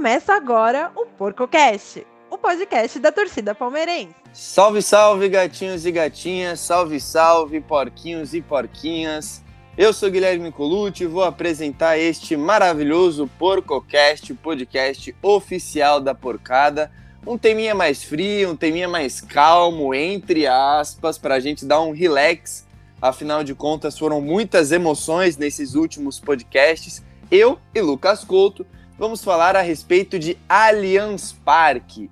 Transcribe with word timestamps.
Começa 0.00 0.32
agora 0.32 0.90
o 0.96 1.04
PorcoCast, 1.04 2.06
o 2.30 2.38
podcast 2.38 2.98
da 2.98 3.12
torcida 3.12 3.54
palmeirense. 3.54 4.14
Salve, 4.32 4.80
salve, 4.80 5.28
gatinhos 5.28 5.84
e 5.84 5.92
gatinhas, 5.92 6.58
salve, 6.60 6.98
salve, 6.98 7.60
porquinhos 7.60 8.32
e 8.32 8.40
porquinhas. 8.40 9.42
Eu 9.76 9.92
sou 9.92 10.10
Guilherme 10.10 10.50
Colucci 10.50 11.04
e 11.04 11.06
vou 11.06 11.22
apresentar 11.22 11.98
este 11.98 12.34
maravilhoso 12.34 13.30
PorcoCast, 13.38 14.32
podcast 14.32 15.14
oficial 15.20 16.00
da 16.00 16.14
Porcada. 16.14 16.90
Um 17.26 17.36
teminha 17.36 17.74
mais 17.74 18.02
frio, 18.02 18.52
um 18.52 18.56
teminha 18.56 18.88
mais 18.88 19.20
calmo, 19.20 19.92
entre 19.92 20.46
aspas, 20.46 21.18
para 21.18 21.34
a 21.34 21.40
gente 21.40 21.66
dar 21.66 21.82
um 21.82 21.92
relax. 21.92 22.66
Afinal 23.02 23.44
de 23.44 23.54
contas, 23.54 23.98
foram 23.98 24.18
muitas 24.18 24.72
emoções 24.72 25.36
nesses 25.36 25.74
últimos 25.74 26.18
podcasts. 26.18 27.02
Eu 27.30 27.58
e 27.74 27.82
Lucas 27.82 28.24
Couto 28.24 28.64
vamos 29.00 29.24
falar 29.24 29.56
a 29.56 29.62
respeito 29.62 30.18
de 30.18 30.36
Allianz 30.46 31.32
Parque, 31.32 32.10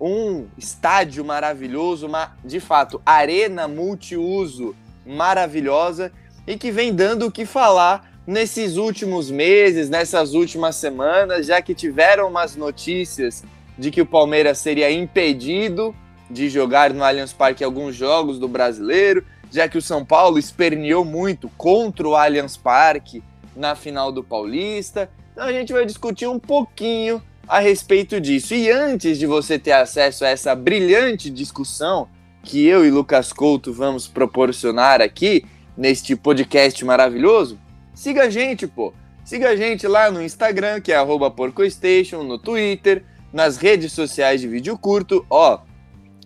um 0.00 0.46
estádio 0.56 1.22
maravilhoso, 1.22 2.06
uma 2.06 2.34
de 2.42 2.58
fato 2.58 2.98
arena 3.04 3.68
multiuso 3.68 4.74
maravilhosa 5.04 6.10
e 6.46 6.56
que 6.56 6.70
vem 6.70 6.94
dando 6.94 7.26
o 7.26 7.30
que 7.30 7.44
falar 7.44 8.10
nesses 8.26 8.78
últimos 8.78 9.30
meses, 9.30 9.90
nessas 9.90 10.32
últimas 10.32 10.76
semanas, 10.76 11.44
já 11.44 11.60
que 11.60 11.74
tiveram 11.74 12.28
umas 12.28 12.56
notícias 12.56 13.44
de 13.76 13.90
que 13.90 14.00
o 14.00 14.06
Palmeiras 14.06 14.56
seria 14.56 14.90
impedido 14.90 15.94
de 16.30 16.48
jogar 16.48 16.94
no 16.94 17.04
Allianz 17.04 17.34
Parque 17.34 17.62
alguns 17.62 17.94
jogos 17.94 18.38
do 18.38 18.48
Brasileiro, 18.48 19.26
já 19.52 19.68
que 19.68 19.76
o 19.76 19.82
São 19.82 20.06
Paulo 20.06 20.38
esperneou 20.38 21.04
muito 21.04 21.50
contra 21.58 22.08
o 22.08 22.16
Allianz 22.16 22.56
Parque 22.56 23.22
na 23.54 23.74
final 23.74 24.10
do 24.10 24.24
Paulista. 24.24 25.10
Então 25.32 25.44
a 25.44 25.52
gente 25.52 25.72
vai 25.72 25.86
discutir 25.86 26.26
um 26.26 26.38
pouquinho 26.38 27.22
a 27.46 27.58
respeito 27.58 28.20
disso. 28.20 28.54
E 28.54 28.70
antes 28.70 29.18
de 29.18 29.26
você 29.26 29.58
ter 29.58 29.72
acesso 29.72 30.24
a 30.24 30.28
essa 30.28 30.54
brilhante 30.54 31.30
discussão 31.30 32.08
que 32.42 32.64
eu 32.66 32.86
e 32.86 32.90
Lucas 32.90 33.32
Couto 33.32 33.72
vamos 33.72 34.08
proporcionar 34.08 35.00
aqui 35.00 35.44
neste 35.76 36.14
podcast 36.16 36.84
maravilhoso, 36.84 37.58
siga 37.94 38.24
a 38.24 38.30
gente, 38.30 38.66
pô. 38.66 38.92
Siga 39.24 39.50
a 39.50 39.56
gente 39.56 39.86
lá 39.86 40.10
no 40.10 40.22
Instagram, 40.22 40.80
que 40.80 40.92
é 40.92 40.98
@porcoistation, 41.04 42.22
no 42.22 42.38
Twitter, 42.38 43.04
nas 43.32 43.56
redes 43.56 43.92
sociais 43.92 44.40
de 44.40 44.48
vídeo 44.48 44.76
curto. 44.76 45.24
Ó, 45.30 45.60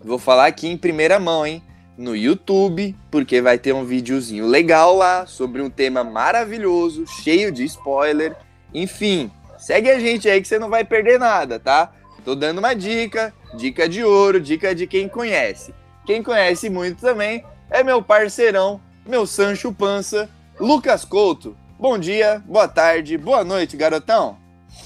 vou 0.03 0.17
falar 0.17 0.47
aqui 0.47 0.67
em 0.67 0.77
primeira 0.77 1.19
mão, 1.19 1.45
hein? 1.45 1.61
No 1.97 2.15
YouTube, 2.15 2.95
porque 3.11 3.41
vai 3.41 3.57
ter 3.57 3.73
um 3.73 3.85
videozinho 3.85 4.47
legal 4.47 4.95
lá 4.95 5.25
sobre 5.25 5.61
um 5.61 5.69
tema 5.69 6.03
maravilhoso, 6.03 7.05
cheio 7.07 7.51
de 7.51 7.63
spoiler. 7.65 8.35
Enfim, 8.75 9.31
segue 9.57 9.89
a 9.89 9.97
gente 9.97 10.27
aí 10.27 10.41
que 10.41 10.47
você 10.49 10.59
não 10.59 10.69
vai 10.69 10.83
perder 10.83 11.17
nada, 11.17 11.57
tá? 11.57 11.93
Tô 12.25 12.35
dando 12.35 12.59
uma 12.59 12.73
dica, 12.73 13.33
dica 13.57 13.87
de 13.87 14.03
ouro, 14.03 14.37
dica 14.37 14.75
de 14.75 14.85
quem 14.85 15.07
conhece. 15.07 15.73
Quem 16.05 16.21
conhece 16.21 16.69
muito 16.69 16.99
também 16.99 17.41
é 17.71 17.81
meu 17.83 18.03
parceirão, 18.03 18.81
meu 19.07 19.25
Sancho 19.25 19.71
Pança, 19.71 20.29
Lucas 20.59 21.05
Couto. 21.05 21.55
Bom 21.79 21.97
dia, 21.97 22.43
boa 22.45 22.67
tarde, 22.67 23.17
boa 23.17 23.45
noite, 23.45 23.77
garotão. 23.77 24.37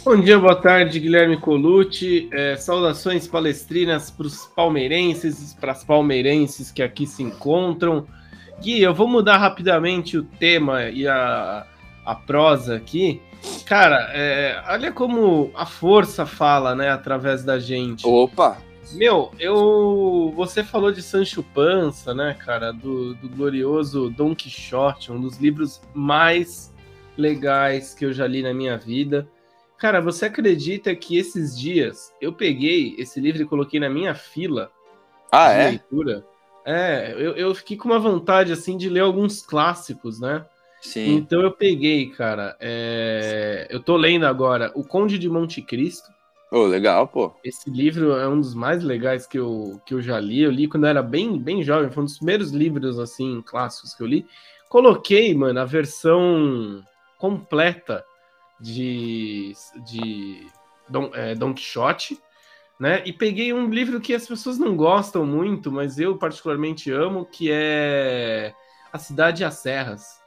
Bom 0.05 0.21
dia, 0.21 0.37
boa 0.37 0.55
tarde, 0.55 0.99
Guilherme 0.99 1.37
Colucci. 1.37 2.29
É, 2.31 2.57
saudações 2.57 3.27
palestrinas 3.27 4.11
para 4.11 4.27
os 4.27 4.45
palmeirenses, 4.55 5.57
para 5.59 5.71
as 5.71 5.83
palmeirenses 5.83 6.71
que 6.71 6.83
aqui 6.83 7.07
se 7.07 7.23
encontram. 7.23 8.05
Gui, 8.61 8.83
eu 8.83 8.93
vou 8.93 9.07
mudar 9.07 9.39
rapidamente 9.39 10.15
o 10.15 10.23
tema 10.23 10.83
e 10.89 11.07
a, 11.07 11.65
a 12.05 12.13
prosa 12.13 12.75
aqui. 12.75 13.19
Cara, 13.69 14.09
é, 14.15 14.63
olha 14.67 14.91
como 14.91 15.51
a 15.53 15.63
força 15.63 16.25
fala, 16.25 16.73
né, 16.73 16.89
através 16.89 17.43
da 17.43 17.59
gente. 17.59 18.03
Opa! 18.03 18.57
Meu, 18.93 19.31
eu. 19.37 20.33
Você 20.35 20.63
falou 20.63 20.91
de 20.91 21.03
Sancho 21.03 21.43
Panza, 21.43 22.11
né, 22.11 22.33
cara? 22.33 22.71
Do, 22.73 23.13
do 23.13 23.29
glorioso 23.29 24.09
Don 24.09 24.33
Quixote, 24.33 25.11
um 25.11 25.21
dos 25.21 25.37
livros 25.37 25.79
mais 25.93 26.73
legais 27.15 27.93
que 27.93 28.03
eu 28.05 28.11
já 28.11 28.25
li 28.25 28.41
na 28.41 28.55
minha 28.55 28.75
vida. 28.75 29.29
Cara, 29.77 30.01
você 30.01 30.25
acredita 30.25 30.95
que 30.95 31.15
esses 31.15 31.55
dias 31.55 32.11
eu 32.19 32.33
peguei 32.33 32.95
esse 32.97 33.21
livro 33.21 33.43
e 33.43 33.45
coloquei 33.45 33.79
na 33.79 33.87
minha 33.87 34.15
fila 34.15 34.71
ah, 35.31 35.53
de 35.53 35.59
é? 35.59 35.69
leitura? 35.69 36.25
É, 36.65 37.13
eu, 37.13 37.35
eu 37.35 37.53
fiquei 37.53 37.77
com 37.77 37.89
uma 37.89 37.99
vontade, 37.99 38.51
assim, 38.51 38.75
de 38.75 38.89
ler 38.89 39.01
alguns 39.01 39.43
clássicos, 39.43 40.19
né? 40.19 40.43
Sim. 40.81 41.15
Então 41.17 41.41
eu 41.41 41.51
peguei, 41.51 42.09
cara. 42.09 42.55
é, 42.59 43.67
Eu 43.69 43.81
tô 43.81 43.97
lendo 43.97 44.25
agora 44.25 44.71
O 44.75 44.83
Conde 44.83 45.19
de 45.19 45.29
Monte 45.29 45.61
Cristo. 45.61 46.09
Ô, 46.51 46.65
legal, 46.65 47.07
pô. 47.07 47.33
Esse 47.43 47.69
livro 47.69 48.13
é 48.13 48.27
um 48.27 48.39
dos 48.39 48.53
mais 48.55 48.83
legais 48.83 49.27
que 49.27 49.37
eu, 49.37 49.79
que 49.85 49.93
eu 49.93 50.01
já 50.01 50.19
li. 50.19 50.41
Eu 50.41 50.51
li 50.51 50.67
quando 50.67 50.85
eu 50.85 50.89
era 50.89 51.03
bem, 51.03 51.37
bem 51.37 51.63
jovem, 51.63 51.91
foi 51.91 52.03
um 52.03 52.05
dos 52.05 52.17
primeiros 52.17 52.51
livros, 52.51 52.97
assim, 52.99 53.41
clássicos 53.45 53.93
que 53.93 54.01
eu 54.01 54.07
li. 54.07 54.25
Coloquei, 54.67 55.33
mano, 55.33 55.59
a 55.59 55.65
versão 55.65 56.83
completa 57.17 58.03
de, 58.59 59.53
de 59.85 60.47
Don, 60.87 61.11
é, 61.13 61.35
Don 61.35 61.53
Quixote, 61.53 62.19
né? 62.79 63.03
E 63.05 63.13
peguei 63.13 63.53
um 63.53 63.69
livro 63.69 63.99
que 63.99 64.13
as 64.13 64.27
pessoas 64.27 64.57
não 64.57 64.75
gostam 64.75 65.25
muito, 65.25 65.71
mas 65.71 65.99
eu 65.99 66.17
particularmente 66.17 66.91
amo, 66.91 67.25
que 67.25 67.49
é 67.51 68.53
A 68.91 68.97
Cidade 68.97 69.43
e 69.43 69.45
as 69.45 69.55
Serras. 69.55 70.18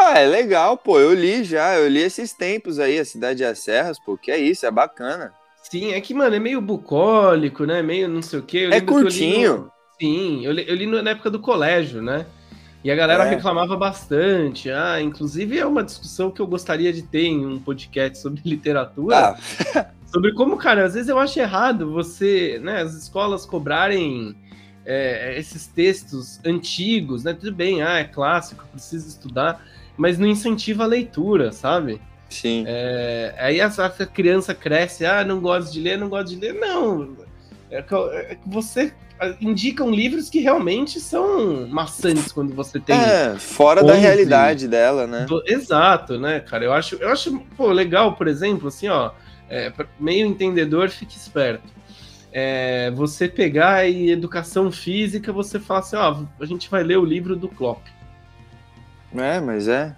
Ah, 0.00 0.18
é 0.20 0.26
legal, 0.26 0.76
pô. 0.76 1.00
Eu 1.00 1.12
li 1.12 1.42
já, 1.44 1.74
eu 1.76 1.88
li 1.88 2.00
esses 2.00 2.32
tempos 2.32 2.78
aí, 2.78 2.98
a 2.98 3.04
Cidade 3.04 3.42
das 3.42 3.58
Serras, 3.58 3.98
pô. 3.98 4.16
Que 4.16 4.30
é 4.30 4.38
isso, 4.38 4.64
é 4.64 4.70
bacana. 4.70 5.32
Sim, 5.62 5.92
é 5.92 6.00
que, 6.00 6.14
mano, 6.14 6.34
é 6.36 6.38
meio 6.38 6.60
bucólico, 6.60 7.64
né? 7.64 7.82
Meio 7.82 8.08
não 8.08 8.22
sei 8.22 8.38
o 8.38 8.42
quê. 8.42 8.58
Eu 8.58 8.68
É 8.68 8.74
lembro 8.76 8.86
que 8.86 8.92
eu 8.92 9.02
curtinho. 9.02 9.56
no- 9.58 9.72
Sim, 10.00 10.44
eu 10.46 10.52
li, 10.52 10.64
eu 10.68 10.74
li 10.76 10.86
na 10.86 11.10
época 11.10 11.28
do 11.30 11.40
colégio, 11.40 12.00
né? 12.00 12.24
E 12.84 12.90
a 12.92 12.94
galera 12.94 13.24
É. 13.24 13.30
reclamava 13.30 13.76
bastante. 13.76 14.70
Ah, 14.70 15.02
inclusive 15.02 15.58
é 15.58 15.66
uma 15.66 15.82
discussão 15.82 16.30
que 16.30 16.40
eu 16.40 16.46
gostaria 16.46 16.92
de 16.92 17.02
ter 17.02 17.24
em 17.26 17.44
um 17.44 17.58
podcast 17.58 18.18
sobre 18.18 18.40
literatura. 18.46 19.36
Ah, 19.74 19.86
Sobre 20.06 20.32
como, 20.32 20.56
cara, 20.56 20.86
às 20.86 20.94
vezes 20.94 21.08
eu 21.10 21.18
acho 21.18 21.38
errado 21.38 21.90
você, 21.92 22.58
né, 22.62 22.80
as 22.80 22.94
escolas 22.94 23.44
cobrarem 23.44 24.34
é, 24.90 25.38
esses 25.38 25.66
textos 25.66 26.40
antigos, 26.44 27.22
né? 27.24 27.34
Tudo 27.34 27.52
bem, 27.54 27.82
ah, 27.82 27.98
é 27.98 28.04
clássico, 28.04 28.66
precisa 28.72 29.06
estudar, 29.06 29.62
mas 29.96 30.18
não 30.18 30.26
incentiva 30.26 30.84
a 30.84 30.86
leitura, 30.86 31.52
sabe? 31.52 32.00
sim. 32.30 32.64
É, 32.66 33.34
aí 33.38 33.60
a, 33.60 33.66
a 33.66 34.06
criança 34.06 34.54
cresce, 34.54 35.04
ah, 35.06 35.24
não 35.24 35.40
gosto 35.40 35.72
de 35.72 35.80
ler, 35.80 35.98
não 35.98 36.08
gosto 36.08 36.28
de 36.30 36.36
ler. 36.36 36.54
Não, 36.54 37.16
é 37.70 37.82
que, 37.82 37.94
é 37.94 38.38
você 38.46 38.92
indicam 39.40 39.90
livros 39.90 40.30
que 40.30 40.38
realmente 40.40 41.00
são 41.00 41.66
maçantes 41.68 42.30
quando 42.32 42.54
você 42.54 42.78
tem 42.78 42.98
É, 43.00 43.36
fora 43.38 43.82
da 43.82 43.94
11. 43.94 44.00
realidade 44.00 44.68
dela, 44.68 45.06
né? 45.06 45.26
do- 45.26 45.42
Exato, 45.46 46.18
né, 46.18 46.40
cara? 46.40 46.64
Eu 46.64 46.72
acho, 46.72 46.96
eu 46.96 47.08
acho 47.10 47.38
pô, 47.56 47.72
legal, 47.72 48.14
por 48.14 48.28
exemplo, 48.28 48.68
assim, 48.68 48.88
ó, 48.88 49.10
é, 49.50 49.72
meio 49.98 50.26
entendedor, 50.26 50.88
fique 50.90 51.16
esperto. 51.16 51.77
É, 52.32 52.90
você 52.90 53.28
pegar 53.28 53.88
e 53.88 54.10
educação 54.10 54.70
física, 54.70 55.32
você 55.32 55.58
fala 55.58 55.80
assim, 55.80 55.96
ó, 55.96 56.24
a 56.40 56.46
gente 56.46 56.68
vai 56.70 56.82
ler 56.82 56.98
o 56.98 57.04
livro 57.04 57.34
do 57.34 57.48
Klopp, 57.48 57.86
É, 59.14 59.40
mas 59.40 59.66
é. 59.66 59.94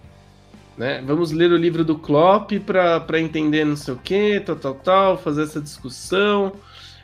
né? 0.79 1.03
Vamos 1.05 1.33
ler 1.33 1.51
o 1.51 1.57
livro 1.57 1.85
do 1.85 1.99
Klopp 1.99 2.53
para 2.65 3.21
entender 3.21 3.65
não 3.65 3.77
sei 3.77 3.95
o 3.95 3.97
que, 3.97 4.41
tal, 4.41 4.57
tal, 4.57 4.75
tal, 4.75 5.19
fazer 5.19 5.43
essa 5.43 5.61
discussão, 5.61 6.53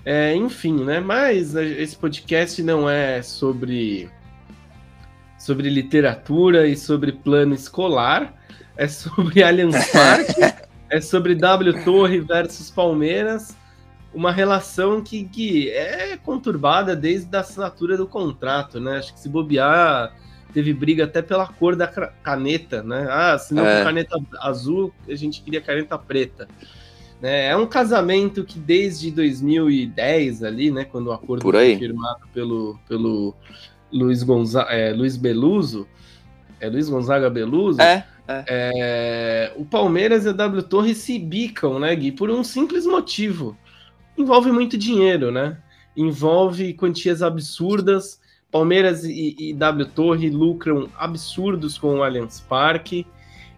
É, 0.04 0.34
enfim, 0.36 0.84
né? 0.84 1.00
Mas 1.00 1.56
esse 1.56 1.97
podcast 1.97 2.62
não 2.62 2.88
é 2.88 3.20
sobre 3.22 4.09
sobre 5.38 5.69
literatura 5.70 6.66
e 6.66 6.76
sobre 6.76 7.12
plano 7.12 7.54
escolar, 7.54 8.34
é 8.76 8.88
sobre 8.88 9.42
Allianz 9.44 9.91
Parque, 9.91 10.41
é 10.91 11.00
sobre 11.00 11.34
W 11.34 11.84
Torre 11.84 12.21
versus 12.21 12.71
Palmeiras, 12.71 13.56
uma 14.14 14.32
relação 14.32 15.03
que, 15.03 15.24
que 15.24 15.70
é 15.70 16.16
conturbada 16.16 16.97
desde 16.97 17.34
a 17.36 17.41
assinatura 17.41 17.97
do 17.97 18.06
contrato, 18.06 18.80
né? 18.80 18.98
Acho 18.98 19.12
que 19.12 19.20
se 19.20 19.28
bobear, 19.28 20.14
teve 20.53 20.72
briga 20.72 21.04
até 21.04 21.20
pela 21.20 21.47
cor 21.47 21.76
da 21.76 21.86
caneta, 21.86 22.82
né? 22.82 23.06
Ah, 23.10 23.38
se 23.38 23.53
não 23.53 23.66
É. 23.66 23.78
com 23.78 23.84
caneta 23.84 24.18
azul, 24.41 24.92
a 25.08 25.14
gente 25.14 25.42
queria 25.42 25.60
caneta 25.60 25.98
preta. 25.98 26.48
Né? 27.20 27.47
É 27.47 27.56
um 27.56 27.66
casamento 27.66 28.44
que 28.44 28.58
desde 28.58 29.10
2010 29.10 30.42
ali, 30.42 30.70
né, 30.70 30.84
quando 30.84 31.09
o 31.09 31.12
acordo 31.12 31.42
Por 31.42 31.54
foi 31.54 31.76
firmado 31.76 32.20
pelo, 32.32 32.78
pelo 32.88 33.34
Luiz, 33.92 34.22
Gonza 34.22 34.62
é, 34.62 34.92
Luiz 34.92 35.16
Beluso, 35.16 35.86
é 36.60 36.68
Luiz 36.68 36.88
Gonzaga 36.88 37.30
Beluso, 37.30 37.80
É, 38.28 38.44
é, 38.48 39.52
o 39.56 39.64
Palmeiras 39.64 40.24
e 40.24 40.28
a 40.28 40.32
W 40.32 40.62
Torre 40.62 40.94
se 40.94 41.18
bicam, 41.18 41.78
né, 41.78 41.94
Gui? 41.94 42.12
Por 42.12 42.30
um 42.30 42.42
simples 42.42 42.84
motivo. 42.84 43.56
Envolve 44.16 44.51
muito 44.51 44.77
dinheiro, 44.78 45.30
né? 45.30 45.59
Envolve 45.97 46.72
quantias 46.74 47.22
absurdas. 47.22 48.21
Palmeiras 48.51 49.04
e, 49.04 49.36
e 49.39 49.53
W 49.53 49.86
Torre 49.91 50.30
lucram 50.30 50.89
absurdos 50.98 51.77
com 51.77 51.98
o 51.98 52.03
Allianz 52.03 52.41
Parque. 52.41 53.07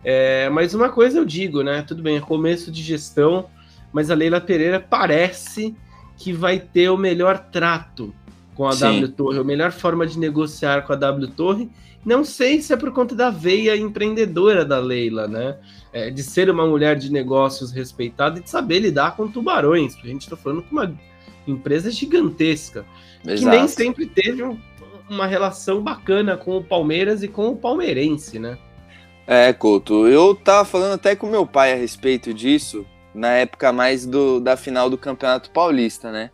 É, 0.04 0.48
mas 0.48 0.74
uma 0.74 0.88
coisa 0.88 1.18
eu 1.18 1.24
digo, 1.24 1.62
né? 1.62 1.82
Tudo 1.82 2.02
bem, 2.02 2.16
é 2.16 2.20
começo 2.20 2.70
de 2.70 2.82
gestão, 2.82 3.46
mas 3.92 4.10
a 4.10 4.14
Leila 4.14 4.40
Pereira 4.40 4.80
parece 4.80 5.74
que 6.16 6.32
vai 6.32 6.58
ter 6.58 6.88
o 6.88 6.96
melhor 6.96 7.38
trato 7.50 8.14
com 8.54 8.66
a 8.66 8.72
Sim. 8.72 9.00
W 9.00 9.08
Torre, 9.08 9.38
a 9.38 9.44
melhor 9.44 9.70
forma 9.70 10.06
de 10.06 10.18
negociar 10.18 10.82
com 10.82 10.92
a 10.92 10.96
W 10.96 11.28
Torre. 11.28 11.70
Não 12.04 12.24
sei 12.24 12.60
se 12.62 12.72
é 12.72 12.76
por 12.76 12.92
conta 12.92 13.14
da 13.14 13.30
veia 13.30 13.76
empreendedora 13.76 14.64
da 14.64 14.78
Leila, 14.78 15.26
né? 15.26 15.58
É, 15.92 16.10
de 16.10 16.22
ser 16.22 16.48
uma 16.50 16.66
mulher 16.66 16.96
de 16.96 17.10
negócios 17.10 17.72
respeitada 17.72 18.38
e 18.38 18.42
de 18.42 18.50
saber 18.50 18.80
lidar 18.80 19.16
com 19.16 19.28
tubarões, 19.28 19.96
a 19.96 20.06
gente 20.06 20.22
está 20.22 20.36
falando 20.36 20.62
com 20.62 20.72
uma 20.72 20.94
empresa 21.46 21.90
gigantesca, 21.90 22.84
Exato. 23.26 23.38
que 23.38 23.56
nem 23.56 23.66
sempre 23.66 24.06
teve 24.06 24.42
um, 24.42 24.58
uma 25.08 25.26
relação 25.26 25.82
bacana 25.82 26.36
com 26.36 26.56
o 26.58 26.62
Palmeiras 26.62 27.22
e 27.22 27.28
com 27.28 27.48
o 27.48 27.56
palmeirense, 27.56 28.38
né? 28.38 28.58
É, 29.26 29.52
Couto, 29.52 30.06
eu 30.06 30.34
tava 30.34 30.64
falando 30.64 30.94
até 30.94 31.16
com 31.16 31.26
meu 31.26 31.46
pai 31.46 31.72
a 31.72 31.76
respeito 31.76 32.32
disso, 32.32 32.86
na 33.14 33.32
época 33.32 33.72
mais 33.72 34.06
do, 34.06 34.40
da 34.40 34.56
final 34.56 34.88
do 34.88 34.96
Campeonato 34.96 35.50
Paulista, 35.50 36.12
né? 36.12 36.30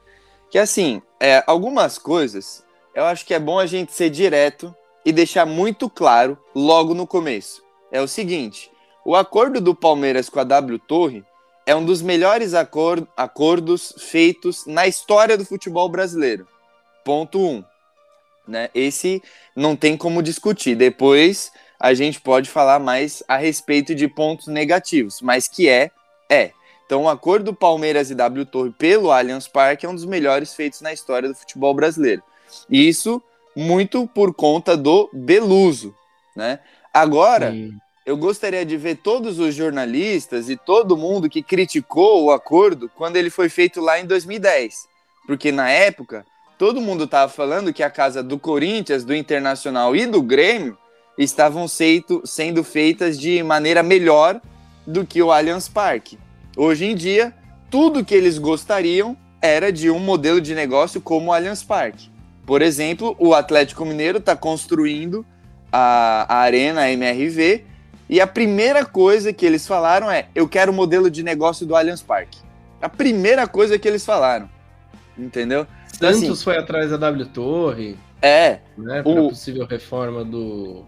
Que 0.51 0.59
assim, 0.59 1.01
é, 1.21 1.43
algumas 1.47 1.99
coisas 1.99 2.65
eu 2.95 3.05
acho 3.05 3.27
que 3.27 3.35
é 3.35 3.41
bom 3.41 3.59
a 3.59 3.67
gente 3.67 3.93
ser 3.93 4.09
direto 4.11 4.75
e 5.05 5.13
deixar 5.13 5.47
muito 5.47 5.89
claro 5.91 6.39
logo 6.55 6.95
no 6.95 7.07
começo. 7.07 7.63
É 7.93 8.01
o 8.01 8.09
seguinte: 8.09 8.71
o 9.05 9.15
acordo 9.15 9.61
do 9.61 9.75
Palmeiras 9.75 10.29
com 10.29 10.41
a 10.41 10.45
W 10.45 10.79
Torre 10.79 11.25
é 11.67 11.75
um 11.75 11.85
dos 11.85 12.03
melhores 12.03 12.55
acord 12.55 13.07
acordos 13.17 13.95
feitos 13.99 14.67
na 14.67 14.87
história 14.87 15.37
do 15.37 15.45
futebol 15.45 15.89
brasileiro. 15.89 16.47
Ponto 17.05 17.39
1. 17.39 17.47
Um. 17.47 17.65
Né? 18.47 18.69
Esse 18.75 19.23
não 19.57 19.75
tem 19.75 19.97
como 19.97 20.23
discutir. 20.23 20.75
Depois 20.75 21.51
a 21.79 21.95
gente 21.95 22.21
pode 22.21 22.49
falar 22.49 22.79
mais 22.79 23.23
a 23.29 23.37
respeito 23.37 23.95
de 23.95 24.09
pontos 24.09 24.47
negativos, 24.47 25.21
mas 25.21 25.49
que 25.49 25.69
é, 25.69 25.91
é. 26.31 26.53
Então, 26.87 27.05
o 27.05 27.09
acordo 27.09 27.47
do 27.47 27.55
Palmeiras 27.55 28.11
e 28.11 28.15
W 28.15 28.45
Torre 28.45 28.71
pelo 28.71 29.11
Allianz 29.11 29.49
Parque 29.49 29.87
é 29.87 29.89
um 29.89 29.95
dos 29.95 30.05
melhores 30.05 30.55
feitos 30.55 30.83
na 30.83 30.93
história 30.93 31.29
do 31.29 31.35
futebol 31.35 31.73
brasileiro. 31.75 32.23
Isso 32.69 33.23
muito 33.57 34.07
por 34.07 34.35
conta 34.35 34.77
do 34.77 35.09
Beluso, 35.13 35.95
né? 36.35 36.59
Agora, 36.93 37.51
Sim. 37.51 37.73
eu 38.07 38.17
gostaria 38.17 38.65
de 38.65 38.77
ver 38.77 38.97
todos 38.97 39.39
os 39.39 39.55
jornalistas 39.55 40.49
e 40.49 40.57
todo 40.57 40.97
mundo 40.97 41.29
que 41.29 41.43
criticou 41.43 42.25
o 42.25 42.31
acordo 42.31 42.91
quando 42.97 43.17
ele 43.17 43.31
foi 43.31 43.49
feito 43.49 43.81
lá 43.81 43.99
em 43.99 44.07
2010, 44.07 44.87
porque 45.27 45.51
na 45.51 45.69
época 45.69 46.25
todo 46.59 46.81
mundo 46.81 47.05
estava 47.05 47.31
falando 47.31 47.73
que 47.73 47.83
a 47.83 47.91
casa 47.91 48.23
do 48.23 48.39
Corinthians, 48.39 49.05
do 49.05 49.15
Internacional 49.15 49.95
e 49.97 50.07
do 50.07 50.23
Grêmio 50.23 50.79
estavam 51.19 51.67
seito, 51.69 52.23
sendo 52.25 52.65
feitas 52.65 53.19
de 53.19 53.43
maneira 53.43 53.83
melhor 53.83 54.41
do 54.87 55.05
que 55.07 55.23
o 55.23 55.33
Allianz 55.33 55.69
Parque. 55.69 56.19
Hoje 56.57 56.87
em 56.87 56.95
dia, 56.95 57.35
tudo 57.71 58.05
que 58.05 58.15
eles 58.15 58.39
gostariam 58.39 59.17
era 59.41 59.73
de 59.73 59.91
um 59.91 59.99
modelo 59.99 60.41
de 60.41 60.55
negócio 60.55 61.01
como 61.01 61.31
o 61.31 61.33
Allianz 61.33 61.63
Parque. 61.63 62.14
Por 62.47 62.61
exemplo, 62.61 63.17
o 63.19 63.35
Atlético 63.35 63.85
Mineiro 63.85 64.19
está 64.19 64.37
construindo 64.37 65.25
a, 65.73 66.27
a 66.29 66.39
Arena 66.41 66.91
MRV 66.91 67.65
e 68.09 68.21
a 68.21 68.27
primeira 68.27 68.85
coisa 68.85 69.33
que 69.33 69.47
eles 69.47 69.67
falaram 69.67 70.11
é: 70.11 70.29
eu 70.35 70.47
quero 70.49 70.71
o 70.71 70.75
modelo 70.75 71.11
de 71.11 71.23
negócio 71.23 71.67
do 71.67 71.75
Allianz 71.75 72.03
Parque. 72.03 72.39
A 72.83 72.89
primeira 72.89 73.47
coisa 73.47 73.79
que 73.79 73.89
eles 73.89 74.05
falaram. 74.05 74.49
Entendeu? 75.17 75.67
Santos 75.87 76.23
assim, 76.23 76.37
foi 76.37 76.59
atrás 76.59 76.91
da 76.91 76.97
W 76.99 77.27
Torre. 77.27 77.97
É. 78.21 78.59
Né, 78.77 79.03
para 79.03 79.23
o... 79.23 79.29
possível 79.31 79.67
reforma 79.67 80.25
do, 80.25 80.85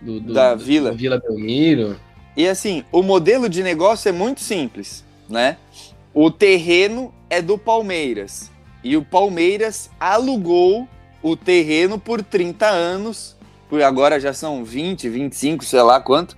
do, 0.00 0.20
do 0.20 0.32
da 0.32 0.54
do, 0.54 0.64
Vila. 0.64 0.92
Vila 0.92 1.18
Belmiro. 1.18 1.98
E 2.36 2.46
assim, 2.46 2.84
o 2.92 3.02
modelo 3.02 3.48
de 3.48 3.62
negócio 3.62 4.08
é 4.08 4.12
muito 4.12 4.40
simples, 4.40 5.04
né? 5.28 5.56
O 6.14 6.30
terreno 6.30 7.14
é 7.30 7.40
do 7.40 7.56
Palmeiras 7.56 8.51
e 8.82 8.96
o 8.96 9.04
Palmeiras 9.04 9.90
alugou 9.98 10.88
o 11.22 11.36
terreno 11.36 11.98
por 11.98 12.22
30 12.22 12.66
anos, 12.66 13.36
por 13.68 13.82
agora 13.82 14.18
já 14.18 14.32
são 14.32 14.64
20, 14.64 15.08
25, 15.08 15.64
sei 15.64 15.82
lá 15.82 16.00
quanto, 16.00 16.36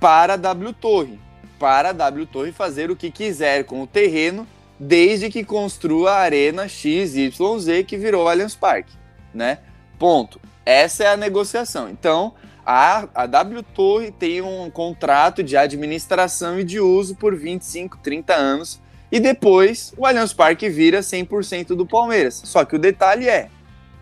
para 0.00 0.34
a 0.34 0.36
W 0.36 0.72
Torre. 0.72 1.18
Para 1.58 1.90
a 1.90 1.92
W 1.92 2.26
Torre 2.26 2.52
fazer 2.52 2.90
o 2.90 2.96
que 2.96 3.10
quiser 3.10 3.64
com 3.64 3.82
o 3.82 3.86
terreno, 3.86 4.46
desde 4.78 5.30
que 5.30 5.44
construa 5.44 6.12
a 6.12 6.18
Arena 6.18 6.68
XYZ 6.68 7.84
que 7.86 7.96
virou 7.96 8.28
Allianz 8.28 8.54
Parque, 8.54 8.92
né? 9.32 9.58
Ponto. 9.98 10.40
Essa 10.66 11.04
é 11.04 11.08
a 11.08 11.16
negociação. 11.16 11.88
Então, 11.88 12.34
a, 12.64 13.06
a 13.14 13.26
W 13.26 13.62
Torre 13.62 14.10
tem 14.10 14.40
um 14.40 14.70
contrato 14.70 15.42
de 15.42 15.56
administração 15.56 16.58
e 16.58 16.64
de 16.64 16.80
uso 16.80 17.14
por 17.14 17.36
25, 17.36 17.98
30 17.98 18.34
anos. 18.34 18.80
E 19.14 19.20
depois 19.20 19.94
o 19.96 20.04
Allianz 20.04 20.32
Parque 20.32 20.68
vira 20.68 20.98
100% 20.98 21.68
do 21.76 21.86
Palmeiras. 21.86 22.42
Só 22.44 22.64
que 22.64 22.74
o 22.74 22.78
detalhe 22.80 23.28
é: 23.28 23.48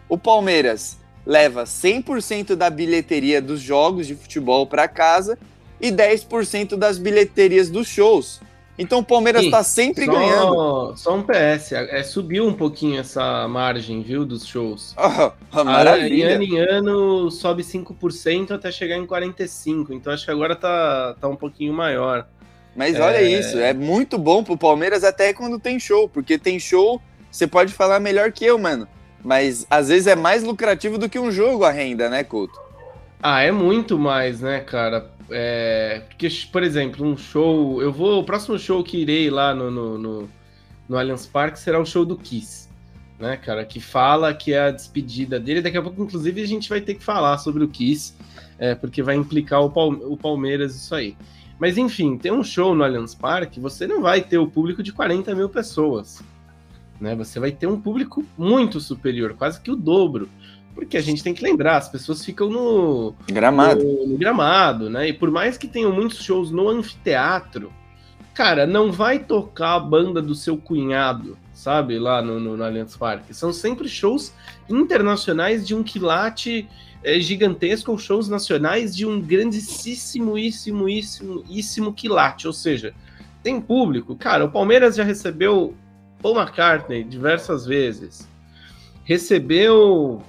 o 0.08 0.16
Palmeiras 0.16 0.96
leva 1.26 1.64
100% 1.64 2.54
da 2.56 2.70
bilheteria 2.70 3.42
dos 3.42 3.60
jogos 3.60 4.06
de 4.06 4.14
futebol 4.14 4.66
para 4.66 4.88
casa 4.88 5.38
e 5.78 5.92
10% 5.92 6.76
das 6.78 6.96
bilheterias 6.96 7.68
dos 7.68 7.88
shows. 7.88 8.40
Então 8.78 9.00
o 9.00 9.04
Palmeiras 9.04 9.44
está 9.44 9.62
sempre 9.62 10.06
só, 10.06 10.12
ganhando. 10.12 10.96
Só 10.96 11.14
um 11.14 11.22
PS, 11.22 11.72
é, 11.72 12.02
subiu 12.02 12.46
um 12.46 12.54
pouquinho 12.54 12.98
essa 12.98 13.46
margem, 13.46 14.00
viu, 14.00 14.24
dos 14.24 14.46
shows. 14.46 14.96
Oh, 14.96 15.32
maravilha. 15.62 16.36
Ano 16.36 16.42
em 16.42 16.58
ano 16.58 17.30
sobe 17.30 17.62
5% 17.62 18.52
até 18.52 18.72
chegar 18.72 18.96
em 18.96 19.06
45%. 19.06 19.88
Então 19.90 20.10
acho 20.10 20.24
que 20.24 20.30
agora 20.30 20.56
tá, 20.56 21.14
tá 21.20 21.28
um 21.28 21.36
pouquinho 21.36 21.74
maior. 21.74 22.26
Mas 22.74 22.98
olha 22.98 23.18
é... 23.18 23.30
isso, 23.30 23.58
é 23.58 23.74
muito 23.74 24.16
bom 24.18 24.42
pro 24.42 24.56
Palmeiras 24.56 25.04
até 25.04 25.32
quando 25.32 25.58
tem 25.58 25.78
show, 25.78 26.08
porque 26.08 26.38
tem 26.38 26.58
show, 26.58 27.00
você 27.30 27.46
pode 27.46 27.72
falar 27.72 28.00
melhor 28.00 28.32
que 28.32 28.44
eu, 28.44 28.58
mano. 28.58 28.88
Mas 29.24 29.66
às 29.70 29.88
vezes 29.88 30.06
é 30.06 30.16
mais 30.16 30.42
lucrativo 30.42 30.98
do 30.98 31.08
que 31.08 31.18
um 31.18 31.30
jogo 31.30 31.64
a 31.64 31.70
renda, 31.70 32.08
né, 32.08 32.24
Couto? 32.24 32.58
Ah, 33.22 33.42
é 33.42 33.52
muito 33.52 33.98
mais, 33.98 34.40
né, 34.40 34.60
cara? 34.60 35.08
É, 35.30 36.02
porque, 36.08 36.28
por 36.50 36.62
exemplo, 36.62 37.06
um 37.06 37.16
show. 37.16 37.80
Eu 37.80 37.92
vou. 37.92 38.20
O 38.20 38.24
próximo 38.24 38.58
show 38.58 38.82
que 38.82 38.98
irei 38.98 39.30
lá 39.30 39.54
no, 39.54 39.70
no, 39.70 39.98
no, 39.98 40.30
no 40.88 40.98
Allianz 40.98 41.26
Parque 41.26 41.58
será 41.58 41.80
o 41.80 41.86
show 41.86 42.04
do 42.04 42.16
Kiss. 42.16 42.68
Né, 43.18 43.36
cara? 43.36 43.64
Que 43.64 43.78
fala 43.78 44.34
que 44.34 44.52
é 44.52 44.58
a 44.58 44.70
despedida 44.72 45.38
dele. 45.38 45.62
Daqui 45.62 45.78
a 45.78 45.82
pouco, 45.82 46.02
inclusive, 46.02 46.42
a 46.42 46.46
gente 46.46 46.68
vai 46.68 46.80
ter 46.80 46.94
que 46.96 47.04
falar 47.04 47.38
sobre 47.38 47.62
o 47.62 47.68
Kiss, 47.68 48.14
é, 48.58 48.74
porque 48.74 49.02
vai 49.02 49.14
implicar 49.14 49.62
o, 49.62 49.66
o 49.66 50.16
Palmeiras 50.16 50.74
isso 50.74 50.92
aí. 50.92 51.16
Mas 51.62 51.78
enfim, 51.78 52.18
tem 52.18 52.32
um 52.32 52.42
show 52.42 52.74
no 52.74 52.82
Allianz 52.82 53.14
Parque, 53.14 53.60
você 53.60 53.86
não 53.86 54.02
vai 54.02 54.20
ter 54.20 54.36
o 54.36 54.48
público 54.48 54.82
de 54.82 54.92
40 54.92 55.32
mil 55.32 55.48
pessoas. 55.48 56.20
Né? 57.00 57.14
Você 57.14 57.38
vai 57.38 57.52
ter 57.52 57.68
um 57.68 57.80
público 57.80 58.24
muito 58.36 58.80
superior, 58.80 59.34
quase 59.34 59.60
que 59.60 59.70
o 59.70 59.76
dobro. 59.76 60.28
Porque 60.74 60.96
a 60.96 61.00
gente 61.00 61.22
tem 61.22 61.32
que 61.32 61.40
lembrar, 61.40 61.76
as 61.76 61.88
pessoas 61.88 62.24
ficam 62.24 62.50
no 62.50 63.14
gramado, 63.28 63.84
no, 63.84 64.08
no 64.08 64.18
gramado, 64.18 64.90
né? 64.90 65.06
E 65.10 65.12
por 65.12 65.30
mais 65.30 65.56
que 65.56 65.68
tenham 65.68 65.92
muitos 65.92 66.20
shows 66.24 66.50
no 66.50 66.68
anfiteatro, 66.68 67.72
cara, 68.34 68.66
não 68.66 68.90
vai 68.90 69.20
tocar 69.20 69.74
a 69.76 69.80
banda 69.80 70.20
do 70.20 70.34
seu 70.34 70.56
cunhado, 70.56 71.38
sabe? 71.54 71.96
Lá 71.96 72.20
no, 72.20 72.40
no, 72.40 72.56
no 72.56 72.64
Allianz 72.64 72.96
Parque. 72.96 73.32
São 73.32 73.52
sempre 73.52 73.88
shows 73.88 74.34
internacionais 74.68 75.64
de 75.64 75.76
um 75.76 75.84
quilate 75.84 76.68
é, 77.04 77.18
gigantesco 77.20 77.90
ou 77.90 77.98
shows 77.98 78.28
nacionais 78.28 78.94
de 78.94 79.06
um 79.06 79.20
grandíssimo, 79.20 80.38
íssimo, 80.38 80.88
íssimo, 80.88 81.44
íssimo 81.48 81.92
quilate. 81.92 82.46
Ou 82.46 82.52
seja, 82.52 82.94
tem 83.42 83.60
público. 83.60 84.16
Cara, 84.16 84.44
o 84.44 84.50
Palmeiras 84.50 84.96
já 84.96 85.04
recebeu 85.04 85.74
Paul 86.20 86.38
McCartney 86.38 87.04
diversas 87.04 87.66
vezes. 87.66 88.28
Recebeu 89.04 90.22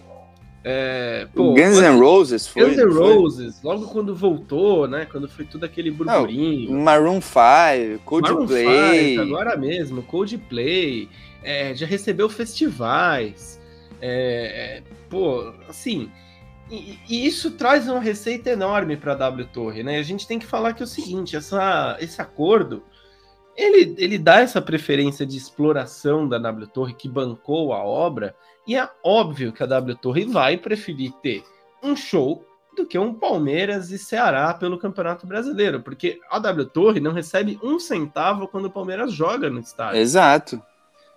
é, 0.66 1.28
pô, 1.34 1.54
Guns 1.54 1.78
N' 1.78 2.00
Roses 2.00 2.48
foi. 2.48 2.64
Guns 2.64 2.78
N' 2.78 2.94
Roses, 2.94 3.60
foi? 3.60 3.70
logo 3.70 3.88
quando 3.88 4.16
voltou, 4.16 4.88
né? 4.88 5.06
Quando 5.12 5.28
foi 5.28 5.44
tudo 5.44 5.66
aquele 5.66 5.92
burburinho. 5.92 6.72
Não, 6.72 6.82
Maroon 6.82 7.20
5, 7.20 8.00
Coldplay. 8.06 8.66
Maroon 8.66 8.94
5, 8.94 9.22
agora 9.22 9.58
mesmo, 9.58 10.04
Coldplay. 10.04 11.10
É, 11.44 11.76
já 11.76 11.86
recebeu 11.86 12.30
festivais. 12.30 13.60
É, 14.02 14.78
é, 14.78 14.84
pô, 15.10 15.54
assim. 15.68 16.10
E, 16.74 17.00
e, 17.08 17.28
isso 17.28 17.52
traz 17.52 17.88
uma 17.88 18.00
receita 18.00 18.50
enorme 18.50 18.98
para 18.98 19.12
a 19.12 19.16
W 19.16 19.48
Torre, 19.54 19.84
né? 19.84 20.00
A 20.00 20.04
gente 20.04 20.28
tem 20.28 20.40
que 20.40 20.46
falar 20.46 20.74
que 20.74 20.82
é 20.82 20.86
o 20.86 20.88
seguinte: 20.88 21.36
essa, 21.36 21.98
esse 22.00 22.20
acordo 22.20 22.84
ele, 23.56 23.96
ele 23.98 24.18
dá 24.18 24.40
essa 24.40 24.62
preferência 24.62 25.26
de 25.26 25.38
exploração 25.38 26.28
da 26.28 26.38
W 26.40 26.68
Torre 26.68 26.94
que 26.94 27.08
bancou 27.08 27.74
a 27.74 27.84
obra 27.84 28.36
e 28.68 28.76
é 28.76 28.90
óbvio 29.04 29.54
que 29.54 29.62
a 29.62 29.68
W 29.68 29.96
Torre 29.98 30.26
vai 30.26 30.58
preferir 30.58 31.12
ter 31.22 31.44
um 31.84 31.96
show 31.96 32.44
do 32.76 32.88
que 32.88 32.98
um 32.98 33.14
Palmeiras 33.14 33.92
e 33.92 34.00
Ceará 34.00 34.52
pelo 34.54 34.80
Campeonato 34.80 35.28
Brasileiro, 35.28 35.82
porque 35.82 36.20
a 36.32 36.40
W 36.40 36.66
Torre 36.66 37.00
não 37.00 37.14
recebe 37.14 37.60
um 37.62 37.80
centavo 37.80 38.48
quando 38.48 38.66
o 38.66 38.72
Palmeiras 38.72 39.14
joga 39.14 39.50
no 39.50 39.60
estádio. 39.60 40.00
Exato. 40.00 40.60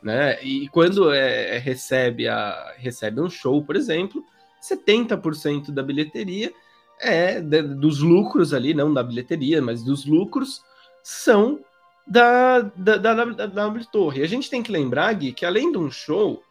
Né? 0.03 0.39
E 0.45 0.69
quando 0.69 1.11
é, 1.15 1.57
é 1.57 1.59
recebe, 1.59 2.29
a, 2.29 2.75
recebe 2.77 3.23
um 3.23 3.31
show, 3.31 3.65
por 3.65 3.75
exemplo, 3.75 4.23
70% 4.63 5.71
da 5.71 5.83
bilheteria 5.83 6.53
é 7.01 7.41
de, 7.41 7.63
dos 7.63 8.01
lucros 8.01 8.55
ali, 8.55 8.75
não 8.75 8.93
da 8.93 9.03
bilheteria, 9.03 9.61
mas 9.61 9.83
dos 9.83 10.07
lucros, 10.07 10.63
são 11.03 11.61
da, 12.07 12.61
da, 12.61 12.97
da, 12.97 13.25
da, 13.25 13.47
da 13.47 13.85
Torre. 13.85 14.23
A 14.23 14.29
gente 14.29 14.49
tem 14.49 14.63
que 14.63 14.73
lembrar, 14.73 15.13
Gui, 15.13 15.33
que 15.33 15.45
além 15.45 15.71
de 15.71 15.79
um 15.79 15.91
show, 15.91 16.43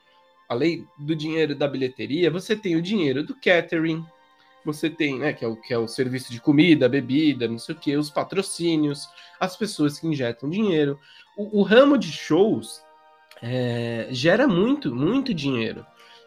além 0.47 0.87
do 0.97 1.15
dinheiro 1.15 1.55
da 1.55 1.67
bilheteria, 1.67 2.29
você 2.29 2.55
tem 2.55 2.75
o 2.75 2.81
dinheiro 2.81 3.23
do 3.23 3.35
catering, 3.35 4.05
você 4.63 4.89
tem, 4.89 5.19
né, 5.19 5.31
que 5.31 5.45
é 5.45 5.47
o, 5.47 5.55
que 5.55 5.73
é 5.73 5.77
o 5.77 5.87
serviço 5.87 6.31
de 6.31 6.41
comida, 6.41 6.89
bebida, 6.89 7.47
não 7.47 7.59
sei 7.59 7.75
o 7.75 7.77
que, 7.77 7.95
os 7.95 8.09
patrocínios, 8.09 9.07
as 9.39 9.55
pessoas 9.55 9.99
que 9.99 10.07
injetam 10.07 10.49
dinheiro. 10.49 10.99
O, 11.37 11.59
o 11.59 11.63
ramo 11.63 11.97
de 11.97 12.11
shows 12.11 12.83
é, 13.41 14.07
gera 14.11 14.47
muito, 14.47 14.93
muito 14.93 15.33
dinheiro. 15.33 15.85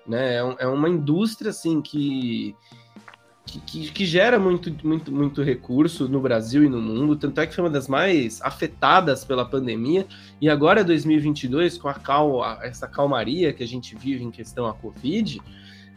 Né? 0.09 0.37
É, 0.37 0.57
é 0.61 0.67
uma 0.67 0.89
indústria 0.89 1.51
assim 1.51 1.83
que 1.83 2.57
que, 3.49 3.61
que, 3.61 3.91
que, 3.91 4.05
gera 4.05 4.39
muito, 4.39 4.71
muito, 4.87 5.11
muito 5.11 5.43
recurso 5.43 6.07
no 6.07 6.21
Brasil 6.21 6.65
e 6.65 6.69
no 6.69 6.83
mundo, 6.83 7.17
tanto 7.17 7.41
é 7.41 7.47
que 7.47 7.55
foi 7.55 7.65
uma 7.65 7.71
das 7.71 7.89
mais 7.89 8.43
afetadas 8.43 9.25
pela 9.25 9.43
pandemia, 9.43 10.07
e 10.39 10.51
agora 10.51 10.85
2022, 10.85 11.79
com 11.79 11.89
a 11.89 11.95
cal, 11.95 12.45
essa 12.63 12.87
calmaria 12.87 13.51
que 13.55 13.63
a 13.63 13.67
gente 13.67 13.97
vive 13.97 14.23
em 14.23 14.31
questão 14.31 14.67
à 14.67 14.75
Covid, 14.75 15.41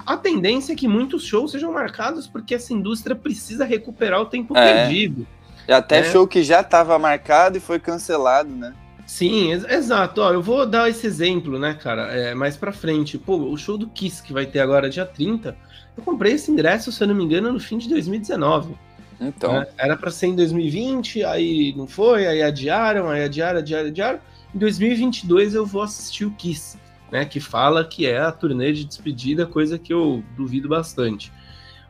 a 0.05 0.15
tendência 0.15 0.73
é 0.73 0.75
que 0.75 0.87
muitos 0.87 1.25
shows 1.25 1.51
sejam 1.51 1.73
marcados 1.73 2.25
porque 2.25 2.55
essa 2.55 2.73
indústria 2.73 3.15
precisa 3.15 3.65
recuperar 3.65 4.21
o 4.21 4.25
tempo 4.25 4.57
é. 4.57 4.85
perdido. 4.85 5.27
E 5.67 5.71
até 5.73 6.01
né? 6.01 6.09
show 6.09 6.25
que 6.27 6.43
já 6.43 6.61
estava 6.61 6.97
marcado 6.97 7.57
e 7.57 7.61
foi 7.61 7.79
cancelado, 7.79 8.49
né? 8.49 8.73
Sim, 9.11 9.51
ex 9.51 9.65
exato. 9.65 10.21
Ó, 10.21 10.31
eu 10.31 10.41
vou 10.41 10.65
dar 10.65 10.89
esse 10.89 11.05
exemplo, 11.05 11.59
né, 11.59 11.73
cara, 11.73 12.03
é, 12.13 12.33
mais 12.33 12.55
pra 12.55 12.71
frente. 12.71 13.17
Pô, 13.17 13.35
o 13.35 13.57
show 13.57 13.77
do 13.77 13.89
Kiss 13.89 14.23
que 14.23 14.31
vai 14.31 14.45
ter 14.45 14.61
agora 14.61 14.89
dia 14.89 15.05
30 15.05 15.53
eu 15.97 16.01
comprei 16.01 16.35
esse 16.35 16.49
ingresso, 16.49 16.93
se 16.93 17.03
eu 17.03 17.09
não 17.09 17.15
me 17.15 17.25
engano, 17.25 17.51
no 17.51 17.59
fim 17.59 17.77
de 17.77 17.89
2019. 17.89 18.73
Então. 19.19 19.51
Né? 19.51 19.67
Era 19.77 19.97
para 19.97 20.09
ser 20.11 20.27
em 20.27 20.35
2020, 20.35 21.25
aí 21.25 21.73
não 21.75 21.87
foi, 21.87 22.25
aí 22.25 22.41
adiaram, 22.41 23.09
aí 23.09 23.25
adiaram, 23.25 23.59
adiaram, 23.59 23.89
adiaram. 23.89 24.19
Em 24.55 24.57
2022 24.57 25.55
eu 25.55 25.65
vou 25.65 25.81
assistir 25.81 26.23
o 26.23 26.31
Kiss, 26.31 26.77
né? 27.11 27.25
Que 27.25 27.41
fala 27.41 27.83
que 27.83 28.07
é 28.07 28.17
a 28.17 28.31
turnê 28.31 28.71
de 28.71 28.85
despedida, 28.85 29.45
coisa 29.45 29.77
que 29.77 29.91
eu 29.91 30.23
duvido 30.37 30.69
bastante. 30.69 31.33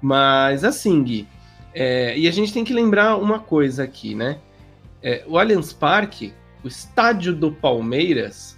Mas 0.01 0.63
assim, 0.63 1.03
Gui, 1.03 1.27
é, 1.71 2.17
e 2.17 2.27
a 2.27 2.31
gente 2.31 2.51
tem 2.51 2.63
que 2.63 2.73
lembrar 2.73 3.15
uma 3.17 3.37
coisa 3.37 3.83
aqui, 3.83 4.15
né? 4.15 4.39
É, 5.03 5.23
o 5.27 5.37
Allianz 5.37 5.71
Parque, 5.71 6.33
o 6.63 6.67
estádio 6.67 7.35
do 7.35 7.51
Palmeiras, 7.51 8.57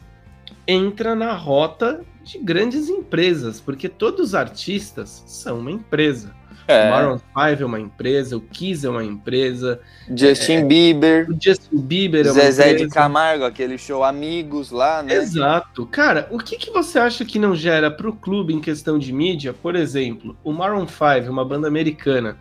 entra 0.67 1.15
na 1.15 1.33
rota 1.33 2.01
de 2.23 2.39
grandes 2.39 2.87
empresas, 2.89 3.59
porque 3.59 3.89
todos 3.89 4.29
os 4.29 4.35
artistas 4.35 5.23
são 5.27 5.59
uma 5.59 5.71
empresa. 5.71 6.33
É. 6.67 6.87
O 6.87 6.91
Maroon 6.91 7.17
5 7.17 7.61
é 7.61 7.65
uma 7.65 7.79
empresa, 7.79 8.37
o 8.37 8.41
Kiss 8.41 8.85
é 8.85 8.89
uma 8.89 9.03
empresa. 9.03 9.81
Justin 10.15 10.53
é, 10.53 10.63
Bieber. 10.63 11.29
O 11.29 11.37
Justin 11.39 11.77
Bieber 11.77 12.25
é 12.25 12.31
uma 12.31 12.41
Zezé 12.41 12.71
empresa. 12.71 12.85
de 12.85 12.93
Camargo, 12.93 13.43
aquele 13.43 13.77
show 13.77 14.03
Amigos 14.03 14.71
lá, 14.71 15.03
né? 15.03 15.15
Exato. 15.15 15.85
Cara, 15.87 16.27
o 16.31 16.37
que, 16.37 16.57
que 16.57 16.71
você 16.71 16.99
acha 16.99 17.25
que 17.25 17.37
não 17.37 17.53
gera 17.53 17.91
para 17.91 18.09
o 18.09 18.13
clube 18.13 18.53
em 18.53 18.61
questão 18.61 18.97
de 18.97 19.11
mídia? 19.11 19.53
Por 19.53 19.75
exemplo, 19.75 20.37
o 20.43 20.53
Maroon 20.53 20.87
5, 20.87 21.29
uma 21.29 21.43
banda 21.43 21.67
americana, 21.67 22.37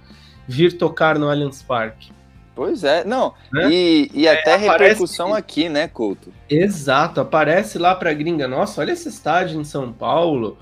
vir 0.47 0.79
tocar 0.79 1.19
no 1.19 1.29
Allianz 1.29 1.63
Parque. 1.63 2.13
Pois 2.55 2.85
é, 2.85 3.03
não. 3.05 3.33
Né? 3.51 3.71
E, 3.71 4.11
e 4.13 4.27
é, 4.27 4.39
até 4.39 4.53
é, 4.53 4.57
repercussão 4.57 5.35
aqui, 5.35 5.69
né, 5.69 5.89
Couto? 5.89 6.33
Exato, 6.49 7.21
aparece 7.21 7.79
lá 7.79 7.95
pra 7.95 8.13
gringa. 8.13 8.47
Nossa, 8.47 8.81
olha 8.81 8.93
esse 8.93 9.09
estádio 9.09 9.61
em 9.61 9.65
São 9.65 9.93
Paulo. 9.93 10.59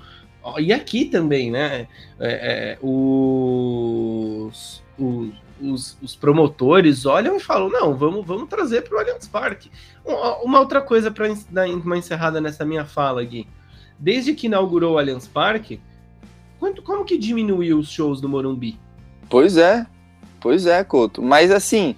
E 0.58 0.72
aqui 0.72 1.04
também, 1.04 1.50
né? 1.50 1.86
É, 2.18 2.76
é, 2.78 2.78
os, 2.80 3.72
os, 4.98 5.28
os, 5.60 5.98
os, 6.00 6.16
promotores 6.16 7.04
olham 7.04 7.36
e 7.36 7.40
falam: 7.40 7.68
não, 7.68 7.94
vamos, 7.94 8.24
vamos 8.24 8.48
trazer 8.48 8.82
para 8.82 8.96
o 8.96 9.00
Allianz 9.00 9.28
Parque. 9.28 9.70
Uma 10.42 10.60
outra 10.60 10.80
coisa 10.80 11.10
para 11.10 11.26
dar 11.50 11.68
uma 11.68 11.98
encerrada 11.98 12.40
nessa 12.40 12.64
minha 12.64 12.84
fala, 12.84 13.22
Gui. 13.22 13.46
Desde 13.98 14.32
que 14.32 14.46
inaugurou 14.46 14.94
o 14.94 14.98
Allianz 14.98 15.26
Parque, 15.28 15.80
quanto, 16.58 16.82
como 16.82 17.04
que 17.04 17.18
diminuiu 17.18 17.78
os 17.78 17.90
shows 17.90 18.20
do 18.20 18.28
Morumbi? 18.28 18.78
Pois 19.28 19.58
é, 19.58 19.86
Pois 20.40 20.66
é, 20.66 20.82
Couto. 20.82 21.22
Mas 21.22 21.50
assim, 21.50 21.94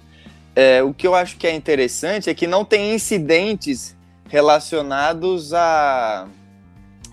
é, 0.55 0.83
o 0.83 0.93
que 0.93 1.07
eu 1.07 1.15
acho 1.15 1.37
que 1.37 1.47
é 1.47 1.55
interessante 1.55 2.29
é 2.29 2.33
que 2.33 2.45
não 2.45 2.63
tem 2.63 2.93
incidentes 2.93 3.95
relacionados 4.27 5.53
a. 5.53 6.27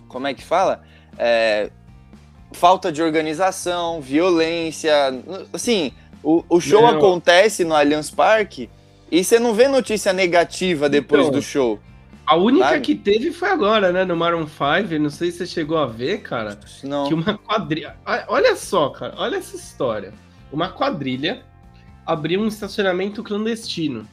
Como 0.08 0.26
é 0.26 0.34
que 0.34 0.44
fala? 0.44 0.82
É, 1.16 1.70
falta 2.52 2.90
de 2.90 3.02
organização, 3.02 4.00
violência. 4.00 4.92
Assim, 5.52 5.92
o, 6.22 6.44
o 6.48 6.60
show 6.60 6.82
não. 6.82 6.88
acontece 6.88 7.64
no 7.64 7.74
Allianz 7.74 8.10
Parque 8.10 8.68
e 9.10 9.22
você 9.22 9.38
não 9.38 9.54
vê 9.54 9.68
notícia 9.68 10.12
negativa 10.12 10.88
depois 10.88 11.22
então, 11.22 11.32
do 11.32 11.42
show. 11.42 11.78
A 12.26 12.36
única 12.36 12.68
sabe? 12.68 12.80
que 12.80 12.94
teve 12.94 13.32
foi 13.32 13.48
agora, 13.48 13.90
né? 13.90 14.04
No 14.04 14.16
Maroon 14.16 14.46
5. 14.46 14.98
Não 15.00 15.10
sei 15.10 15.30
se 15.30 15.38
você 15.38 15.46
chegou 15.46 15.78
a 15.78 15.86
ver, 15.86 16.22
cara. 16.22 16.58
Não. 16.84 17.08
Que 17.08 17.14
uma 17.14 17.36
quadrilha. 17.38 17.96
Olha 18.28 18.54
só, 18.54 18.90
cara. 18.90 19.14
Olha 19.16 19.36
essa 19.36 19.56
história 19.56 20.12
uma 20.52 20.68
quadrilha 20.68 21.42
abriu 22.06 22.40
um 22.40 22.46
estacionamento 22.46 23.22
clandestino 23.22 24.06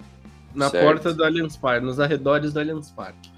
na 0.54 0.70
certo. 0.70 0.86
porta 0.86 1.14
do 1.14 1.24
Allianz 1.24 1.56
Parque, 1.56 1.86
nos 1.86 2.00
arredores 2.00 2.54
do 2.54 2.60
Allianz 2.60 2.92
Parque. 2.92 3.32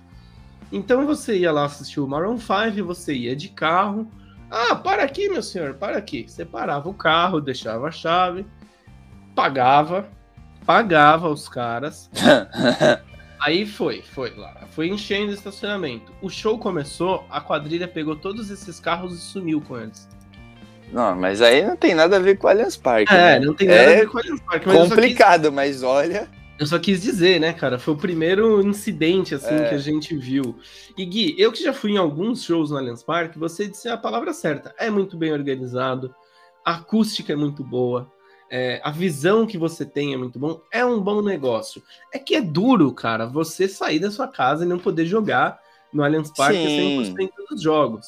Então 0.71 1.05
você 1.05 1.37
ia 1.37 1.51
lá 1.51 1.65
assistir 1.65 1.99
o 1.99 2.07
Maroon 2.07 2.37
5, 2.37 2.85
você 2.85 3.13
ia 3.13 3.35
de 3.35 3.49
carro. 3.49 4.09
Ah, 4.49 4.75
para 4.75 5.03
aqui, 5.03 5.29
meu 5.29 5.43
senhor, 5.43 5.73
para 5.75 5.97
aqui. 5.97 6.25
Você 6.27 6.45
parava 6.45 6.89
o 6.89 6.93
carro, 6.93 7.41
deixava 7.41 7.87
a 7.87 7.91
chave, 7.91 8.45
pagava, 9.35 10.09
pagava 10.65 11.29
os 11.29 11.49
caras. 11.49 12.09
Aí 13.39 13.65
foi, 13.65 14.01
foi 14.01 14.35
lá. 14.35 14.67
Foi 14.71 14.89
enchendo 14.89 15.31
o 15.31 15.33
estacionamento. 15.33 16.11
O 16.21 16.29
show 16.29 16.59
começou, 16.59 17.25
a 17.29 17.39
quadrilha 17.39 17.87
pegou 17.87 18.15
todos 18.15 18.49
esses 18.49 18.79
carros 18.79 19.13
e 19.13 19.21
sumiu 19.21 19.61
com 19.61 19.79
eles. 19.79 20.09
Não, 20.91 21.15
mas 21.15 21.41
aí 21.41 21.65
não 21.65 21.75
tem 21.75 21.93
nada 21.93 22.17
a 22.17 22.19
ver 22.19 22.37
com 22.37 22.47
o 22.47 22.49
Allianz 22.49 22.75
Parque. 22.75 23.13
É, 23.13 23.39
né? 23.39 23.45
não 23.45 23.53
tem 23.53 23.67
nada 23.67 23.79
é 23.79 23.95
a 23.95 23.99
ver 23.99 24.07
com 24.07 24.17
o 24.17 24.19
Allianz 24.19 24.41
Parque. 24.41 24.65
complicado, 24.65 25.43
quis... 25.43 25.53
mas 25.53 25.83
olha. 25.83 26.29
Eu 26.57 26.65
só 26.65 26.77
quis 26.77 27.01
dizer, 27.01 27.39
né, 27.39 27.53
cara? 27.53 27.79
Foi 27.79 27.93
o 27.93 27.97
primeiro 27.97 28.61
incidente, 28.61 29.33
assim, 29.33 29.55
é. 29.55 29.69
que 29.69 29.75
a 29.75 29.77
gente 29.77 30.15
viu. 30.15 30.57
E 30.97 31.05
Gui, 31.05 31.35
eu 31.37 31.51
que 31.51 31.63
já 31.63 31.71
fui 31.71 31.91
em 31.91 31.97
alguns 31.97 32.43
shows 32.43 32.71
no 32.71 32.77
Allianz 32.77 33.01
Parque, 33.01 33.39
você 33.39 33.67
disse 33.67 33.87
a 33.87 33.97
palavra 33.97 34.33
certa. 34.33 34.73
É 34.77 34.89
muito 34.89 35.15
bem 35.15 35.31
organizado, 35.31 36.13
a 36.65 36.75
acústica 36.75 37.31
é 37.31 37.35
muito 37.35 37.63
boa, 37.63 38.11
é, 38.51 38.81
a 38.83 38.89
visão 38.89 39.45
que 39.45 39.57
você 39.57 39.85
tem 39.85 40.13
é 40.13 40.17
muito 40.17 40.39
bom, 40.39 40.59
é 40.71 40.83
um 40.83 40.99
bom 40.99 41.21
negócio. 41.21 41.83
É 42.11 42.17
que 42.17 42.35
é 42.35 42.41
duro, 42.41 42.91
cara, 42.91 43.25
você 43.27 43.67
sair 43.67 43.99
da 43.99 44.09
sua 44.09 44.27
casa 44.27 44.65
e 44.65 44.67
não 44.67 44.79
poder 44.79 45.05
jogar 45.05 45.59
no 45.93 46.03
Allianz 46.03 46.31
Parque 46.35 46.57
Sim. 46.57 47.15
100% 47.15 47.29
dos 47.49 47.61
jogos. 47.61 48.07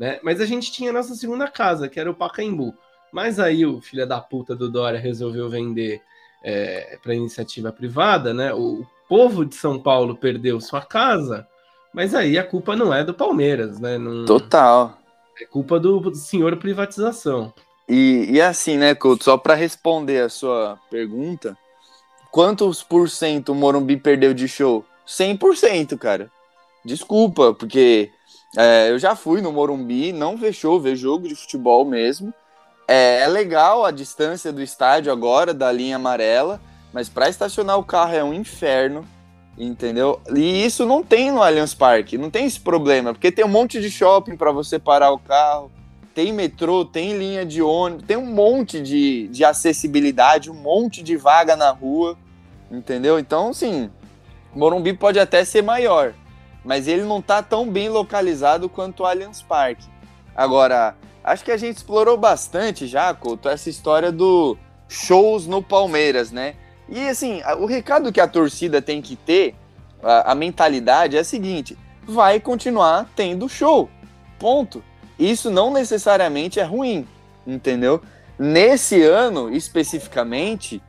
Né? 0.00 0.18
Mas 0.22 0.40
a 0.40 0.46
gente 0.46 0.72
tinha 0.72 0.88
a 0.88 0.94
nossa 0.94 1.14
segunda 1.14 1.46
casa, 1.46 1.88
que 1.88 2.00
era 2.00 2.10
o 2.10 2.14
Pacaembu. 2.14 2.74
Mas 3.12 3.38
aí 3.38 3.66
o 3.66 3.80
filho 3.80 4.06
da 4.06 4.20
puta 4.20 4.56
do 4.56 4.70
Dória 4.70 4.98
resolveu 4.98 5.50
vender 5.50 6.00
é, 6.42 6.98
para 7.02 7.14
iniciativa 7.14 7.70
privada, 7.70 8.32
né? 8.32 8.54
O, 8.54 8.86
povo 9.10 9.44
de 9.44 9.56
São 9.56 9.76
Paulo 9.76 10.14
perdeu 10.14 10.60
sua 10.60 10.80
casa, 10.80 11.44
mas 11.92 12.14
aí 12.14 12.38
a 12.38 12.44
culpa 12.44 12.76
não 12.76 12.94
é 12.94 13.02
do 13.02 13.12
Palmeiras, 13.12 13.80
né? 13.80 13.98
Não, 13.98 14.24
Total. 14.24 14.96
É 15.42 15.44
culpa 15.44 15.80
do 15.80 16.14
senhor 16.14 16.56
privatização. 16.58 17.52
E, 17.88 18.28
e 18.30 18.40
assim, 18.40 18.76
né, 18.76 18.94
Couto, 18.94 19.24
só 19.24 19.36
para 19.36 19.56
responder 19.56 20.20
a 20.20 20.28
sua 20.28 20.78
pergunta, 20.88 21.58
quantos 22.30 22.84
por 22.84 23.10
cento 23.10 23.50
o 23.50 23.54
Morumbi 23.54 23.96
perdeu 23.96 24.32
de 24.32 24.46
show? 24.46 24.84
100%, 25.04 25.98
cara. 25.98 26.30
Desculpa, 26.84 27.52
porque 27.52 28.12
é, 28.56 28.90
eu 28.90 28.98
já 28.98 29.14
fui 29.14 29.40
no 29.40 29.52
Morumbi, 29.52 30.12
não 30.12 30.36
fechou, 30.36 30.80
ver 30.80 30.96
jogo 30.96 31.28
de 31.28 31.34
futebol 31.34 31.84
mesmo. 31.84 32.34
É, 32.88 33.20
é, 33.20 33.28
legal 33.28 33.84
a 33.84 33.92
distância 33.92 34.52
do 34.52 34.60
estádio 34.60 35.12
agora, 35.12 35.54
da 35.54 35.70
linha 35.70 35.96
amarela, 35.96 36.60
mas 36.92 37.08
para 37.08 37.28
estacionar 37.28 37.78
o 37.78 37.84
carro 37.84 38.14
é 38.14 38.24
um 38.24 38.34
inferno, 38.34 39.06
entendeu? 39.56 40.20
E 40.34 40.64
isso 40.64 40.84
não 40.84 41.02
tem 41.02 41.30
no 41.30 41.40
Allianz 41.40 41.72
Parque, 41.72 42.18
não 42.18 42.30
tem 42.30 42.46
esse 42.46 42.58
problema, 42.58 43.12
porque 43.12 43.30
tem 43.30 43.44
um 43.44 43.48
monte 43.48 43.80
de 43.80 43.88
shopping 43.88 44.36
para 44.36 44.50
você 44.50 44.76
parar 44.76 45.12
o 45.12 45.18
carro, 45.20 45.70
tem 46.12 46.32
metrô, 46.32 46.84
tem 46.84 47.16
linha 47.16 47.46
de 47.46 47.62
ônibus, 47.62 48.04
tem 48.04 48.16
um 48.16 48.26
monte 48.26 48.80
de, 48.80 49.28
de 49.28 49.44
acessibilidade, 49.44 50.50
um 50.50 50.54
monte 50.54 51.00
de 51.00 51.16
vaga 51.16 51.54
na 51.54 51.70
rua, 51.70 52.18
entendeu? 52.68 53.20
Então, 53.20 53.54
sim, 53.54 53.88
Morumbi 54.52 54.92
pode 54.94 55.20
até 55.20 55.44
ser 55.44 55.62
maior, 55.62 56.12
mas 56.64 56.86
ele 56.88 57.02
não 57.02 57.18
está 57.18 57.42
tão 57.42 57.68
bem 57.68 57.88
localizado 57.88 58.68
quanto 58.68 59.00
o 59.00 59.06
Allianz 59.06 59.42
Parque. 59.42 59.88
Agora, 60.34 60.94
acho 61.24 61.44
que 61.44 61.52
a 61.52 61.56
gente 61.56 61.76
explorou 61.76 62.16
bastante 62.16 62.86
já, 62.86 63.12
Couto, 63.14 63.48
essa 63.48 63.68
história 63.68 64.12
do 64.12 64.56
shows 64.88 65.46
no 65.46 65.62
Palmeiras, 65.62 66.30
né? 66.30 66.54
E 66.88 67.08
assim, 67.08 67.40
o 67.58 67.66
recado 67.66 68.12
que 68.12 68.20
a 68.20 68.26
torcida 68.26 68.82
tem 68.82 69.00
que 69.00 69.14
ter, 69.14 69.54
a, 70.02 70.32
a 70.32 70.34
mentalidade 70.34 71.16
é 71.16 71.20
a 71.20 71.24
seguinte: 71.24 71.78
vai 72.04 72.40
continuar 72.40 73.08
tendo 73.14 73.48
show. 73.48 73.88
Ponto. 74.38 74.82
Isso 75.18 75.50
não 75.50 75.72
necessariamente 75.72 76.58
é 76.58 76.64
ruim, 76.64 77.06
entendeu? 77.46 78.02
Nesse 78.38 79.02
ano, 79.02 79.54
especificamente, 79.54 80.82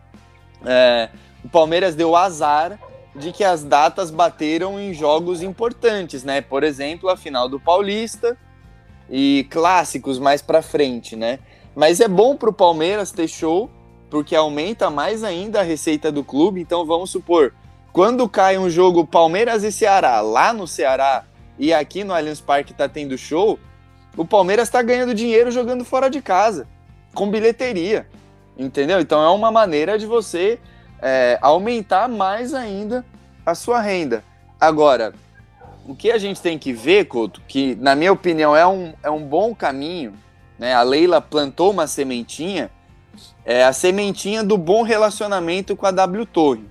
é, 0.66 1.10
o 1.44 1.50
Palmeiras 1.50 1.96
deu 1.96 2.16
azar 2.16 2.80
de 3.16 3.32
que 3.32 3.44
as 3.44 3.64
datas 3.64 4.10
bateram 4.10 4.80
em 4.80 4.94
jogos 4.94 5.42
importantes, 5.42 6.24
né? 6.24 6.42
Por 6.42 6.64
exemplo, 6.64 7.10
a 7.10 7.18
final 7.18 7.50
do 7.50 7.60
Paulista 7.60 8.38
e 9.10 9.46
clássicos 9.50 10.18
mais 10.18 10.42
para 10.42 10.62
frente, 10.62 11.16
né? 11.16 11.40
Mas 11.76 12.00
é 12.00 12.08
bom 12.08 12.36
para 12.36 12.50
o 12.50 12.54
Palmeiras 12.54 13.12
ter 13.12 13.28
show, 13.28 13.70
porque 14.10 14.36
aumenta 14.36 14.90
mais 14.90 15.24
ainda 15.24 15.60
a 15.60 15.64
receita 15.64 16.12
do 16.12 16.24
clube. 16.24 16.62
Então 16.62 16.86
vamos 16.86 17.10
supor, 17.12 17.54
quando 17.92 18.28
cai 18.30 18.58
um 18.58 18.70
jogo 18.70 19.06
Palmeiras 19.06 19.64
e 19.64 19.72
Ceará 19.72 20.22
lá 20.22 20.54
no 20.54 20.66
Ceará 20.66 21.26
e 21.60 21.74
aqui 21.74 22.04
no 22.04 22.14
Allianz 22.14 22.40
Parque 22.40 22.74
tá 22.74 22.88
tendo 22.88 23.18
show, 23.18 23.60
o 24.16 24.26
Palmeiras 24.26 24.68
está 24.68 24.82
ganhando 24.82 25.14
dinheiro 25.14 25.52
jogando 25.52 25.84
fora 25.84 26.10
de 26.10 26.22
casa, 26.22 26.68
com 27.14 27.30
bilheteria, 27.30 28.08
entendeu? 28.58 29.00
Então 29.00 29.22
é 29.22 29.30
uma 29.30 29.52
maneira 29.52 29.98
de 29.98 30.06
você 30.06 30.60
é, 31.02 31.38
aumentar 31.42 32.08
mais 32.08 32.54
ainda 32.54 33.04
a 33.46 33.56
sua 33.56 33.82
renda. 33.82 34.24
Agora, 34.60 35.14
o 35.88 35.96
que 35.96 36.12
a 36.12 36.18
gente 36.18 36.42
tem 36.42 36.60
que 36.60 36.72
ver, 36.72 37.06
Couto, 37.06 37.42
que 37.48 37.76
na 37.76 37.96
minha 37.96 38.14
opinião 38.14 38.56
é 38.56 38.66
um, 38.68 38.94
é 39.02 39.10
um 39.10 39.24
bom 39.24 39.56
caminho, 39.56 40.14
né? 40.60 40.74
A 40.76 40.84
Leila 40.84 41.20
plantou 41.20 41.72
uma 41.72 41.88
sementinha, 41.88 42.70
é 43.44 43.64
a 43.64 43.74
sementinha 43.74 44.44
do 44.44 44.58
bom 44.58 44.84
relacionamento 44.84 45.76
com 45.76 45.88
a 45.88 45.92
W 45.92 46.26
Torre. 46.28 46.70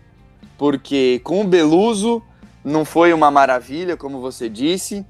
Porque 0.57 1.21
com 1.25 1.41
o 1.41 1.45
Beluso 1.45 2.23
não 2.65 2.85
foi 2.85 3.13
uma 3.13 3.31
maravilha, 3.31 3.97
como 3.97 4.21
você 4.21 4.49
disse. 4.49 5.05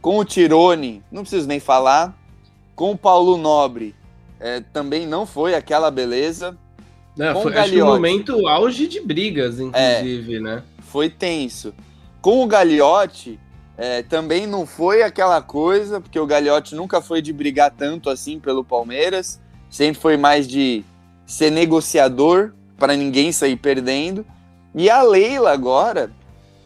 Com 0.00 0.18
o 0.18 0.24
Tirone, 0.24 1.02
não 1.10 1.22
preciso 1.22 1.46
nem 1.46 1.60
falar. 1.60 2.16
Com 2.74 2.92
o 2.92 2.98
Paulo 2.98 3.36
Nobre, 3.36 3.94
é, 4.40 4.60
também 4.72 5.06
não 5.06 5.24
foi 5.24 5.54
aquela 5.54 5.90
beleza. 5.90 6.56
Não, 7.16 7.32
com 7.32 7.42
foi, 7.42 7.52
o 7.52 7.58
acho 7.58 7.72
que 7.72 7.82
um 7.82 7.86
momento 7.86 8.46
auge 8.46 8.86
de 8.86 9.00
brigas, 9.00 9.58
inclusive, 9.58 10.36
é, 10.36 10.40
né? 10.40 10.62
Foi 10.80 11.08
tenso. 11.08 11.72
Com 12.20 12.42
o 12.42 12.46
Gagliotti, 12.46 13.40
é, 13.78 14.02
também 14.02 14.46
não 14.46 14.66
foi 14.66 15.02
aquela 15.02 15.40
coisa, 15.40 16.00
porque 16.00 16.18
o 16.18 16.26
Gagliotti 16.26 16.74
nunca 16.74 17.00
foi 17.00 17.22
de 17.22 17.32
brigar 17.32 17.70
tanto 17.70 18.10
assim 18.10 18.38
pelo 18.38 18.62
Palmeiras, 18.62 19.40
sempre 19.70 20.00
foi 20.00 20.16
mais 20.16 20.46
de 20.46 20.84
ser 21.26 21.50
negociador 21.50 22.52
para 22.78 22.94
ninguém 22.94 23.32
sair 23.32 23.56
perdendo. 23.56 24.24
E 24.74 24.90
a 24.90 25.02
Leila 25.02 25.52
agora 25.52 26.10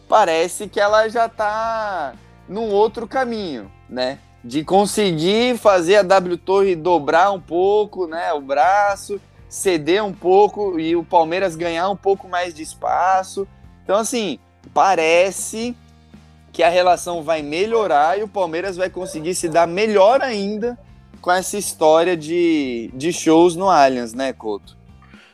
parece 0.09 0.67
que 0.67 0.79
ela 0.79 1.07
já 1.07 1.27
está 1.27 2.13
num 2.47 2.69
outro 2.71 3.07
caminho, 3.07 3.71
né? 3.89 4.19
De 4.43 4.63
conseguir 4.65 5.57
fazer 5.57 5.97
a 5.97 6.01
W 6.01 6.35
Torre 6.37 6.75
dobrar 6.75 7.31
um 7.31 7.39
pouco, 7.39 8.07
né, 8.07 8.33
o 8.33 8.41
braço 8.41 9.21
ceder 9.51 10.01
um 10.01 10.13
pouco 10.13 10.79
e 10.79 10.95
o 10.95 11.03
Palmeiras 11.03 11.57
ganhar 11.57 11.89
um 11.89 11.95
pouco 11.95 12.25
mais 12.25 12.53
de 12.53 12.63
espaço. 12.63 13.45
Então, 13.83 13.97
assim, 13.97 14.39
parece 14.73 15.75
que 16.53 16.63
a 16.63 16.69
relação 16.69 17.21
vai 17.21 17.41
melhorar 17.41 18.17
e 18.17 18.23
o 18.23 18.29
Palmeiras 18.29 18.77
vai 18.77 18.89
conseguir 18.89 19.35
se 19.35 19.49
dar 19.49 19.67
melhor 19.67 20.21
ainda 20.21 20.79
com 21.19 21.29
essa 21.29 21.57
história 21.57 22.15
de, 22.15 22.89
de 22.93 23.11
shows 23.11 23.57
no 23.57 23.69
Allianz, 23.69 24.13
né, 24.13 24.31
Couto? 24.31 24.77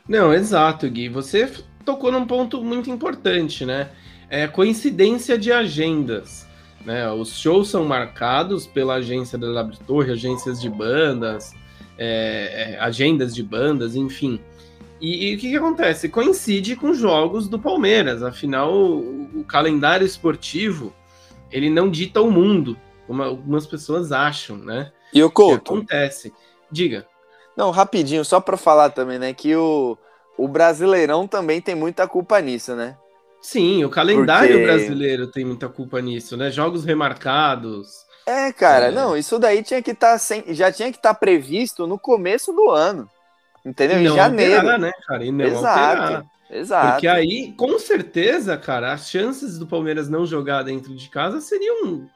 Não, 0.08 0.34
exato, 0.34 0.90
Gui. 0.90 1.08
Você 1.08 1.48
tocou 1.84 2.10
num 2.10 2.26
ponto 2.26 2.60
muito 2.62 2.90
importante, 2.90 3.64
né? 3.64 3.88
É 4.28 4.48
coincidência 4.48 5.38
de 5.38 5.52
agendas. 5.52 6.44
Né? 6.84 7.08
Os 7.08 7.38
shows 7.38 7.70
são 7.70 7.84
marcados 7.84 8.66
pela 8.66 8.94
agência 8.94 9.38
da 9.38 9.52
W 9.52 9.78
Torre, 9.86 10.10
agências 10.10 10.60
de 10.60 10.68
bandas, 10.68 11.54
é, 11.98 12.74
é, 12.74 12.80
agendas 12.80 13.34
de 13.34 13.42
bandas, 13.42 13.96
enfim. 13.96 14.40
E, 15.00 15.30
e, 15.30 15.34
o 15.34 15.38
que, 15.38 15.50
que, 15.50 15.56
acontece? 15.56 16.08
Coincide 16.08 16.76
com 16.76 16.94
jogos 16.94 17.48
do 17.48 17.58
Palmeiras, 17.58 18.22
afinal, 18.22 18.72
o, 18.72 19.40
o, 19.40 19.44
calendário 19.44 20.06
esportivo 20.06 20.92
ele 21.50 21.70
não 21.70 21.90
dita 21.90 22.20
o 22.20 22.30
mundo, 22.30 22.76
como 23.06 23.22
algumas 23.22 23.66
pessoas 23.66 24.12
acham, 24.12 24.56
né? 24.56 24.92
E 25.12 25.22
o 25.22 25.30
Couto? 25.30 25.54
O 25.54 25.60
que 25.60 25.70
acontece? 25.70 26.32
Diga. 26.70 27.06
Não, 27.56 27.70
rapidinho, 27.70 28.24
só 28.24 28.40
para 28.40 28.56
falar 28.56 28.90
também, 28.90 29.18
né, 29.18 29.32
que 29.32 29.56
o, 29.56 29.96
o 30.36 30.46
Brasileirão 30.46 31.26
também 31.26 31.60
tem 31.60 31.74
muita 31.74 32.06
culpa 32.06 32.40
nisso, 32.40 32.74
né? 32.76 32.96
Sim, 33.40 33.84
o 33.84 33.90
calendário 33.90 34.58
Porque... 34.58 34.64
brasileiro 34.64 35.26
tem 35.28 35.44
muita 35.44 35.68
culpa 35.68 36.00
nisso, 36.00 36.36
né? 36.36 36.50
Jogos 36.50 36.84
remarcados, 36.84 38.04
é, 38.28 38.52
cara, 38.52 38.86
é. 38.86 38.90
não, 38.90 39.16
isso 39.16 39.38
daí 39.38 39.62
tinha 39.62 39.82
que 39.82 39.92
estar 39.92 40.12
tá 40.12 40.18
sem, 40.18 40.44
já 40.54 40.70
tinha 40.70 40.90
que 40.90 40.98
estar 40.98 41.14
tá 41.14 41.18
previsto 41.18 41.86
no 41.86 41.98
começo 41.98 42.52
do 42.52 42.70
ano. 42.70 43.08
Entendeu? 43.64 43.98
em 43.98 44.14
janeiro. 44.14 44.56
Alterar, 44.56 44.78
né, 44.78 44.92
cara? 45.06 45.24
E 45.24 45.32
não 45.32 45.44
exato, 45.44 46.02
alterar. 46.02 46.26
exato. 46.50 46.92
Porque 46.92 47.08
aí, 47.08 47.52
com 47.56 47.78
certeza, 47.78 48.56
cara, 48.56 48.92
as 48.92 49.10
chances 49.10 49.58
do 49.58 49.66
Palmeiras 49.66 50.08
não 50.08 50.24
jogar 50.24 50.62
dentro 50.62 50.94
de 50.94 51.08
casa 51.08 51.40
seriam 51.40 52.08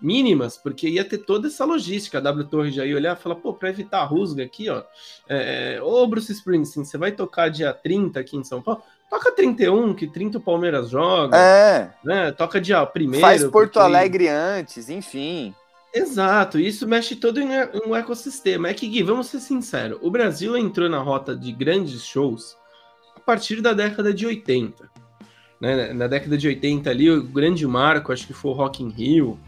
mínimas, 0.00 0.56
porque 0.56 0.88
ia 0.88 1.04
ter 1.04 1.18
toda 1.18 1.48
essa 1.48 1.64
logística. 1.64 2.18
A 2.18 2.20
W 2.20 2.48
Torre 2.48 2.70
já 2.70 2.84
ia 2.84 2.96
olhar 2.96 3.16
e 3.16 3.20
falar, 3.20 3.36
pô, 3.36 3.54
para 3.54 3.70
evitar 3.70 4.00
a 4.00 4.04
rusga 4.04 4.44
aqui, 4.44 4.68
ó. 4.68 4.82
É, 5.28 5.80
ô, 5.82 6.06
Bruce 6.06 6.32
Springsteen, 6.32 6.84
você 6.84 6.98
vai 6.98 7.12
tocar 7.12 7.48
dia 7.48 7.72
30 7.72 8.20
aqui 8.20 8.36
em 8.36 8.44
São 8.44 8.62
Paulo? 8.62 8.82
Toca 9.10 9.32
31, 9.32 9.94
que 9.94 10.06
30 10.06 10.38
o 10.38 10.40
Palmeiras 10.40 10.90
joga. 10.90 11.36
É. 11.36 11.90
Né? 12.04 12.32
Toca 12.32 12.60
dia 12.60 12.84
primeiro. 12.84 13.24
Faz 13.24 13.42
Porto 13.44 13.74
porque... 13.74 13.78
Alegre 13.78 14.28
antes, 14.28 14.88
enfim. 14.90 15.54
Exato, 15.94 16.58
isso 16.58 16.86
mexe 16.86 17.16
todo 17.16 17.40
em 17.40 17.48
um 17.86 17.96
ecossistema. 17.96 18.68
É 18.68 18.74
que, 18.74 18.86
Gui, 18.86 19.02
vamos 19.02 19.28
ser 19.28 19.40
sinceros, 19.40 19.98
o 20.02 20.10
Brasil 20.10 20.56
entrou 20.56 20.88
na 20.88 20.98
rota 20.98 21.34
de 21.34 21.50
grandes 21.50 22.04
shows 22.04 22.56
a 23.16 23.20
partir 23.20 23.62
da 23.62 23.72
década 23.72 24.12
de 24.12 24.26
80. 24.26 24.88
Né? 25.60 25.92
Na 25.92 26.06
década 26.06 26.36
de 26.36 26.46
80 26.46 26.90
ali, 26.90 27.10
o 27.10 27.22
grande 27.24 27.66
marco, 27.66 28.12
acho 28.12 28.26
que 28.26 28.34
foi 28.34 28.50
o 28.50 28.54
Rock 28.54 28.82
in 28.82 28.90
Rio, 28.90 29.40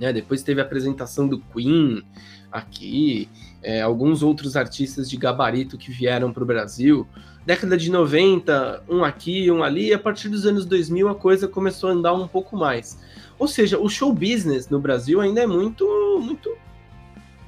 né? 0.00 0.12
depois 0.12 0.42
teve 0.42 0.60
a 0.60 0.64
apresentação 0.64 1.28
do 1.28 1.38
Queen 1.38 2.02
aqui, 2.50 3.28
é, 3.64 3.80
alguns 3.80 4.22
outros 4.22 4.56
artistas 4.56 5.08
de 5.08 5.16
gabarito 5.16 5.78
que 5.78 5.90
vieram 5.90 6.32
para 6.32 6.42
o 6.42 6.46
Brasil. 6.46 7.06
Década 7.46 7.76
de 7.76 7.90
90, 7.90 8.84
um 8.88 9.02
aqui, 9.02 9.50
um 9.50 9.64
ali, 9.64 9.88
e 9.88 9.94
a 9.94 9.98
partir 9.98 10.28
dos 10.28 10.46
anos 10.46 10.66
2000 10.66 11.08
a 11.08 11.14
coisa 11.14 11.48
começou 11.48 11.90
a 11.90 11.92
andar 11.94 12.12
um 12.12 12.28
pouco 12.28 12.56
mais. 12.56 12.98
Ou 13.38 13.48
seja, 13.48 13.78
o 13.78 13.88
show 13.88 14.12
business 14.12 14.68
no 14.68 14.78
Brasil 14.78 15.20
ainda 15.20 15.40
é 15.40 15.46
muito, 15.46 15.86
muito 16.22 16.54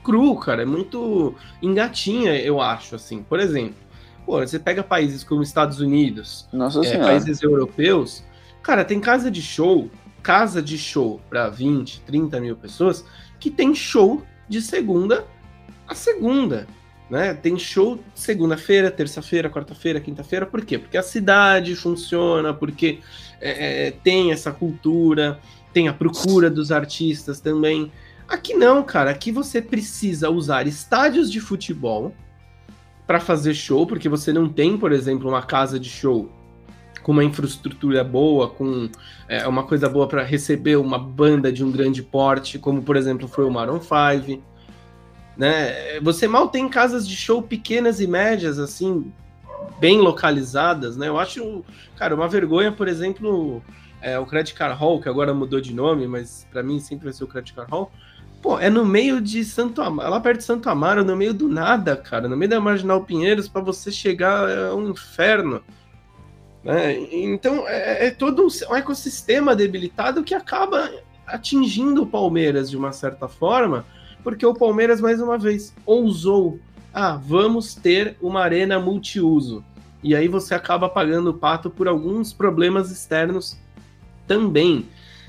cru, 0.03 0.37
cara, 0.37 0.63
é 0.63 0.67
muito 0.67 1.35
engatinha, 1.63 2.35
eu 2.41 2.61
acho, 2.61 2.97
assim. 2.97 3.23
Por 3.23 3.39
exemplo, 3.39 3.77
pô, 4.25 4.41
você 4.41 4.59
pega 4.59 4.83
países 4.83 5.23
como 5.23 5.43
Estados 5.43 5.81
Unidos, 5.81 6.49
é, 6.95 6.99
países 6.99 7.43
europeus, 7.43 8.25
cara, 8.63 8.85
tem 8.85 9.01
casa 9.01 9.31
de 9.31 9.43
show, 9.43 9.91
casa 10.23 10.63
de 10.63 10.79
show 10.79 11.21
para 11.29 11.49
20, 11.49 12.01
30 12.01 12.41
mil 12.41 12.57
pessoas, 12.57 13.05
que 13.39 13.51
tem 13.51 13.75
show 13.75 14.23
de 14.49 14.63
segunda 14.63 15.25
a 15.87 15.95
segunda. 15.95 16.67
Né? 17.09 17.35
Tem 17.35 17.57
show 17.57 18.01
segunda-feira, 18.15 18.91
terça-feira, 18.91 19.49
quarta-feira, 19.49 20.01
quinta-feira. 20.01 20.45
Por 20.45 20.65
quê? 20.65 20.79
Porque 20.79 20.97
a 20.97 21.03
cidade 21.03 21.77
funciona, 21.77 22.53
porque 22.53 22.99
é, 23.41 23.87
é 23.87 23.91
tem 23.91 24.33
essa 24.33 24.51
cultura, 24.51 25.39
tem 25.73 25.87
a 25.89 25.93
procura 25.93 26.51
dos 26.51 26.73
artistas 26.73 27.41
também. 27.41 27.93
Aqui 28.29 28.55
não, 28.55 28.83
cara. 28.83 29.11
Aqui 29.11 29.31
você 29.31 29.63
precisa 29.63 30.29
usar 30.31 30.67
estádios 30.67 31.31
de 31.31 31.41
futebol 31.41 32.13
para 33.07 33.21
fazer 33.21 33.55
show, 33.55 33.87
porque 33.87 34.09
você 34.09 34.33
não 34.33 34.49
tem, 34.49 34.77
por 34.77 34.91
exemplo, 34.91 35.29
uma 35.29 35.43
casa 35.43 35.79
de 35.79 35.89
show 35.89 36.29
com 37.05 37.13
uma 37.13 37.23
infraestrutura 37.23 38.03
boa, 38.03 38.51
com 38.51 38.91
é, 39.29 39.47
uma 39.47 39.63
coisa 39.63 39.89
boa 39.89 40.09
para 40.09 40.25
receber 40.25 40.75
uma 40.75 40.99
banda 40.99 41.53
de 41.53 41.63
um 41.63 41.71
grande 41.71 42.03
porte, 42.03 42.59
como 42.59 42.83
por 42.83 42.97
exemplo 42.97 43.29
foi 43.29 43.45
o 43.45 43.51
Maroon 43.51 43.79
5. 43.81 44.43
Né? 45.37 46.01
Você 46.01 46.27
mal 46.27 46.49
tem 46.49 46.69
casas 46.69 47.07
de 47.07 47.17
show 47.17 47.43
pequenas 47.43 48.01
e 48.01 48.07
médias, 48.07 48.59
assim, 48.59 49.13
bem 49.79 49.99
localizadas, 49.99 50.97
né? 50.97 51.09
Eu 51.09 51.19
acho, 51.19 51.65
cara, 51.97 52.15
uma 52.15 52.29
vergonha, 52.29 52.73
por 52.73 52.89
exemplo, 52.89 53.63
é, 54.01 54.19
o 54.19 54.27
Credit 54.27 54.55
Card 54.55 54.79
Hall, 54.79 55.01
que 55.01 55.09
agora 55.09 55.35
mudou 55.35 55.61
de 55.61 55.75
nome, 55.75 56.07
mas 56.07 56.47
para 56.51 56.63
mim 56.63 56.81
sempre 56.81 57.05
vai 57.05 57.13
ser 57.13 57.25
o 57.25 57.27
Credit 57.27 57.55
Card 57.55 57.71
Hall. 57.71 57.91
Pô, 58.43 58.59
é 58.59 58.71
no 58.71 58.85
meio 58.85 59.21
de 59.21 59.45
Santo 59.45 59.83
Amaro, 59.83 60.11
lá 60.11 60.21
perto 60.21 60.39
de 60.39 60.45
Santo 60.45 60.69
Amaro, 60.69 61.05
no 61.05 61.17
meio 61.17 61.35
do 61.35 61.49
nada, 61.49 61.97
cara, 61.97 62.29
no 62.29 62.37
meio 62.37 62.51
da 62.51 62.61
Marginal 62.61 63.03
Pinheiros, 63.03 63.49
para 63.49 63.61
você 63.61 63.91
chegar 63.91 64.49
é 64.49 64.73
um 64.73 64.91
inferno. 64.91 65.63
Né? 66.63 66.99
Então 67.13 67.67
é, 67.67 68.07
é 68.07 68.11
todo 68.11 68.47
um 68.71 68.77
ecossistema 68.77 69.55
debilitado 69.55 70.23
que 70.23 70.35
acaba 70.35 70.91
atingindo 71.27 72.03
o 72.03 72.07
Palmeiras 72.07 72.71
de 72.71 72.77
uma 72.77 72.93
certa 72.93 73.27
forma, 73.27 73.85
porque 74.27 74.45
o 74.45 74.53
Palmeiras, 74.53 75.01
mais 75.01 75.21
uma 75.21 75.39
vez, 75.39 75.73
ousou. 75.87 76.59
Ah, 76.93 77.15
vamos 77.15 77.77
ter 77.77 78.17
uma 78.21 78.41
arena 78.41 78.77
multiuso. 78.77 79.65
E 80.03 80.17
aí 80.17 80.27
você 80.27 80.53
acaba 80.53 80.89
pagando 80.89 81.31
o 81.31 81.35
pato 81.35 81.71
por 81.71 81.87
alguns 81.87 82.33
problemas 82.33 82.91
externos 82.91 83.57
também. 84.27 84.85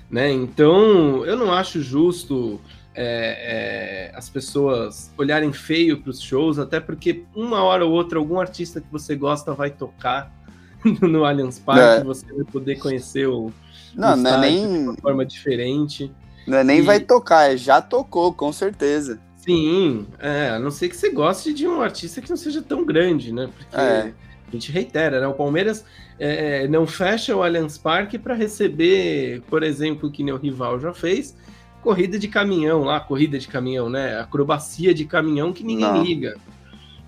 Né? 0.10 0.32
Então, 0.32 1.24
eu 1.28 1.38
não 1.38 1.54
acho 1.54 1.80
justo 1.80 2.60
é, 2.96 4.10
é, 4.10 4.18
as 4.18 4.32
pessoas 4.32 5.12
olharem 5.16 5.54
feio 5.54 6.02
para 6.02 6.10
os 6.10 6.20
shows, 6.20 6.58
até 6.58 6.80
porque 6.80 7.24
uma 7.36 7.62
hora 7.62 7.86
ou 7.86 7.92
outra 7.92 8.18
algum 8.18 8.40
artista 8.40 8.82
que 8.82 8.92
você 8.92 9.16
gosta 9.16 9.54
vai 9.54 9.70
tocar. 9.70 10.36
no 11.04 11.24
Allianz 11.24 11.60
Parque, 11.60 12.02
é. 12.02 12.04
você 12.04 12.26
vai 12.34 12.46
poder 12.46 12.80
conhecer 12.80 13.28
o. 13.28 13.52
Não, 13.94 14.18
não 14.18 14.38
é 14.38 14.42
nem. 14.42 14.68
De 14.68 14.78
uma 14.90 14.98
forma 14.98 15.24
diferente. 15.24 16.12
Não 16.48 16.58
é 16.58 16.64
nem 16.64 16.80
e... 16.80 16.82
vai 16.82 17.00
tocar, 17.00 17.52
é 17.52 17.58
já 17.58 17.82
tocou, 17.82 18.34
com 18.34 18.52
certeza. 18.54 19.20
Sim, 19.36 20.08
é, 20.20 20.50
a 20.50 20.60
não 20.60 20.72
ser 20.72 20.90
que 20.90 20.96
você 20.96 21.10
goste 21.10 21.54
de 21.54 21.68
um 21.68 21.82
artista 21.82 22.22
que 22.22 22.30
não 22.30 22.38
seja 22.38 22.62
tão 22.62 22.86
grande, 22.86 23.32
né? 23.34 23.50
Porque 23.56 23.76
é. 23.76 24.14
a 24.48 24.52
gente 24.52 24.72
reitera, 24.72 25.20
né? 25.20 25.28
O 25.28 25.34
Palmeiras 25.34 25.86
é, 26.20 26.64
é 26.64 26.68
não 26.68 26.88
fecha 26.88 27.36
o 27.36 27.44
Allianz 27.44 27.78
Parque 27.78 28.18
para 28.18 28.34
receber, 28.34 29.42
por 29.50 29.64
exemplo, 29.64 30.10
o 30.10 30.12
que 30.12 30.24
o 30.30 30.38
rival 30.38 30.80
já 30.80 30.94
fez, 30.94 31.36
corrida 31.82 32.20
de 32.20 32.28
caminhão 32.28 32.84
lá, 32.84 33.00
corrida 33.00 33.38
de 33.38 33.48
caminhão, 33.48 33.90
né? 33.90 34.20
Acrobacia 34.20 34.94
de 34.94 35.06
caminhão 35.06 35.54
que 35.54 35.64
ninguém 35.64 35.86
não. 35.86 36.04
liga. 36.04 36.38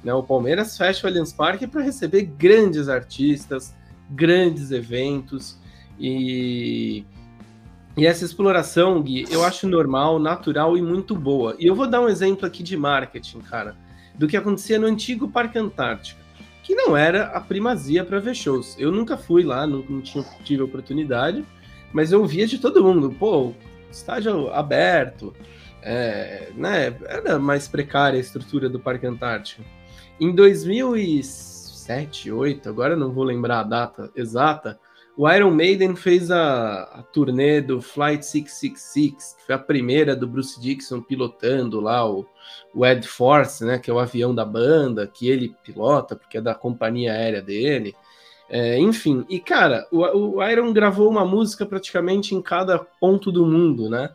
Né? 0.04 0.14
O 0.14 0.24
Palmeiras 0.24 0.78
fecha 0.78 1.06
o 1.06 1.10
Allianz 1.10 1.34
Parque 1.34 1.68
para 1.68 1.82
receber 1.82 2.24
grandes 2.24 2.88
artistas, 2.88 3.76
grandes 4.10 4.72
eventos 4.72 5.58
e 6.00 7.04
e 8.00 8.06
essa 8.06 8.24
exploração, 8.24 9.02
Gui, 9.02 9.26
eu 9.30 9.44
acho 9.44 9.68
normal, 9.68 10.20
natural 10.20 10.78
e 10.78 10.82
muito 10.82 11.14
boa. 11.14 11.54
E 11.60 11.66
eu 11.66 11.76
vou 11.76 11.86
dar 11.86 12.00
um 12.00 12.08
exemplo 12.08 12.46
aqui 12.46 12.64
de 12.64 12.78
marketing, 12.78 13.40
cara, 13.40 13.76
do 14.16 14.26
que 14.26 14.38
acontecia 14.38 14.80
no 14.80 14.88
antigo 14.88 15.30
Parque 15.30 15.60
Antártica, 15.60 16.22
que 16.64 16.74
não 16.74 16.96
era 16.96 17.26
a 17.26 17.42
primazia 17.42 18.06
para 18.06 18.22
ver 18.22 18.34
shows. 18.34 18.74
Eu 18.80 18.90
nunca 18.90 19.18
fui 19.18 19.44
lá, 19.44 19.68
não, 19.68 19.84
não 19.90 20.00
tinha, 20.00 20.24
tive 20.46 20.64
oportunidade, 20.64 21.44
mas 21.92 22.14
eu 22.14 22.26
via 22.26 22.48
de 22.48 22.58
todo 22.58 22.82
mundo. 22.82 23.14
Pô, 23.20 23.54
estádio 23.92 24.50
aberto, 24.54 25.34
é, 25.82 26.54
né, 26.56 26.96
era 27.06 27.38
mais 27.38 27.68
precária 27.68 28.16
a 28.16 28.22
estrutura 28.22 28.70
do 28.70 28.80
Parque 28.80 29.06
Antártico. 29.06 29.62
Em 30.22 30.34
2007, 30.34 31.50
2008, 31.90 32.70
agora 32.70 32.96
não 32.96 33.12
vou 33.12 33.24
lembrar 33.24 33.60
a 33.60 33.64
data 33.64 34.12
exata, 34.16 34.80
o 35.20 35.30
Iron 35.30 35.52
Maiden 35.52 35.98
fez 35.98 36.32
a, 36.32 36.84
a 36.84 37.04
turnê 37.04 37.60
do 37.60 37.82
Flight 37.82 38.26
666, 38.26 39.36
que 39.38 39.46
foi 39.48 39.54
a 39.54 39.60
primeira 39.60 40.16
do 40.16 40.26
Bruce 40.26 40.58
Dixon 40.62 41.02
pilotando 41.02 41.82
lá 41.82 42.10
o, 42.10 42.26
o 42.74 42.86
Ed 42.86 43.06
Force, 43.06 43.66
né, 43.66 43.78
que 43.78 43.92
é 43.92 43.94
o 43.94 44.00
avião 44.00 44.34
da 44.34 44.46
banda, 44.46 45.06
que 45.06 45.28
ele 45.30 45.54
pilota, 45.62 46.16
porque 46.16 46.38
é 46.38 46.42
da 46.42 46.56
companhia 46.56 47.12
aérea 47.12 47.42
dele. 47.42 47.94
É, 48.50 48.80
enfim, 48.80 49.26
e 49.28 49.42
cara, 49.42 49.86
o, 49.92 50.38
o 50.38 50.50
Iron 50.50 50.72
gravou 50.72 51.10
uma 51.10 51.26
música 51.26 51.66
praticamente 51.66 52.34
em 52.34 52.42
cada 52.42 52.80
ponto 52.80 53.30
do 53.30 53.46
mundo, 53.46 53.90
né? 53.90 54.10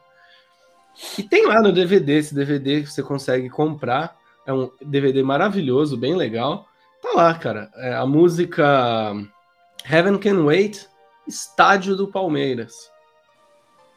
E 1.19 1.23
tem 1.23 1.47
lá 1.47 1.61
no 1.61 1.71
DVD, 1.71 2.15
esse 2.15 2.35
DVD 2.35 2.81
que 2.81 2.91
você 2.91 3.03
consegue 3.03 3.51
comprar. 3.51 4.17
É 4.47 4.55
um 4.55 4.71
DVD 4.81 5.23
maravilhoso, 5.23 5.99
bem 5.99 6.17
legal. 6.17 6.67
Tá 7.03 7.11
lá, 7.15 7.35
cara. 7.35 7.71
É, 7.75 7.93
a 7.93 8.07
música 8.07 9.13
Heaven 9.87 10.17
Can 10.17 10.45
Wait 10.45 10.94
estádio 11.27 11.97
do 11.97 12.09
Palmeiras. 12.09 12.91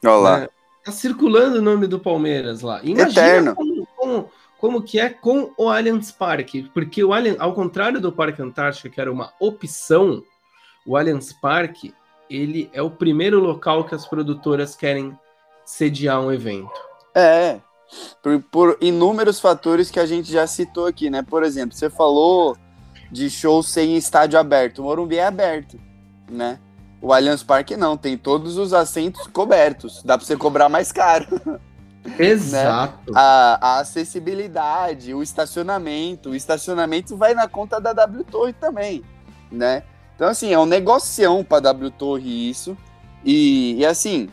Olha 0.04 0.16
lá. 0.16 0.40
É, 0.44 0.50
tá 0.84 0.92
circulando 0.92 1.60
o 1.60 1.62
nome 1.62 1.88
do 1.88 2.00
Palmeiras 2.00 2.62
lá. 2.62 2.80
Imagina 2.84 3.10
Eterno. 3.10 3.56
Como, 3.56 3.88
como, 3.96 4.30
como, 4.58 4.82
que 4.82 5.00
é 5.00 5.10
com 5.10 5.52
o 5.58 5.70
Allianz 5.70 6.12
Parque, 6.12 6.70
porque 6.74 7.04
o 7.04 7.14
Allianz, 7.14 7.38
ao 7.40 7.54
contrário 7.54 8.00
do 8.00 8.12
Parque 8.12 8.42
Antártico, 8.42 8.90
que 8.90 9.02
era 9.02 9.12
uma 9.12 9.34
opção, 9.40 10.24
o 10.86 10.96
Allianz 10.96 11.34
Parque, 11.34 11.94
ele 12.30 12.70
é 12.74 12.82
o 12.82 12.90
primeiro 12.92 13.40
local 13.40 13.86
que 13.86 13.96
as 13.96 14.06
produtoras 14.06 14.76
querem 14.76 15.18
sediar 15.66 16.22
um 16.22 16.32
evento. 16.32 16.72
É, 17.14 17.60
por, 18.22 18.42
por 18.44 18.78
inúmeros 18.82 19.40
fatores 19.40 19.90
que 19.90 20.00
a 20.00 20.06
gente 20.06 20.32
já 20.32 20.46
citou 20.46 20.86
aqui, 20.86 21.10
né? 21.10 21.24
Por 21.24 21.44
exemplo, 21.44 21.76
você 21.76 21.90
falou 21.90 22.58
de 23.12 23.30
show 23.30 23.64
sem 23.64 23.96
estádio 23.96 24.40
aberto. 24.40 24.80
O 24.80 24.84
Morumbi 24.84 25.18
é 25.18 25.26
aberto, 25.26 25.80
né? 26.30 26.60
O 27.02 27.14
Allianz 27.14 27.44
Parque 27.44 27.78
não, 27.78 27.96
tem 27.96 28.18
todos 28.18 28.58
os 28.58 28.74
assentos 28.74 29.28
cobertos. 29.28 30.02
Dá 30.04 30.18
para 30.18 30.26
você 30.26 30.36
cobrar 30.36 30.68
mais 30.68 30.92
caro. 30.92 31.28
Exato. 32.18 33.12
Né? 33.12 33.20
A, 33.20 33.60
a, 33.62 33.80
acessibilidade, 33.80 35.14
o 35.14 35.22
estacionamento. 35.22 36.30
O 36.30 36.36
estacionamento 36.36 37.16
vai 37.16 37.34
na 37.34 37.48
conta 37.48 37.80
da 37.80 37.94
W 37.94 38.24
Torre 38.24 38.54
também, 38.54 39.04
né? 39.52 39.84
Então, 40.16 40.28
assim, 40.28 40.52
é 40.52 40.58
um 40.58 40.66
negocião 40.66 41.44
para 41.44 41.60
W 41.62 41.92
Torre 41.92 42.50
isso. 42.50 42.78
E, 43.24 43.76
e, 43.76 43.86
assim, 43.86 44.30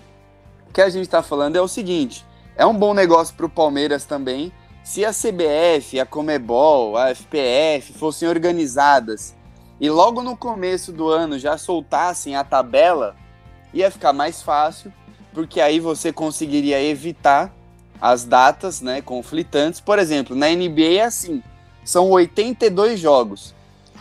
o 0.68 0.72
que 0.72 0.80
a 0.80 0.88
gente 0.88 1.02
está 1.02 1.22
falando 1.22 1.56
é 1.56 1.60
o 1.60 1.68
seguinte: 1.68 2.24
é 2.56 2.64
um 2.64 2.74
bom 2.74 2.94
negócio 2.94 3.34
para 3.34 3.46
o 3.46 3.50
Palmeiras 3.50 4.04
também. 4.04 4.52
Se 4.82 5.04
a 5.04 5.10
CBF, 5.10 5.98
a 5.98 6.06
Comebol, 6.06 6.96
a 6.96 7.14
FPF 7.14 7.94
fossem 7.94 8.28
organizadas 8.28 9.34
e 9.80 9.90
logo 9.90 10.22
no 10.22 10.36
começo 10.36 10.92
do 10.92 11.08
ano 11.08 11.38
já 11.38 11.58
soltassem 11.58 12.36
a 12.36 12.44
tabela, 12.44 13.16
ia 13.72 13.90
ficar 13.90 14.12
mais 14.12 14.42
fácil, 14.42 14.92
porque 15.32 15.60
aí 15.60 15.80
você 15.80 16.12
conseguiria 16.12 16.80
evitar 16.80 17.52
as 18.00 18.24
datas 18.24 18.80
né, 18.80 19.00
conflitantes. 19.00 19.80
Por 19.80 19.98
exemplo, 19.98 20.36
na 20.36 20.48
NBA 20.48 20.98
é 20.98 21.02
assim: 21.02 21.42
são 21.84 22.10
82 22.10 23.00
jogos. 23.00 23.54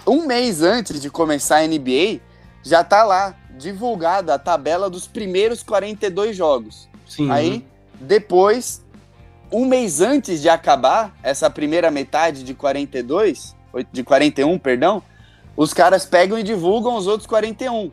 Um 0.05 0.25
mês 0.25 0.61
antes 0.61 1.01
de 1.01 1.09
começar 1.09 1.57
a 1.57 1.67
NBA, 1.67 2.19
já 2.61 2.83
tá 2.83 3.03
lá 3.03 3.35
divulgada 3.57 4.33
a 4.33 4.39
tabela 4.39 4.89
dos 4.89 5.07
primeiros 5.07 5.63
42 5.63 6.35
jogos. 6.35 6.89
Sim. 7.07 7.31
Aí, 7.31 7.65
depois, 7.99 8.83
um 9.51 9.65
mês 9.65 10.01
antes 10.01 10.41
de 10.41 10.49
acabar 10.49 11.15
essa 11.23 11.49
primeira 11.49 11.89
metade 11.89 12.43
de 12.43 12.53
42, 12.53 13.55
de 13.91 14.03
41, 14.03 14.57
perdão, 14.59 15.01
os 15.55 15.73
caras 15.73 16.05
pegam 16.05 16.37
e 16.37 16.43
divulgam 16.43 16.95
os 16.95 17.07
outros 17.07 17.27
41. 17.27 17.91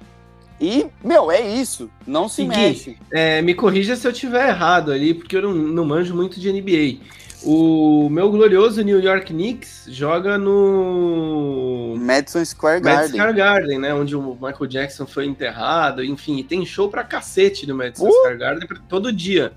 E, 0.60 0.86
meu, 1.02 1.30
é 1.30 1.40
isso. 1.40 1.90
Não 2.06 2.28
se 2.28 2.44
mexe. 2.44 2.98
É, 3.10 3.40
me 3.40 3.54
corrija 3.54 3.96
se 3.96 4.06
eu 4.06 4.12
tiver 4.12 4.48
errado 4.48 4.92
ali, 4.92 5.14
porque 5.14 5.36
eu 5.36 5.42
não, 5.42 5.52
não 5.52 5.84
manjo 5.84 6.14
muito 6.14 6.38
de 6.38 6.52
NBA. 6.52 7.00
O 7.42 8.10
meu 8.10 8.30
glorioso 8.30 8.82
New 8.82 9.00
York 9.00 9.32
Knicks 9.32 9.86
joga 9.88 10.36
no 10.36 11.96
Madison 11.98 12.44
Square 12.44 12.82
Garden. 12.82 13.00
Madison 13.00 13.16
Square 13.16 13.36
Garden, 13.36 13.78
né? 13.78 13.94
Onde 13.94 14.14
o 14.14 14.34
Michael 14.34 14.66
Jackson 14.66 15.06
foi 15.06 15.24
enterrado. 15.24 16.04
Enfim, 16.04 16.36
e 16.36 16.44
tem 16.44 16.66
show 16.66 16.90
pra 16.90 17.02
cacete 17.02 17.66
no 17.66 17.74
Madison 17.74 18.08
uh! 18.08 18.12
Square 18.12 18.36
Garden 18.36 18.68
todo 18.86 19.10
dia. 19.10 19.52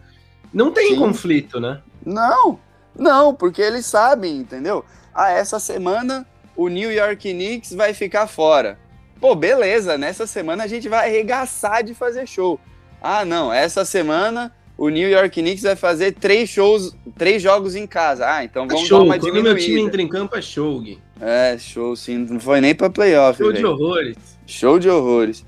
Não 0.54 0.72
tem 0.72 0.92
Sim. 0.92 1.00
conflito, 1.00 1.60
né? 1.60 1.82
Não, 2.06 2.58
não, 2.98 3.34
porque 3.34 3.62
eles 3.62 3.86
sabem, 3.86 4.38
entendeu? 4.38 4.86
Ah, 5.13 5.32
essa 5.32 5.60
semana 5.60 6.26
o 6.56 6.68
New 6.68 6.92
York 6.92 7.34
Knicks 7.34 7.74
vai 7.74 7.94
ficar 7.94 8.28
fora. 8.28 8.78
Pô, 9.20 9.36
beleza, 9.36 9.98
nessa 9.98 10.28
semana 10.28 10.63
a 10.63 10.68
gente 10.68 10.89
vai 10.89 11.08
arregaçar 11.08 11.84
de 11.84 11.94
fazer 11.94 12.28
show. 12.28 12.60
Ah, 13.02 13.24
não, 13.24 13.54
essa 13.54 13.86
semana 13.86 14.54
o 14.78 14.89
New 14.89 15.10
York 15.10 15.42
Knicks 15.42 15.63
vai 15.63 15.76
fazer 15.76 16.13
três 16.13 16.50
shows, 16.50 16.96
três 17.18 17.42
jogos 17.42 17.76
em 17.76 17.88
casa. 17.88 18.30
Ah, 18.30 18.44
então 18.44 18.68
vamos 18.68 18.84
é 18.84 18.86
show. 18.86 19.00
dar 19.00 19.06
uma 19.06 19.13
Quando 19.16 19.26
diminuída. 19.26 19.54
meu 19.54 19.63
time 19.63 19.82
entra 19.82 20.02
em 20.02 20.08
campo 20.08 20.36
é 20.36 20.42
show, 20.42 20.80
Gui. 20.82 21.00
É, 21.22 21.58
show 21.58 21.96
sim, 21.96 22.18
não 22.18 22.39
foi 22.39 22.60
nem 22.60 22.76
pra 22.76 22.89
playoff. 22.89 23.38
Show 23.38 23.52
véio. 23.52 23.60
de 23.60 23.66
horrores. 23.66 24.18
Show 24.46 24.80
de 24.80 24.89
horrores. 24.89 25.46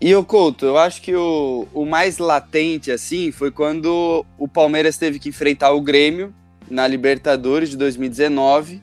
E 0.00 0.14
o 0.14 0.24
Couto, 0.24 0.64
eu 0.64 0.78
acho 0.78 1.02
que 1.02 1.14
o, 1.14 1.66
o 1.74 1.84
mais 1.84 2.18
latente, 2.18 2.90
assim, 2.90 3.32
foi 3.32 3.50
quando 3.50 4.24
o 4.38 4.46
Palmeiras 4.46 4.96
teve 4.96 5.18
que 5.18 5.28
enfrentar 5.28 5.72
o 5.72 5.80
Grêmio 5.80 6.32
na 6.70 6.86
Libertadores 6.86 7.70
de 7.70 7.76
2019 7.76 8.80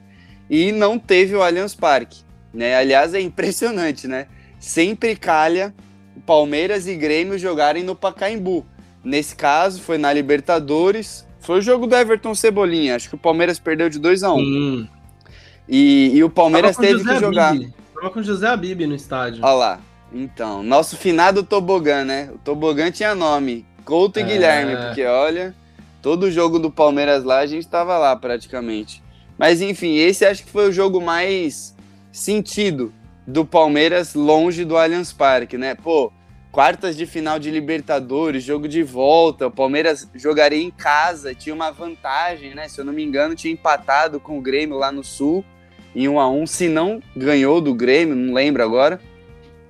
e 0.49 0.71
não 0.71 0.97
teve 0.99 1.35
o 1.35 1.41
Allianz 1.41 1.75
Parque. 1.75 2.23
Né? 2.53 2.75
Aliás, 2.75 3.13
é 3.13 3.21
impressionante, 3.21 4.07
né? 4.07 4.27
Sempre 4.59 5.15
calha 5.15 5.73
Palmeiras 6.25 6.87
e 6.87 6.95
Grêmio 6.95 7.37
jogarem 7.37 7.83
no 7.83 7.95
Pacaembu. 7.95 8.65
Nesse 9.03 9.35
caso, 9.35 9.81
foi 9.81 9.97
na 9.97 10.11
Libertadores. 10.11 11.25
Foi 11.39 11.59
o 11.59 11.61
jogo 11.61 11.85
do 11.85 11.95
Everton 11.95 12.33
Cebolinha. 12.33 12.95
Acho 12.95 13.09
que 13.09 13.15
o 13.15 13.19
Palmeiras 13.19 13.59
perdeu 13.59 13.87
de 13.89 13.99
2 13.99 14.23
a 14.23 14.33
1 14.33 14.37
um. 14.39 14.87
E, 15.69 16.11
e, 16.15 16.23
o 16.23 16.29
Palmeiras 16.29 16.75
teve 16.75 16.99
José 16.99 17.13
que 17.13 17.19
jogar. 17.19 17.55
Tava 17.93 18.09
com 18.09 18.19
o 18.19 18.23
José 18.23 18.47
Abib 18.47 18.81
no 18.81 18.95
estádio. 18.95 19.43
Olha 19.43 19.53
lá. 19.53 19.79
Então, 20.11 20.63
nosso 20.63 20.95
finado 20.95 21.43
Tobogã, 21.43 22.03
né? 22.03 22.29
O 22.33 22.37
Tobogã 22.37 22.89
tinha 22.91 23.13
nome. 23.13 23.65
Couto 23.83 24.19
e 24.19 24.23
é... 24.23 24.25
Guilherme, 24.25 24.75
porque 24.75 25.05
olha, 25.05 25.53
todo 26.01 26.31
jogo 26.31 26.57
do 26.57 26.71
Palmeiras 26.71 27.23
lá 27.23 27.39
a 27.39 27.45
gente 27.45 27.67
tava 27.67 27.97
lá 27.97 28.15
praticamente. 28.15 29.03
Mas 29.37 29.61
enfim, 29.61 29.97
esse 29.97 30.25
acho 30.25 30.43
que 30.43 30.51
foi 30.51 30.69
o 30.69 30.71
jogo 30.71 31.01
mais 31.01 31.75
sentido 32.11 32.93
do 33.27 33.45
Palmeiras 33.45 34.13
longe 34.13 34.63
do 34.63 34.77
Allianz 34.77 35.11
Parque, 35.11 35.57
né? 35.57 35.75
Pô, 35.75 36.11
quartas 36.51 36.95
de 36.95 37.05
final 37.05 37.37
de 37.37 37.51
Libertadores, 37.51 38.43
jogo 38.43 38.67
de 38.67 38.81
volta, 38.81 39.47
o 39.47 39.51
Palmeiras 39.51 40.09
jogaria 40.15 40.63
em 40.63 40.71
casa, 40.71 41.35
tinha 41.35 41.53
uma 41.53 41.71
vantagem, 41.71 42.55
né? 42.55 42.69
Se 42.69 42.79
eu 42.79 42.85
não 42.85 42.93
me 42.93 43.03
engano, 43.03 43.35
tinha 43.35 43.51
empatado 43.51 44.19
com 44.19 44.37
o 44.37 44.41
Grêmio 44.41 44.77
lá 44.77 44.91
no 44.91 45.03
Sul 45.03 45.43
em 45.93 46.07
1 46.07 46.19
a 46.19 46.29
1, 46.29 46.47
se 46.47 46.67
não 46.69 47.01
ganhou 47.15 47.59
do 47.59 47.73
Grêmio, 47.73 48.15
não 48.15 48.33
lembro 48.33 48.63
agora. 48.63 49.01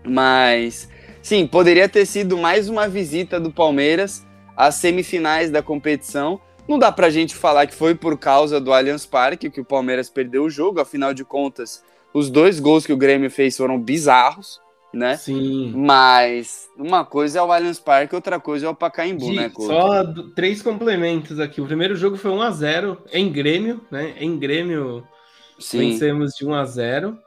Mas 0.03 0.89
sim, 1.21 1.47
poderia 1.47 1.89
ter 1.89 2.05
sido 2.05 2.37
mais 2.37 2.69
uma 2.69 2.87
visita 2.87 3.39
do 3.39 3.51
Palmeiras 3.51 4.25
às 4.55 4.75
semifinais 4.75 5.49
da 5.49 5.61
competição 5.61 6.39
não 6.67 6.79
dá 6.79 6.91
pra 6.91 7.09
gente 7.09 7.35
falar 7.35 7.67
que 7.67 7.75
foi 7.75 7.93
por 7.95 8.17
causa 8.17 8.59
do 8.59 8.73
Allianz 8.73 9.05
Parque 9.05 9.49
que 9.49 9.61
o 9.61 9.65
Palmeiras 9.65 10.09
perdeu 10.09 10.43
o 10.45 10.49
jogo, 10.49 10.79
afinal 10.79 11.13
de 11.13 11.23
contas, 11.23 11.83
Os 12.13 12.29
dois 12.29 12.59
gols 12.61 12.85
que 12.85 12.93
o 12.93 12.97
Grêmio 12.97 13.29
fez 13.29 13.57
foram 13.57 13.77
bizarros, 13.79 14.61
né? 14.93 15.17
Sim. 15.17 15.73
Mas 15.75 16.69
uma 16.77 17.03
coisa 17.03 17.39
é 17.39 17.41
o 17.41 17.51
Allianz 17.51 17.77
Parque, 17.79 18.15
outra 18.15 18.39
coisa 18.39 18.65
é 18.67 18.69
o 18.69 18.75
Pacaembu, 18.75 19.25
De- 19.31 19.35
né, 19.35 19.49
Couto? 19.49 19.73
só 19.73 20.03
três 20.33 20.61
complementos 20.61 21.39
aqui. 21.41 21.59
O 21.59 21.65
primeiro 21.67 21.93
jogo 21.95 22.15
foi 22.15 22.31
1x0 22.31 22.97
em 23.11 23.29
Grêmio, 23.29 23.81
né? 23.91 24.13
Em 24.17 24.39
Grêmio 24.39 25.05
Sim. 25.59 25.79
vencemos 25.79 26.33
de 26.35 26.45
1 26.45 26.53
a 26.53 26.63
0 26.65 27.17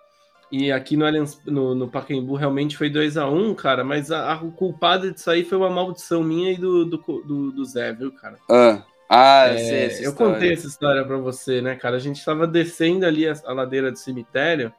E 0.51 0.73
aqui 0.73 0.97
no, 0.97 1.05
Allianz, 1.05 1.39
no, 1.45 1.75
no 1.75 1.87
Pacaembu 1.89 2.35
realmente 2.35 2.75
foi 2.75 2.89
2 2.89 3.19
a 3.19 3.29
1 3.29 3.55
cara. 3.55 3.85
Mas 3.85 4.11
a, 4.11 4.33
a- 4.33 4.43
o 4.43 4.51
culpado 4.53 5.13
disso 5.13 5.31
aí 5.31 5.45
foi 5.45 5.59
uma 5.59 5.69
maldição 5.69 6.23
minha 6.25 6.51
e 6.53 6.57
do, 6.57 6.87
do, 6.87 6.97
do, 6.97 7.53
do 7.53 7.65
Zé, 7.67 7.93
viu, 7.93 8.11
cara? 8.13 8.39
Ah, 8.51 8.83
ah 9.09 9.49
eu 9.53 9.57
É, 9.57 9.59
sei 9.59 9.85
essa 9.87 10.03
eu 10.03 10.13
história. 10.13 10.15
contei 10.15 10.53
essa 10.53 10.67
história 10.67 11.05
pra 11.05 11.17
você, 11.19 11.61
né, 11.63 11.75
cara? 11.77 11.97
A 11.97 12.01
gente 12.01 12.25
tava 12.25 12.47
descendo 12.47 13.07
ali 13.07 13.27
a, 13.29 13.35
a 13.47 13.53
ladeira 13.53 13.91
do 13.91 13.99
cemitério 13.99 14.73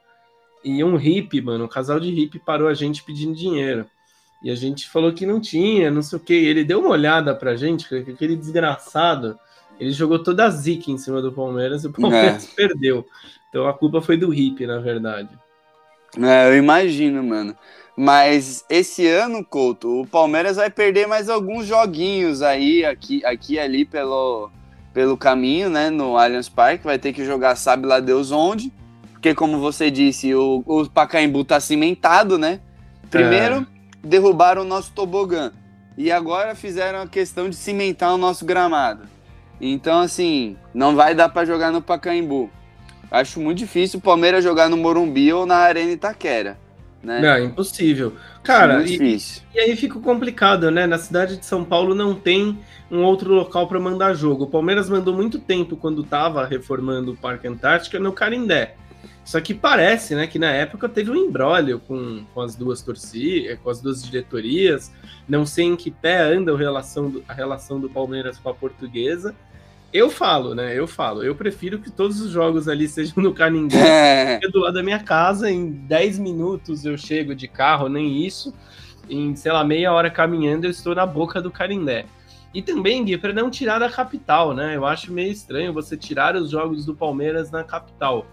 e 0.64 0.82
um 0.84 0.96
hippie, 0.96 1.40
mano, 1.42 1.64
um 1.64 1.68
casal 1.68 2.00
de 2.00 2.10
hippie 2.10 2.38
parou 2.40 2.68
a 2.68 2.74
gente 2.74 3.02
pedindo 3.04 3.34
dinheiro. 3.34 3.86
E 4.42 4.50
a 4.50 4.54
gente 4.54 4.88
falou 4.90 5.12
que 5.12 5.26
não 5.26 5.40
tinha, 5.40 5.90
não 5.90 6.02
sei 6.02 6.18
o 6.18 6.22
que. 6.22 6.34
Ele 6.34 6.64
deu 6.64 6.80
uma 6.80 6.90
olhada 6.90 7.34
pra 7.34 7.56
gente, 7.56 7.88
que 7.88 8.12
aquele 8.12 8.36
desgraçado, 8.36 9.38
ele 9.78 9.92
jogou 9.92 10.22
toda 10.22 10.46
a 10.46 10.50
zica 10.50 10.90
em 10.90 10.98
cima 10.98 11.22
do 11.22 11.32
Palmeiras 11.32 11.84
e 11.84 11.88
o 11.88 11.92
Palmeiras 11.92 12.46
perdeu. 12.56 13.06
Então 13.50 13.66
a 13.68 13.74
culpa 13.74 14.00
foi 14.02 14.16
do 14.16 14.30
hippie, 14.30 14.66
na 14.66 14.78
verdade. 14.78 15.30
É, 16.18 16.48
eu 16.48 16.56
imagino, 16.56 17.22
mano. 17.22 17.56
Mas 18.02 18.64
esse 18.70 19.06
ano, 19.06 19.44
Couto, 19.44 20.00
o 20.00 20.06
Palmeiras 20.06 20.56
vai 20.56 20.70
perder 20.70 21.06
mais 21.06 21.28
alguns 21.28 21.66
joguinhos 21.66 22.40
aí, 22.40 22.82
aqui, 22.82 23.22
aqui 23.26 23.58
ali 23.58 23.84
pelo, 23.84 24.50
pelo 24.94 25.18
caminho, 25.18 25.68
né? 25.68 25.90
No 25.90 26.16
Allianz 26.16 26.48
Parque. 26.48 26.82
Vai 26.82 26.98
ter 26.98 27.12
que 27.12 27.26
jogar 27.26 27.56
sabe 27.56 27.86
lá 27.86 28.00
Deus 28.00 28.32
onde. 28.32 28.72
Porque, 29.12 29.34
como 29.34 29.60
você 29.60 29.90
disse, 29.90 30.34
o, 30.34 30.64
o 30.64 30.88
Pacaembu 30.88 31.44
tá 31.44 31.60
cimentado, 31.60 32.38
né? 32.38 32.60
Primeiro, 33.10 33.66
derrubaram 34.02 34.62
o 34.62 34.64
nosso 34.64 34.92
tobogã. 34.92 35.52
E 35.94 36.10
agora 36.10 36.54
fizeram 36.54 37.02
a 37.02 37.06
questão 37.06 37.50
de 37.50 37.56
cimentar 37.56 38.14
o 38.14 38.16
nosso 38.16 38.46
gramado. 38.46 39.02
Então, 39.60 40.00
assim, 40.00 40.56
não 40.72 40.96
vai 40.96 41.14
dar 41.14 41.28
pra 41.28 41.44
jogar 41.44 41.70
no 41.70 41.82
Pacaembu. 41.82 42.48
Acho 43.10 43.40
muito 43.40 43.58
difícil 43.58 43.98
o 43.98 44.02
Palmeiras 44.02 44.42
jogar 44.42 44.70
no 44.70 44.76
Morumbi 44.78 45.30
ou 45.34 45.44
na 45.44 45.56
Arena 45.56 45.92
Itaquera. 45.92 46.56
Né? 47.02 47.20
Não, 47.20 47.44
impossível. 47.46 48.14
Cara, 48.42 48.82
e. 48.86 49.18
E 49.54 49.58
aí 49.58 49.74
fica 49.74 49.98
complicado, 49.98 50.70
né? 50.70 50.86
Na 50.86 50.98
cidade 50.98 51.38
de 51.38 51.46
São 51.46 51.64
Paulo 51.64 51.94
não 51.94 52.14
tem 52.14 52.58
um 52.90 53.02
outro 53.02 53.32
local 53.32 53.66
para 53.66 53.80
mandar 53.80 54.14
jogo. 54.14 54.44
O 54.44 54.50
Palmeiras 54.50 54.88
mandou 54.90 55.14
muito 55.14 55.38
tempo 55.38 55.76
quando 55.76 56.02
estava 56.02 56.44
reformando 56.44 57.12
o 57.12 57.16
Parque 57.16 57.48
Antártica 57.48 57.98
no 57.98 58.12
Carindé. 58.12 58.74
Só 59.24 59.40
que 59.40 59.54
parece, 59.54 60.14
né, 60.14 60.26
que 60.26 60.38
na 60.38 60.50
época 60.50 60.88
teve 60.88 61.10
um 61.10 61.16
embrólio 61.16 61.78
com, 61.78 62.24
com 62.34 62.40
as 62.40 62.56
duas 62.56 62.82
torcidas, 62.82 63.58
com 63.60 63.70
as 63.70 63.80
duas 63.80 64.02
diretorias. 64.02 64.92
Não 65.28 65.46
sei 65.46 65.66
em 65.66 65.76
que 65.76 65.90
pé 65.90 66.20
anda 66.20 66.52
a 66.52 66.56
relação 66.56 67.08
do, 67.08 67.24
a 67.28 67.32
relação 67.32 67.78
do 67.80 67.88
Palmeiras 67.88 68.38
com 68.38 68.48
a 68.48 68.54
portuguesa. 68.54 69.34
Eu 69.92 70.08
falo, 70.08 70.54
né? 70.54 70.78
Eu 70.78 70.86
falo. 70.86 71.22
Eu 71.22 71.34
prefiro 71.34 71.78
que 71.78 71.90
todos 71.90 72.20
os 72.20 72.30
jogos 72.30 72.68
ali 72.68 72.86
sejam 72.88 73.22
no 73.22 73.34
Canindé 73.34 74.38
É, 74.42 74.48
do 74.48 74.60
lado 74.60 74.74
da 74.74 74.82
minha 74.82 75.00
casa, 75.00 75.50
em 75.50 75.70
10 75.70 76.18
minutos 76.18 76.84
eu 76.84 76.96
chego 76.96 77.34
de 77.34 77.48
carro, 77.48 77.88
nem 77.88 78.24
isso. 78.24 78.54
Em, 79.08 79.34
sei 79.34 79.50
lá, 79.50 79.64
meia 79.64 79.92
hora 79.92 80.10
caminhando, 80.10 80.66
eu 80.66 80.70
estou 80.70 80.94
na 80.94 81.04
boca 81.04 81.42
do 81.42 81.50
Carindé. 81.50 82.06
E 82.54 82.62
também, 82.62 83.04
Gui, 83.04 83.16
para 83.16 83.32
não 83.32 83.50
tirar 83.50 83.78
da 83.78 83.88
capital, 83.88 84.54
né? 84.54 84.76
Eu 84.76 84.84
acho 84.84 85.12
meio 85.12 85.30
estranho 85.30 85.72
você 85.72 85.96
tirar 85.96 86.36
os 86.36 86.50
jogos 86.50 86.84
do 86.84 86.94
Palmeiras 86.94 87.50
na 87.50 87.64
capital. 87.64 88.26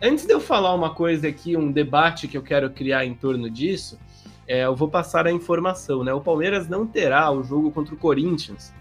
Antes 0.00 0.26
de 0.26 0.32
eu 0.32 0.40
falar 0.40 0.74
uma 0.74 0.90
coisa 0.94 1.28
aqui, 1.28 1.56
um 1.56 1.70
debate 1.70 2.26
que 2.26 2.36
eu 2.36 2.42
quero 2.42 2.68
criar 2.70 3.04
em 3.04 3.14
torno 3.14 3.48
disso, 3.48 3.98
é, 4.46 4.64
eu 4.64 4.74
vou 4.74 4.88
passar 4.88 5.26
a 5.26 5.32
informação, 5.32 6.02
né? 6.02 6.12
O 6.12 6.20
Palmeiras 6.20 6.68
não 6.68 6.86
terá 6.86 7.30
o 7.30 7.42
jogo 7.42 7.70
contra 7.70 7.94
o 7.94 7.98
Corinthians 7.98 8.74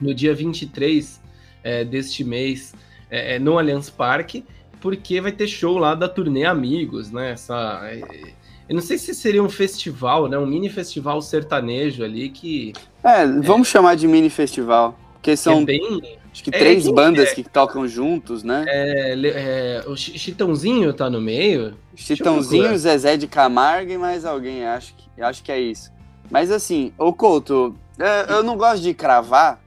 no 0.00 0.14
dia 0.14 0.34
23 0.34 1.19
é, 1.62 1.84
deste 1.84 2.24
mês 2.24 2.74
é, 3.10 3.36
é, 3.36 3.38
no 3.38 3.58
Allianz 3.58 3.90
Parque, 3.90 4.44
porque 4.80 5.20
vai 5.20 5.32
ter 5.32 5.46
show 5.46 5.76
lá 5.78 5.94
da 5.94 6.08
turnê 6.08 6.44
Amigos, 6.44 7.10
né? 7.10 7.32
Essa, 7.32 7.80
é, 7.84 8.32
eu 8.68 8.74
não 8.74 8.82
sei 8.82 8.96
se 8.98 9.14
seria 9.14 9.42
um 9.42 9.48
festival, 9.48 10.28
né? 10.28 10.38
Um 10.38 10.46
mini 10.46 10.70
festival 10.70 11.20
sertanejo 11.20 12.04
ali 12.04 12.28
que 12.30 12.72
é, 13.02 13.26
vamos 13.26 13.68
chamar 13.68 13.96
de 13.96 14.06
mini 14.06 14.30
festival. 14.30 14.98
Porque 15.14 15.36
são, 15.36 15.60
é 15.60 15.64
bem. 15.64 16.18
acho 16.32 16.42
que 16.42 16.50
é, 16.50 16.58
três 16.58 16.88
bandas 16.88 17.28
é? 17.30 17.34
que 17.34 17.42
tocam 17.42 17.86
juntos, 17.86 18.42
né? 18.42 18.64
é, 18.66 19.14
é, 19.14 19.84
o 19.86 19.94
Chi- 19.94 20.18
Chitãozinho 20.18 20.94
tá 20.94 21.10
no 21.10 21.20
meio. 21.20 21.76
Chitãozinho. 21.94 22.76
Zezé 22.78 23.16
de 23.18 23.26
Camargo 23.26 23.92
e 23.92 23.98
mais 23.98 24.24
alguém, 24.24 24.64
acho 24.64 24.94
que, 24.94 25.20
acho 25.20 25.42
que 25.42 25.52
é 25.52 25.60
isso. 25.60 25.92
Mas 26.30 26.50
assim, 26.50 26.92
ô 26.96 27.12
Couto, 27.12 27.74
é, 27.98 28.32
eu 28.32 28.42
não 28.42 28.56
gosto 28.56 28.82
de 28.82 28.94
cravar 28.94 29.60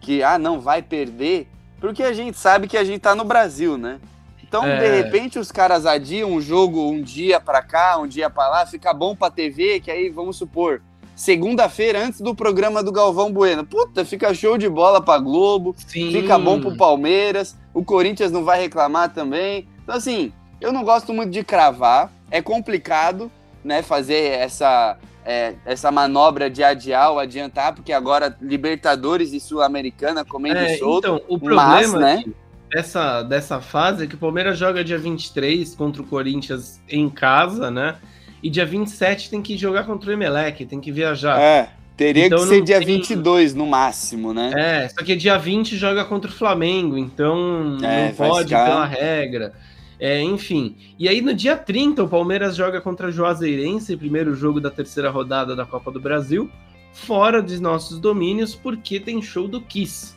que, 0.00 0.22
ah, 0.22 0.38
não, 0.38 0.60
vai 0.60 0.82
perder, 0.82 1.48
porque 1.80 2.02
a 2.02 2.12
gente 2.12 2.36
sabe 2.38 2.66
que 2.68 2.76
a 2.76 2.84
gente 2.84 3.00
tá 3.00 3.14
no 3.14 3.24
Brasil, 3.24 3.76
né? 3.78 3.98
Então, 4.42 4.64
É. 4.64 4.78
de 4.78 5.02
repente, 5.02 5.38
os 5.38 5.52
caras 5.52 5.84
adiam 5.84 6.32
um 6.32 6.40
jogo 6.40 6.88
um 6.90 7.02
dia 7.02 7.38
pra 7.38 7.60
cá, 7.62 7.98
um 7.98 8.06
dia 8.06 8.30
pra 8.30 8.48
lá, 8.48 8.64
fica 8.66 8.94
bom 8.94 9.14
pra 9.14 9.30
TV, 9.30 9.78
que 9.80 9.90
aí, 9.90 10.08
vamos 10.08 10.36
supor, 10.36 10.80
segunda-feira 11.14 12.02
antes 12.02 12.20
do 12.20 12.34
programa 12.34 12.82
do 12.82 12.90
Galvão 12.90 13.30
Bueno. 13.30 13.66
Puta, 13.66 14.04
fica 14.04 14.32
show 14.32 14.56
de 14.56 14.68
bola 14.68 15.02
pra 15.02 15.18
Globo, 15.18 15.74
Sim. 15.76 16.10
fica 16.12 16.38
bom 16.38 16.60
pro 16.60 16.76
Palmeiras, 16.76 17.56
o 17.74 17.84
Corinthians 17.84 18.32
não 18.32 18.44
vai 18.44 18.60
reclamar 18.60 19.12
também. 19.12 19.68
Então, 19.82 19.94
assim, 19.96 20.32
eu 20.60 20.72
não 20.72 20.82
gosto 20.82 21.12
muito 21.12 21.30
de 21.30 21.44
cravar, 21.44 22.10
é 22.30 22.40
complicado, 22.40 23.30
né, 23.62 23.82
fazer 23.82 24.30
essa, 24.38 24.96
é, 25.30 25.54
essa 25.66 25.92
manobra 25.92 26.48
de 26.48 26.64
adiar 26.64 27.10
ou 27.12 27.18
adiantar, 27.18 27.74
porque 27.74 27.92
agora 27.92 28.34
Libertadores 28.40 29.34
e 29.34 29.38
Sul-Americana 29.40 30.24
comendo 30.24 30.56
É, 30.58 30.78
solto. 30.78 31.06
então, 31.06 31.20
o 31.28 31.38
mas, 31.54 31.90
problema 31.90 31.98
né? 31.98 32.24
dessa, 32.70 33.22
dessa 33.22 33.60
fase 33.60 34.04
é 34.04 34.06
que 34.06 34.14
o 34.14 34.18
Palmeiras 34.18 34.56
joga 34.58 34.82
dia 34.82 34.96
23 34.96 35.74
contra 35.74 36.00
o 36.00 36.06
Corinthians 36.06 36.80
em 36.88 37.10
casa, 37.10 37.70
né? 37.70 37.96
E 38.42 38.48
dia 38.48 38.64
27 38.64 39.28
tem 39.28 39.42
que 39.42 39.54
jogar 39.58 39.84
contra 39.84 40.08
o 40.08 40.12
Emelec, 40.14 40.64
tem 40.64 40.80
que 40.80 40.90
viajar. 40.90 41.38
É, 41.38 41.70
teria 41.94 42.24
Então 42.26 42.38
que 42.38 42.46
ser 42.46 42.62
dia 42.62 42.78
tem- 42.78 42.86
22 42.86 43.52
no 43.54 43.66
máximo, 43.66 44.32
né? 44.32 44.52
É, 44.56 44.88
só 44.88 45.04
que 45.04 45.14
dia 45.14 45.36
20 45.36 45.76
joga 45.76 46.04
contra 46.06 46.30
o 46.30 46.34
Flamengo, 46.34 46.96
então 46.96 47.76
É, 47.82 48.06
não 48.06 48.14
pode 48.14 48.44
ficar- 48.48 48.64
pela 48.64 48.86
regra. 48.86 49.52
É, 50.00 50.22
enfim. 50.22 50.76
E 50.98 51.08
aí 51.08 51.20
no 51.20 51.34
dia 51.34 51.56
30 51.56 52.04
o 52.04 52.08
Palmeiras 52.08 52.54
joga 52.54 52.80
contra 52.80 53.08
o 53.08 53.12
Juazeirense, 53.12 53.96
primeiro 53.96 54.34
jogo 54.34 54.60
da 54.60 54.70
terceira 54.70 55.10
rodada 55.10 55.56
da 55.56 55.66
Copa 55.66 55.90
do 55.90 56.00
Brasil, 56.00 56.50
fora 56.92 57.42
de 57.42 57.60
nossos 57.60 57.98
domínios, 57.98 58.54
porque 58.54 59.00
tem 59.00 59.20
show 59.20 59.48
do 59.48 59.60
Kiss. 59.60 60.14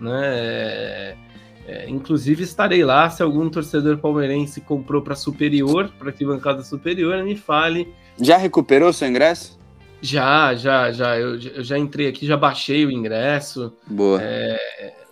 Né? 0.00 0.20
É, 0.22 1.16
é, 1.66 1.88
inclusive 1.88 2.42
estarei 2.42 2.84
lá, 2.84 3.08
se 3.08 3.22
algum 3.22 3.48
torcedor 3.48 3.98
palmeirense 3.98 4.60
comprou 4.60 5.02
para 5.02 5.14
superior, 5.14 5.90
para 5.98 6.08
arquibancada 6.08 6.64
superior, 6.64 7.22
me 7.22 7.36
fale. 7.36 7.92
Já 8.20 8.36
recuperou 8.36 8.92
seu 8.92 9.06
ingresso? 9.06 9.60
Já, 10.02 10.54
já, 10.54 10.90
já. 10.90 11.18
Eu, 11.18 11.38
eu 11.38 11.62
já 11.62 11.78
entrei 11.78 12.08
aqui, 12.08 12.26
já 12.26 12.36
baixei 12.36 12.86
o 12.86 12.90
ingresso. 12.90 13.72
Boa. 13.86 14.20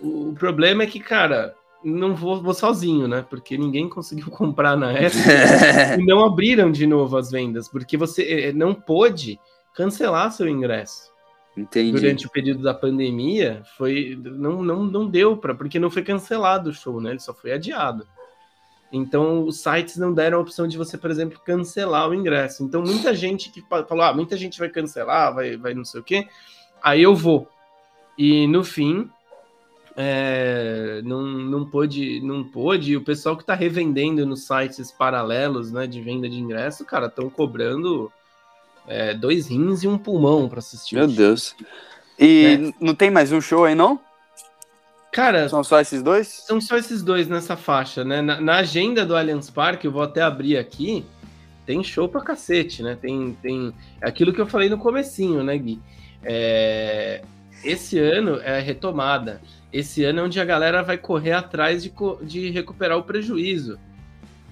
O, 0.00 0.30
o 0.30 0.34
problema 0.34 0.82
é 0.82 0.86
que, 0.86 0.98
cara, 0.98 1.54
não 1.82 2.14
vou, 2.14 2.42
vou 2.42 2.54
sozinho, 2.54 3.06
né? 3.06 3.24
Porque 3.28 3.56
ninguém 3.56 3.88
conseguiu 3.90 4.30
comprar 4.30 4.76
na 4.76 4.92
época 4.92 5.96
e 5.98 6.04
não 6.04 6.24
abriram 6.24 6.70
de 6.70 6.86
novo 6.86 7.16
as 7.16 7.30
vendas, 7.30 7.68
porque 7.68 7.96
você 7.96 8.22
eh, 8.22 8.52
não 8.52 8.74
pôde 8.74 9.38
cancelar 9.74 10.32
seu 10.32 10.48
ingresso 10.48 11.12
Entendi. 11.56 11.92
durante 11.92 12.26
o 12.26 12.30
período 12.30 12.62
da 12.62 12.74
pandemia. 12.74 13.62
Foi 13.76 14.18
não, 14.22 14.62
não, 14.62 14.84
não 14.84 15.06
deu 15.08 15.36
para, 15.36 15.54
porque 15.54 15.78
não 15.78 15.90
foi 15.90 16.02
cancelado 16.02 16.70
o 16.70 16.74
show, 16.74 17.00
né? 17.00 17.10
Ele 17.10 17.20
só 17.20 17.32
foi 17.32 17.52
adiado. 17.52 18.06
Então, 18.90 19.44
os 19.44 19.60
sites 19.60 19.98
não 19.98 20.14
deram 20.14 20.38
a 20.38 20.40
opção 20.40 20.66
de 20.66 20.78
você, 20.78 20.96
por 20.96 21.10
exemplo, 21.10 21.38
cancelar 21.44 22.08
o 22.08 22.14
ingresso. 22.14 22.64
Então, 22.64 22.82
muita 22.82 23.14
gente 23.14 23.50
que 23.50 23.60
fa- 23.60 23.84
falou, 23.84 24.02
ah, 24.02 24.14
muita 24.14 24.36
gente 24.36 24.58
vai 24.58 24.68
cancelar, 24.70 25.34
vai, 25.34 25.56
vai 25.58 25.74
não 25.74 25.84
sei 25.84 26.00
o 26.00 26.04
quê. 26.04 26.26
Aí 26.82 27.02
eu 27.02 27.14
vou. 27.14 27.46
E 28.16 28.46
no 28.46 28.64
fim, 28.64 29.10
é, 30.00 31.02
não, 31.04 31.22
não 31.22 31.64
pôde, 31.64 32.20
não 32.20 32.44
pôde. 32.44 32.92
E 32.92 32.96
o 32.96 33.02
pessoal 33.02 33.36
que 33.36 33.42
está 33.42 33.54
revendendo 33.54 34.24
nos 34.24 34.46
sites 34.46 34.92
paralelos, 34.92 35.72
né, 35.72 35.88
de 35.88 36.00
venda 36.00 36.28
de 36.28 36.36
ingresso, 36.36 36.84
cara, 36.84 37.06
estão 37.06 37.28
cobrando 37.28 38.12
é, 38.86 39.12
dois 39.12 39.48
rins 39.48 39.82
e 39.82 39.88
um 39.88 39.98
pulmão 39.98 40.48
para 40.48 40.60
assistir. 40.60 40.94
Meu. 40.94 41.08
Deus. 41.08 41.56
E 42.16 42.72
É. 42.78 42.84
não 42.84 42.94
tem 42.94 43.10
mais 43.10 43.32
um 43.32 43.40
show 43.40 43.64
aí, 43.64 43.74
não? 43.74 44.00
Cara, 45.10 45.48
São 45.48 45.64
só 45.64 45.80
esses 45.80 46.00
dois? 46.00 46.28
São 46.28 46.60
só 46.60 46.76
esses 46.76 47.02
dois 47.02 47.26
nessa 47.26 47.56
faixa, 47.56 48.04
né? 48.04 48.22
Na, 48.22 48.40
na 48.40 48.58
agenda 48.58 49.04
do 49.04 49.16
Allianz 49.16 49.50
Parque, 49.50 49.86
eu 49.88 49.90
vou 49.92 50.02
até 50.02 50.22
abrir 50.22 50.56
aqui, 50.58 51.04
tem 51.66 51.82
show 51.82 52.08
pra 52.08 52.20
cacete, 52.20 52.84
né? 52.84 52.96
Tem, 53.00 53.36
tem 53.42 53.74
é 54.00 54.08
aquilo 54.08 54.32
que 54.32 54.40
eu 54.40 54.46
falei 54.46 54.68
no 54.68 54.78
comecinho, 54.78 55.42
né, 55.42 55.58
Gui? 55.58 55.80
É, 56.22 57.22
esse 57.64 57.98
ano 57.98 58.40
é 58.42 58.58
a 58.58 58.60
retomada. 58.60 59.40
Esse 59.72 60.04
ano 60.04 60.20
é 60.20 60.22
onde 60.22 60.40
a 60.40 60.44
galera 60.44 60.82
vai 60.82 60.96
correr 60.96 61.32
atrás 61.32 61.82
de, 61.82 61.92
de 62.22 62.50
recuperar 62.50 62.96
o 62.98 63.02
prejuízo. 63.02 63.78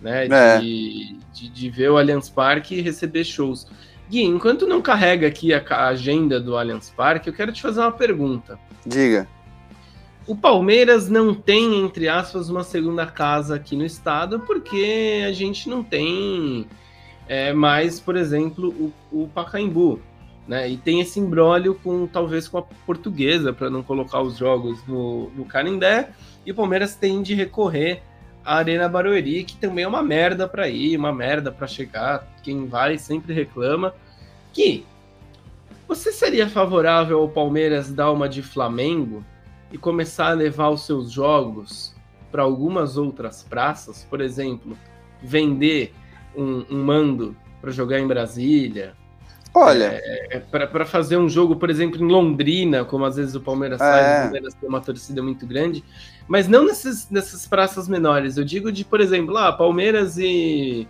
né? 0.00 0.26
É. 0.26 0.58
De, 0.58 1.16
de, 1.32 1.48
de 1.48 1.70
ver 1.70 1.90
o 1.90 1.96
Allianz 1.96 2.28
Parque 2.28 2.74
e 2.76 2.80
receber 2.80 3.24
shows. 3.24 3.66
Gui, 4.10 4.22
enquanto 4.22 4.66
não 4.66 4.80
carrega 4.82 5.26
aqui 5.26 5.52
a 5.52 5.60
ca- 5.60 5.86
agenda 5.88 6.38
do 6.38 6.56
Allianz 6.56 6.90
Parque, 6.90 7.28
eu 7.28 7.34
quero 7.34 7.50
te 7.52 7.62
fazer 7.62 7.80
uma 7.80 7.90
pergunta. 7.92 8.58
Diga. 8.84 9.26
O 10.26 10.36
Palmeiras 10.36 11.08
não 11.08 11.32
tem, 11.34 11.80
entre 11.84 12.08
aspas, 12.08 12.48
uma 12.50 12.62
segunda 12.64 13.06
casa 13.06 13.54
aqui 13.56 13.74
no 13.76 13.84
estado, 13.84 14.40
porque 14.40 15.22
a 15.26 15.32
gente 15.32 15.68
não 15.68 15.82
tem 15.84 16.66
é, 17.28 17.52
mais, 17.52 17.98
por 18.00 18.16
exemplo, 18.16 18.68
o, 19.10 19.22
o 19.24 19.28
Pacaembu. 19.28 20.00
Né? 20.46 20.68
E 20.68 20.76
tem 20.76 21.00
esse 21.00 21.18
imbróglio 21.18 21.74
com 21.74 22.06
talvez 22.06 22.46
com 22.46 22.58
a 22.58 22.62
portuguesa 22.62 23.52
para 23.52 23.68
não 23.68 23.82
colocar 23.82 24.20
os 24.20 24.36
jogos 24.36 24.78
no, 24.86 25.30
no 25.30 25.44
Canindé. 25.44 26.10
E 26.44 26.52
o 26.52 26.54
Palmeiras 26.54 26.94
tem 26.94 27.20
de 27.22 27.34
recorrer 27.34 28.02
à 28.44 28.56
Arena 28.56 28.88
Barueri, 28.88 29.42
que 29.42 29.56
também 29.56 29.84
é 29.84 29.88
uma 29.88 30.02
merda 30.02 30.46
para 30.46 30.68
ir, 30.68 30.96
uma 30.96 31.12
merda 31.12 31.50
para 31.50 31.66
chegar. 31.66 32.26
Quem 32.42 32.66
vai 32.66 32.96
sempre 32.96 33.34
reclama. 33.34 33.92
Que 34.52 34.84
você 35.88 36.12
seria 36.12 36.48
favorável 36.48 37.20
ao 37.20 37.28
Palmeiras 37.28 37.92
dar 37.92 38.10
uma 38.12 38.28
de 38.28 38.42
Flamengo 38.42 39.24
e 39.72 39.78
começar 39.78 40.30
a 40.30 40.34
levar 40.34 40.70
os 40.70 40.86
seus 40.86 41.10
jogos 41.10 41.94
para 42.30 42.42
algumas 42.42 42.96
outras 42.96 43.42
praças? 43.42 44.06
Por 44.08 44.20
exemplo, 44.20 44.76
vender 45.20 45.92
um, 46.36 46.64
um 46.70 46.84
mando 46.84 47.36
para 47.60 47.70
jogar 47.70 47.98
em 47.98 48.06
Brasília, 48.06 48.94
Olha, 49.58 50.02
é, 50.04 50.38
para 50.38 50.84
fazer 50.84 51.16
um 51.16 51.30
jogo, 51.30 51.56
por 51.56 51.70
exemplo, 51.70 51.98
em 51.98 52.06
Londrina, 52.06 52.84
como 52.84 53.06
às 53.06 53.16
vezes 53.16 53.34
o 53.34 53.40
Palmeiras 53.40 53.80
É. 53.80 54.18
o 54.18 54.22
Palmeiras 54.24 54.52
tem 54.52 54.68
uma 54.68 54.82
torcida 54.82 55.22
muito 55.22 55.46
grande, 55.46 55.82
mas 56.28 56.46
não 56.46 56.66
nessas, 56.66 57.08
nessas 57.08 57.46
praças 57.46 57.88
menores. 57.88 58.36
Eu 58.36 58.44
digo 58.44 58.70
de, 58.70 58.84
por 58.84 59.00
exemplo, 59.00 59.32
lá, 59.32 59.50
Palmeiras 59.50 60.18
e. 60.18 60.86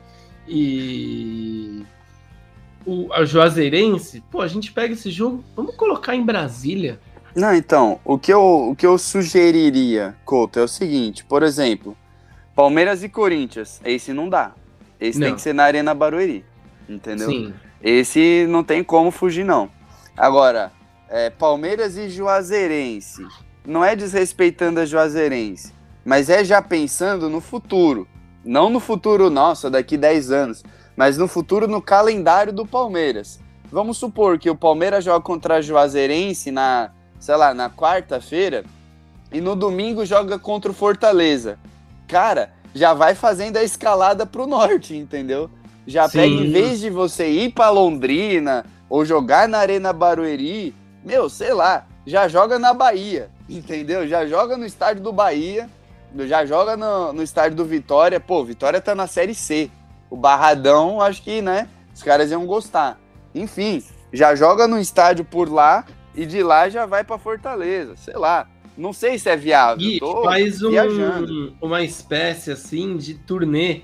e 0.48 1.84
o, 2.84 3.12
a 3.12 3.24
Juazeirense, 3.24 4.20
pô, 4.32 4.40
a 4.40 4.48
gente 4.48 4.72
pega 4.72 4.94
esse 4.94 5.12
jogo, 5.12 5.44
vamos 5.54 5.76
colocar 5.76 6.16
em 6.16 6.24
Brasília. 6.24 6.98
Não, 7.36 7.54
então, 7.54 8.00
o 8.04 8.18
que, 8.18 8.32
eu, 8.32 8.70
o 8.70 8.74
que 8.74 8.84
eu 8.84 8.98
sugeriria, 8.98 10.16
Couto, 10.24 10.58
é 10.58 10.62
o 10.64 10.68
seguinte, 10.68 11.24
por 11.24 11.44
exemplo, 11.44 11.96
Palmeiras 12.52 13.04
e 13.04 13.08
Corinthians, 13.08 13.80
esse 13.84 14.12
não 14.12 14.28
dá. 14.28 14.54
Esse 14.98 15.20
tem 15.20 15.28
Não. 15.28 15.36
que 15.36 15.42
ser 15.42 15.52
na 15.52 15.62
Arena 15.62 15.94
Barueri, 15.94 16.44
entendeu? 16.88 17.28
Sim. 17.28 17.54
Esse 17.82 18.46
não 18.48 18.64
tem 18.64 18.82
como 18.82 19.10
fugir, 19.10 19.44
não. 19.44 19.70
Agora, 20.16 20.72
é, 21.08 21.30
Palmeiras 21.30 21.96
e 21.96 22.08
Juazeirense, 22.08 23.24
não 23.66 23.84
é 23.84 23.94
desrespeitando 23.94 24.80
a 24.80 24.86
Juazeirense, 24.86 25.72
mas 26.04 26.30
é 26.30 26.44
já 26.44 26.62
pensando 26.62 27.28
no 27.28 27.40
futuro. 27.40 28.08
Não 28.44 28.70
no 28.70 28.80
futuro, 28.80 29.28
nossa, 29.28 29.68
daqui 29.68 29.96
10 29.96 30.30
anos, 30.30 30.64
mas 30.96 31.18
no 31.18 31.26
futuro 31.28 31.66
no 31.66 31.82
calendário 31.82 32.52
do 32.52 32.64
Palmeiras. 32.64 33.40
Vamos 33.70 33.98
supor 33.98 34.38
que 34.38 34.48
o 34.48 34.56
Palmeiras 34.56 35.04
joga 35.04 35.20
contra 35.20 35.56
a 35.56 35.60
Juazeirense 35.60 36.50
na, 36.50 36.92
sei 37.18 37.36
lá, 37.36 37.52
na 37.52 37.68
quarta-feira 37.68 38.64
e 39.32 39.40
no 39.40 39.56
domingo 39.56 40.06
joga 40.06 40.38
contra 40.38 40.70
o 40.70 40.74
Fortaleza. 40.74 41.58
Cara, 42.06 42.52
já 42.72 42.94
vai 42.94 43.14
fazendo 43.14 43.56
a 43.56 43.64
escalada 43.64 44.24
pro 44.24 44.46
norte, 44.46 44.96
entendeu? 44.96 45.50
Já 45.86 46.08
Sim. 46.08 46.18
pega, 46.18 46.34
em 46.34 46.50
vez 46.50 46.80
de 46.80 46.90
você 46.90 47.28
ir 47.28 47.52
pra 47.52 47.70
Londrina 47.70 48.64
ou 48.88 49.04
jogar 49.04 49.48
na 49.48 49.58
Arena 49.58 49.92
Barueri, 49.92 50.74
meu, 51.04 51.28
sei 51.28 51.52
lá, 51.52 51.86
já 52.06 52.26
joga 52.28 52.58
na 52.58 52.74
Bahia, 52.74 53.30
entendeu? 53.48 54.06
Já 54.06 54.26
joga 54.26 54.56
no 54.56 54.66
estádio 54.66 55.02
do 55.02 55.12
Bahia, 55.12 55.68
já 56.26 56.44
joga 56.46 56.76
no, 56.76 57.12
no 57.12 57.22
estádio 57.22 57.56
do 57.56 57.64
Vitória. 57.64 58.18
Pô, 58.18 58.44
Vitória 58.44 58.80
tá 58.80 58.94
na 58.94 59.06
Série 59.06 59.34
C. 59.34 59.70
O 60.10 60.16
Barradão, 60.16 61.00
acho 61.00 61.22
que, 61.22 61.42
né, 61.42 61.68
os 61.94 62.02
caras 62.02 62.30
iam 62.30 62.46
gostar. 62.46 62.98
Enfim, 63.34 63.82
já 64.12 64.34
joga 64.34 64.66
no 64.68 64.78
estádio 64.78 65.24
por 65.24 65.52
lá 65.52 65.84
e 66.14 66.24
de 66.24 66.42
lá 66.42 66.68
já 66.68 66.86
vai 66.86 67.04
pra 67.04 67.18
Fortaleza, 67.18 67.94
sei 67.96 68.14
lá. 68.16 68.48
Não 68.76 68.92
sei 68.92 69.18
se 69.18 69.28
é 69.28 69.36
viável. 69.36 69.86
E 69.86 69.98
faz 70.24 70.62
um- 70.62 70.70
uma 71.60 71.82
espécie 71.82 72.50
assim 72.52 72.96
de 72.96 73.14
turnê, 73.14 73.82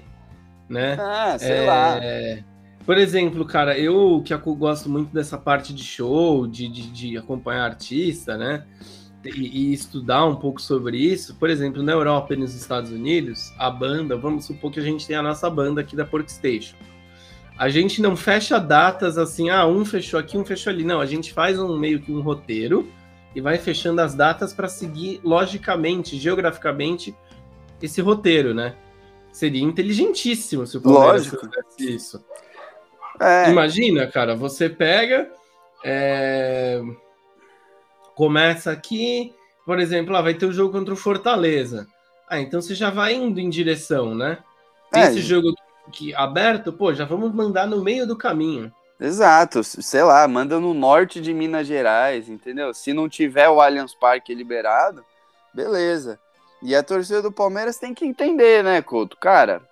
né? 0.68 0.96
Ah, 0.98 1.36
sei 1.38 1.66
lá. 1.66 1.98
É, 2.02 2.42
Por 2.84 2.98
exemplo, 2.98 3.44
cara, 3.44 3.78
eu 3.78 4.22
que 4.24 4.34
gosto 4.36 4.88
muito 4.88 5.12
dessa 5.12 5.38
parte 5.38 5.72
de 5.72 5.84
show, 5.84 6.46
de, 6.46 6.68
de, 6.68 6.90
de 6.90 7.16
acompanhar 7.16 7.64
artista, 7.64 8.36
né? 8.36 8.64
E, 9.24 9.70
e 9.70 9.72
estudar 9.72 10.26
um 10.26 10.34
pouco 10.34 10.60
sobre 10.60 10.98
isso. 10.98 11.36
Por 11.36 11.48
exemplo, 11.48 11.82
na 11.82 11.92
Europa 11.92 12.34
e 12.34 12.36
nos 12.36 12.54
Estados 12.54 12.90
Unidos, 12.90 13.52
a 13.56 13.70
banda, 13.70 14.16
vamos 14.16 14.46
supor 14.46 14.72
que 14.72 14.80
a 14.80 14.82
gente 14.82 15.06
tem 15.06 15.14
a 15.14 15.22
nossa 15.22 15.48
banda 15.48 15.80
aqui 15.80 15.94
da 15.94 16.04
Porkstation. 16.04 16.76
A 17.56 17.68
gente 17.68 18.02
não 18.02 18.16
fecha 18.16 18.58
datas 18.58 19.18
assim, 19.18 19.50
ah, 19.50 19.66
um 19.66 19.84
fechou 19.84 20.18
aqui, 20.18 20.36
um 20.36 20.44
fechou 20.44 20.72
ali. 20.72 20.82
Não, 20.82 21.00
a 21.00 21.06
gente 21.06 21.32
faz 21.32 21.60
um 21.60 21.78
meio 21.78 22.00
que 22.00 22.10
um 22.10 22.20
roteiro 22.20 22.90
e 23.34 23.40
vai 23.40 23.58
fechando 23.58 24.00
as 24.00 24.14
datas 24.14 24.52
para 24.52 24.68
seguir 24.68 25.20
logicamente, 25.22 26.18
geograficamente, 26.18 27.14
esse 27.80 28.00
roteiro, 28.00 28.52
né? 28.52 28.74
Seria 29.32 29.62
inteligentíssimo 29.62 30.66
se 30.66 30.76
o 30.76 30.80
Palmeiras 30.80 31.26
Lógico. 31.26 31.48
fizesse 31.48 31.96
isso. 31.96 32.24
É, 33.18 33.50
Imagina, 33.50 34.06
cara, 34.06 34.36
você 34.36 34.68
pega, 34.68 35.30
é, 35.84 36.82
começa 38.14 38.70
aqui, 38.70 39.34
por 39.64 39.80
exemplo, 39.80 40.14
ah, 40.14 40.22
vai 40.22 40.34
ter 40.34 40.46
o 40.46 40.52
jogo 40.52 40.72
contra 40.72 40.92
o 40.92 40.96
Fortaleza. 40.96 41.86
Ah, 42.28 42.40
então 42.40 42.60
você 42.60 42.74
já 42.74 42.90
vai 42.90 43.14
indo 43.14 43.40
em 43.40 43.48
direção, 43.48 44.14
né? 44.14 44.38
É. 44.94 45.08
esse 45.08 45.22
jogo 45.22 45.54
que 45.90 46.14
aberto, 46.14 46.72
pô, 46.72 46.92
já 46.92 47.04
vamos 47.04 47.32
mandar 47.34 47.66
no 47.66 47.82
meio 47.82 48.06
do 48.06 48.16
caminho. 48.16 48.72
Exato, 49.00 49.64
sei 49.64 50.02
lá, 50.02 50.26
manda 50.28 50.60
no 50.60 50.72
norte 50.72 51.20
de 51.20 51.34
Minas 51.34 51.66
Gerais, 51.66 52.28
entendeu? 52.28 52.72
Se 52.72 52.92
não 52.92 53.08
tiver 53.08 53.48
o 53.48 53.60
Allianz 53.60 53.94
Parque 53.94 54.34
liberado, 54.34 55.04
beleza. 55.52 56.20
E 56.62 56.74
a 56.76 56.82
torcida 56.82 57.20
do 57.20 57.32
Palmeiras 57.32 57.76
tem 57.76 57.92
que 57.92 58.04
entender, 58.04 58.62
né, 58.62 58.80
Couto? 58.80 59.16
Cara, 59.16 59.62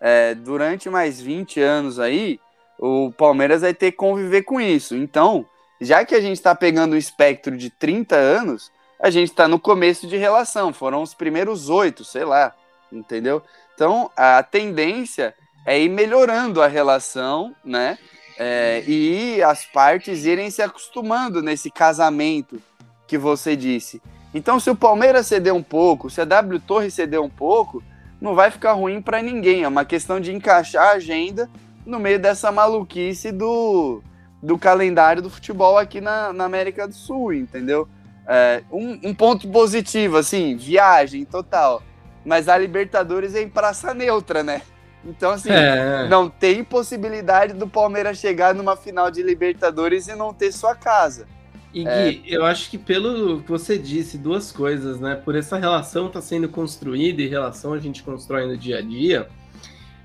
é, 0.00 0.34
durante 0.34 0.90
mais 0.90 1.20
20 1.20 1.60
anos 1.60 1.98
aí, 1.98 2.38
o 2.78 3.10
Palmeiras 3.10 3.62
vai 3.62 3.72
ter 3.72 3.92
que 3.92 3.96
conviver 3.96 4.42
com 4.42 4.60
isso. 4.60 4.94
Então, 4.94 5.46
já 5.80 6.04
que 6.04 6.14
a 6.14 6.20
gente 6.20 6.40
tá 6.40 6.54
pegando 6.54 6.94
um 6.94 6.98
espectro 6.98 7.56
de 7.56 7.70
30 7.70 8.14
anos, 8.16 8.70
a 9.00 9.10
gente 9.10 9.32
tá 9.32 9.48
no 9.48 9.58
começo 9.58 10.06
de 10.06 10.16
relação. 10.16 10.72
Foram 10.72 11.02
os 11.02 11.14
primeiros 11.14 11.70
oito, 11.70 12.04
sei 12.04 12.24
lá, 12.24 12.54
entendeu? 12.92 13.42
Então, 13.74 14.10
a 14.16 14.42
tendência 14.42 15.34
é 15.64 15.80
ir 15.80 15.88
melhorando 15.88 16.62
a 16.62 16.66
relação, 16.66 17.54
né? 17.64 17.98
É, 18.38 18.84
e 18.86 19.42
as 19.42 19.64
partes 19.64 20.26
irem 20.26 20.50
se 20.50 20.60
acostumando 20.60 21.42
nesse 21.42 21.70
casamento 21.70 22.60
que 23.06 23.16
você 23.16 23.56
disse. 23.56 24.02
Então, 24.34 24.60
se 24.60 24.68
o 24.70 24.76
Palmeiras 24.76 25.26
ceder 25.26 25.54
um 25.54 25.62
pouco, 25.62 26.10
se 26.10 26.20
a 26.20 26.24
W 26.24 26.60
Torre 26.60 26.90
ceder 26.90 27.20
um 27.20 27.30
pouco, 27.30 27.82
não 28.20 28.34
vai 28.34 28.50
ficar 28.50 28.72
ruim 28.72 29.00
para 29.00 29.22
ninguém. 29.22 29.62
É 29.62 29.68
uma 29.68 29.84
questão 29.84 30.20
de 30.20 30.32
encaixar 30.32 30.88
a 30.88 30.92
agenda 30.92 31.48
no 31.84 31.98
meio 31.98 32.18
dessa 32.18 32.50
maluquice 32.52 33.32
do, 33.32 34.02
do 34.42 34.58
calendário 34.58 35.22
do 35.22 35.30
futebol 35.30 35.78
aqui 35.78 36.00
na, 36.00 36.32
na 36.32 36.44
América 36.44 36.86
do 36.86 36.94
Sul, 36.94 37.32
entendeu? 37.32 37.88
É, 38.28 38.62
um, 38.70 38.98
um 39.04 39.14
ponto 39.14 39.48
positivo, 39.48 40.16
assim, 40.16 40.56
viagem 40.56 41.24
total. 41.24 41.82
Mas 42.24 42.48
a 42.48 42.58
Libertadores 42.58 43.34
é 43.36 43.42
em 43.42 43.48
praça 43.48 43.94
neutra, 43.94 44.42
né? 44.42 44.62
Então, 45.04 45.30
assim, 45.30 45.50
É, 45.52 46.08
não 46.08 46.28
tem 46.28 46.64
possibilidade 46.64 47.52
do 47.52 47.68
Palmeiras 47.68 48.18
chegar 48.18 48.52
numa 48.52 48.76
final 48.76 49.10
de 49.10 49.22
Libertadores 49.22 50.08
e 50.08 50.16
não 50.16 50.34
ter 50.34 50.50
sua 50.50 50.74
casa. 50.74 51.28
E 51.80 51.84
Gui, 51.84 52.22
eu 52.26 52.44
acho 52.44 52.70
que 52.70 52.78
pelo 52.78 53.42
que 53.42 53.50
você 53.50 53.78
disse, 53.78 54.16
duas 54.16 54.50
coisas, 54.50 54.98
né? 55.00 55.14
Por 55.14 55.34
essa 55.36 55.58
relação 55.58 56.08
tá 56.08 56.20
sendo 56.22 56.48
construída 56.48 57.20
e 57.22 57.28
relação 57.28 57.72
a 57.72 57.78
gente 57.78 58.02
constrói 58.02 58.46
no 58.46 58.56
dia 58.56 58.78
a 58.78 58.82
dia. 58.82 59.28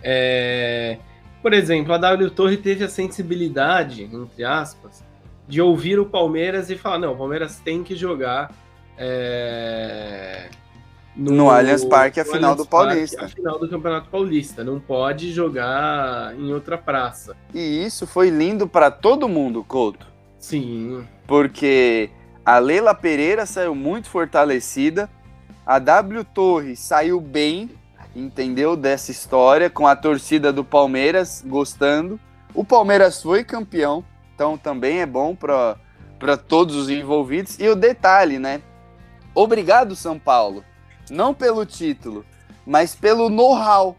é, 0.04 0.98
Por 1.42 1.54
exemplo, 1.54 1.94
a 1.94 1.98
W 1.98 2.30
Torre 2.32 2.58
teve 2.58 2.84
a 2.84 2.90
sensibilidade, 2.90 4.04
entre 4.04 4.44
aspas, 4.44 5.04
de 5.48 5.62
ouvir 5.62 6.00
o 6.00 6.06
Palmeiras 6.06 6.70
e 6.70 6.78
falar: 6.78 7.00
não, 7.00 7.14
o 7.14 7.18
Palmeiras 7.18 7.60
tem 7.60 7.84
que 7.84 7.96
jogar. 7.96 8.52
é, 8.98 10.50
No 11.16 11.50
Allianz 11.50 11.84
Parque, 11.86 12.20
a 12.20 12.24
no 12.24 12.32
final 12.32 12.52
Allianz 12.52 12.58
do 12.58 12.66
Paulista. 12.66 13.18
Parque, 13.18 13.32
a 13.34 13.36
final 13.36 13.60
do 13.60 13.70
Campeonato 13.70 14.10
Paulista. 14.10 14.64
Não 14.64 14.80
pode 14.80 15.32
jogar 15.32 16.36
em 16.38 16.54
outra 16.54 16.78
praça. 16.78 17.36
E 17.54 17.86
isso 17.86 18.06
foi 18.08 18.30
lindo 18.30 18.68
para 18.68 18.92
todo 18.92 19.28
mundo, 19.30 19.64
Couto. 19.64 20.06
Sim, 20.38 21.08
Porque 21.32 22.10
a 22.46 22.60
Leila 22.60 22.94
Pereira 22.94 23.46
saiu 23.46 23.74
muito 23.74 24.10
fortalecida, 24.10 25.10
a 25.66 25.80
W 25.80 26.26
Torre 26.26 26.76
saiu 26.76 27.22
bem, 27.22 27.70
entendeu? 28.14 28.76
Dessa 28.76 29.12
história, 29.12 29.70
com 29.70 29.88
a 29.88 29.96
torcida 29.96 30.52
do 30.52 30.66
Palmeiras 30.66 31.42
gostando. 31.48 32.20
O 32.54 32.66
Palmeiras 32.66 33.24
foi 33.24 33.46
campeão, 33.46 34.04
então 34.36 34.58
também 34.58 35.00
é 35.00 35.06
bom 35.06 35.34
para 35.34 36.36
todos 36.36 36.76
os 36.76 36.90
envolvidos. 36.90 37.58
E 37.62 37.70
o 37.70 37.78
detalhe, 37.78 38.38
né? 38.38 38.62
Obrigado, 39.34 39.96
São 39.96 40.20
Paulo. 40.20 40.66
Não 41.10 41.34
pelo 41.34 41.66
título, 41.66 42.26
mas 42.66 42.94
pelo 42.94 43.30
know-how. 43.30 43.96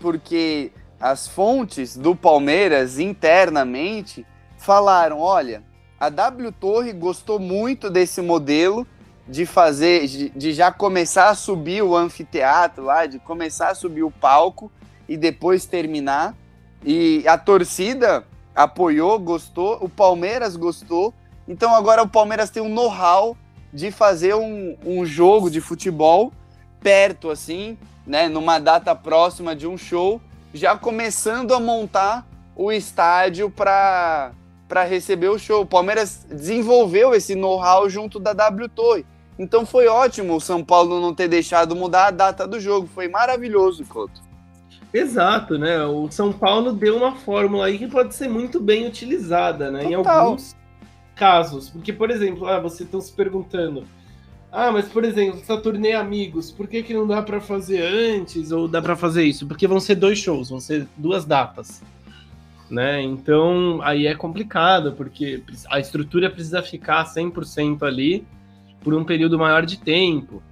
porque 0.00 0.72
as 0.98 1.28
fontes 1.28 1.96
do 1.96 2.16
Palmeiras 2.16 2.98
internamente 2.98 4.26
falaram: 4.58 5.20
olha, 5.20 5.62
a 6.02 6.08
W 6.08 6.50
Torre 6.50 6.92
gostou 6.92 7.38
muito 7.38 7.88
desse 7.88 8.20
modelo 8.20 8.84
de 9.28 9.46
fazer, 9.46 10.04
de, 10.34 10.52
já 10.52 10.72
começar 10.72 11.28
a 11.28 11.34
subir 11.36 11.80
o 11.80 11.94
anfiteatro 11.94 12.86
lá, 12.86 13.06
de 13.06 13.20
começar 13.20 13.68
a 13.68 13.74
subir 13.76 14.02
o 14.02 14.10
palco 14.10 14.68
e 15.08 15.16
depois 15.16 15.64
terminar. 15.64 16.34
E 16.84 17.22
a 17.28 17.38
torcida 17.38 18.24
apoiou, 18.52 19.16
gostou, 19.16 19.78
o 19.80 19.88
Palmeiras 19.88 20.56
gostou. 20.56 21.14
Então 21.46 21.72
agora 21.72 22.02
o 22.02 22.08
Palmeiras 22.08 22.50
tem 22.50 22.60
um 22.60 22.68
know-how 22.68 23.36
de 23.72 23.92
fazer 23.92 24.34
um, 24.34 24.76
um 24.84 25.06
jogo 25.06 25.48
de 25.48 25.60
futebol 25.60 26.32
perto, 26.80 27.30
assim, 27.30 27.78
né, 28.04 28.28
numa 28.28 28.58
data 28.58 28.92
próxima 28.92 29.54
de 29.54 29.68
um 29.68 29.78
show, 29.78 30.20
já 30.52 30.76
começando 30.76 31.54
a 31.54 31.60
montar 31.60 32.26
o 32.56 32.72
estádio 32.72 33.48
para 33.48 34.32
para 34.72 34.84
receber 34.84 35.28
o 35.28 35.38
show. 35.38 35.60
O 35.60 35.66
Palmeiras 35.66 36.26
desenvolveu 36.30 37.12
esse 37.12 37.34
know-how 37.34 37.90
junto 37.90 38.18
da 38.18 38.32
W 38.32 38.70
Torre. 38.70 39.04
Então 39.38 39.66
foi 39.66 39.86
ótimo 39.86 40.34
o 40.34 40.40
São 40.40 40.64
Paulo 40.64 40.98
não 40.98 41.14
ter 41.14 41.28
deixado 41.28 41.76
mudar 41.76 42.06
a 42.06 42.10
data 42.10 42.48
do 42.48 42.58
jogo. 42.58 42.88
Foi 42.94 43.06
maravilhoso, 43.06 43.84
Couto. 43.84 44.22
Exato, 44.90 45.58
né? 45.58 45.84
O 45.84 46.10
São 46.10 46.32
Paulo 46.32 46.72
deu 46.72 46.96
uma 46.96 47.14
fórmula 47.16 47.66
aí 47.66 47.76
que 47.76 47.86
pode 47.86 48.14
ser 48.14 48.28
muito 48.30 48.58
bem 48.58 48.86
utilizada, 48.86 49.70
né? 49.70 49.82
Total. 49.82 49.92
Em 49.92 49.94
alguns 50.24 50.56
casos. 51.14 51.68
Porque, 51.68 51.92
por 51.92 52.10
exemplo, 52.10 52.46
ah, 52.46 52.58
vocês 52.58 52.80
estão 52.80 53.00
se 53.02 53.12
perguntando. 53.12 53.84
Ah, 54.50 54.72
mas 54.72 54.88
por 54.88 55.04
exemplo, 55.04 55.38
essa 55.38 55.58
turnê 55.58 55.92
Amigos, 55.92 56.50
por 56.50 56.66
que, 56.66 56.82
que 56.82 56.94
não 56.94 57.06
dá 57.06 57.20
para 57.20 57.42
fazer 57.42 57.82
antes 57.82 58.50
ou 58.50 58.66
dá 58.66 58.80
para 58.80 58.96
fazer 58.96 59.24
isso? 59.24 59.46
Porque 59.46 59.66
vão 59.66 59.80
ser 59.80 59.96
dois 59.96 60.18
shows, 60.18 60.48
vão 60.48 60.60
ser 60.60 60.88
duas 60.96 61.26
datas. 61.26 61.82
Né? 62.72 63.02
Então, 63.02 63.80
aí 63.82 64.06
é 64.06 64.14
complicado, 64.14 64.94
porque 64.94 65.42
a 65.70 65.78
estrutura 65.78 66.30
precisa 66.30 66.62
ficar 66.62 67.04
100% 67.04 67.82
ali 67.82 68.26
por 68.80 68.94
um 68.94 69.04
período 69.04 69.38
maior 69.38 69.66
de 69.66 69.76
tempo. 69.76 70.42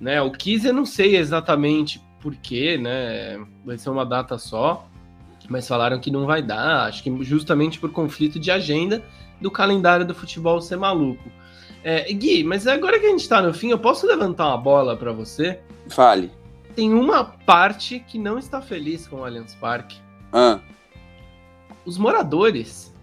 Né? 0.00 0.22
O 0.22 0.30
Kiss 0.30 0.66
eu 0.66 0.72
não 0.72 0.86
sei 0.86 1.18
exatamente 1.18 2.00
por 2.18 2.34
quê, 2.34 2.78
né? 2.78 3.38
Vai 3.62 3.76
ser 3.76 3.90
uma 3.90 4.06
data 4.06 4.38
só, 4.38 4.88
mas 5.50 5.68
falaram 5.68 6.00
que 6.00 6.10
não 6.10 6.24
vai 6.24 6.42
dar, 6.42 6.86
acho 6.86 7.02
que 7.02 7.24
justamente 7.24 7.78
por 7.78 7.92
conflito 7.92 8.40
de 8.40 8.50
agenda 8.50 9.04
do 9.38 9.50
calendário 9.50 10.06
do 10.06 10.14
futebol 10.14 10.62
ser 10.62 10.78
maluco. 10.78 11.30
É, 11.84 12.10
Gui, 12.10 12.42
mas 12.42 12.66
agora 12.66 12.98
que 12.98 13.04
a 13.04 13.10
gente 13.10 13.28
tá 13.28 13.42
no 13.42 13.52
fim, 13.52 13.68
eu 13.68 13.78
posso 13.78 14.06
levantar 14.06 14.48
uma 14.48 14.56
bola 14.56 14.96
para 14.96 15.12
você? 15.12 15.60
Fale. 15.90 16.30
Tem 16.74 16.90
uma 16.94 17.22
parte 17.22 18.00
que 18.00 18.18
não 18.18 18.38
está 18.38 18.62
feliz 18.62 19.06
com 19.06 19.16
o 19.16 19.24
Allianz 19.26 19.54
Parque. 19.56 19.98
Ah. 20.32 20.58
Os 21.84 21.98
moradores. 21.98 22.94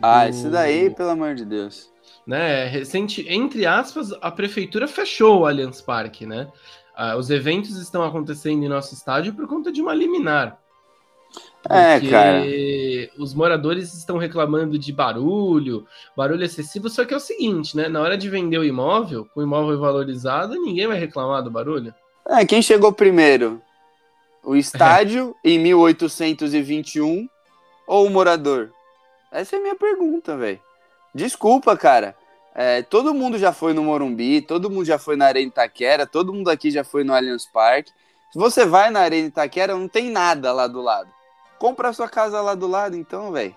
Ah, 0.00 0.24
do... 0.24 0.30
isso 0.30 0.50
daí, 0.50 0.90
pelo 0.90 1.10
amor 1.10 1.34
de 1.34 1.44
Deus. 1.44 1.90
Né, 2.26 2.66
recente, 2.66 3.26
entre 3.28 3.66
aspas, 3.66 4.12
a 4.20 4.30
prefeitura 4.30 4.86
fechou 4.86 5.40
o 5.40 5.46
Allianz 5.46 5.80
Parque, 5.80 6.24
né? 6.24 6.48
Ah, 6.94 7.16
os 7.16 7.30
eventos 7.30 7.76
estão 7.76 8.04
acontecendo 8.04 8.64
em 8.64 8.68
nosso 8.68 8.94
estádio 8.94 9.34
por 9.34 9.48
conta 9.48 9.72
de 9.72 9.80
uma 9.80 9.94
liminar. 9.94 10.62
É, 11.68 12.00
cara. 12.00 12.44
Os 13.18 13.32
moradores 13.34 13.94
estão 13.94 14.18
reclamando 14.18 14.78
de 14.78 14.92
barulho, 14.92 15.86
barulho 16.16 16.44
excessivo, 16.44 16.88
só 16.88 17.04
que 17.04 17.14
é 17.14 17.16
o 17.16 17.20
seguinte, 17.20 17.76
né? 17.76 17.88
Na 17.88 18.00
hora 18.00 18.18
de 18.18 18.28
vender 18.28 18.58
o 18.58 18.64
imóvel, 18.64 19.26
com 19.32 19.40
o 19.40 19.42
imóvel 19.42 19.78
valorizado, 19.78 20.60
ninguém 20.60 20.86
vai 20.86 20.98
reclamar 20.98 21.42
do 21.42 21.50
barulho. 21.50 21.94
É, 22.28 22.44
quem 22.44 22.60
chegou 22.60 22.92
primeiro? 22.92 23.62
O 24.44 24.54
estádio 24.56 25.34
é. 25.44 25.50
em 25.50 25.58
1821 25.58 27.28
ou 27.92 28.06
o 28.06 28.10
morador? 28.10 28.72
Essa 29.30 29.56
é 29.56 29.58
a 29.58 29.62
minha 29.62 29.74
pergunta, 29.74 30.34
velho. 30.34 30.58
Desculpa, 31.14 31.76
cara. 31.76 32.16
É, 32.54 32.80
todo 32.80 33.12
mundo 33.12 33.38
já 33.38 33.52
foi 33.52 33.74
no 33.74 33.82
Morumbi, 33.82 34.40
todo 34.40 34.70
mundo 34.70 34.86
já 34.86 34.98
foi 34.98 35.14
na 35.14 35.26
Arena 35.26 35.48
Itaquera, 35.48 36.06
todo 36.06 36.32
mundo 36.32 36.48
aqui 36.48 36.70
já 36.70 36.82
foi 36.82 37.04
no 37.04 37.12
Allianz 37.12 37.44
Parque. 37.44 37.92
Se 38.32 38.38
você 38.38 38.64
vai 38.64 38.90
na 38.90 39.00
Arena 39.00 39.28
Itaquera, 39.28 39.74
não 39.74 39.88
tem 39.88 40.10
nada 40.10 40.54
lá 40.54 40.66
do 40.66 40.80
lado. 40.80 41.10
Compra 41.58 41.90
a 41.90 41.92
sua 41.92 42.08
casa 42.08 42.40
lá 42.40 42.54
do 42.54 42.66
lado, 42.66 42.96
então, 42.96 43.30
velho. 43.30 43.54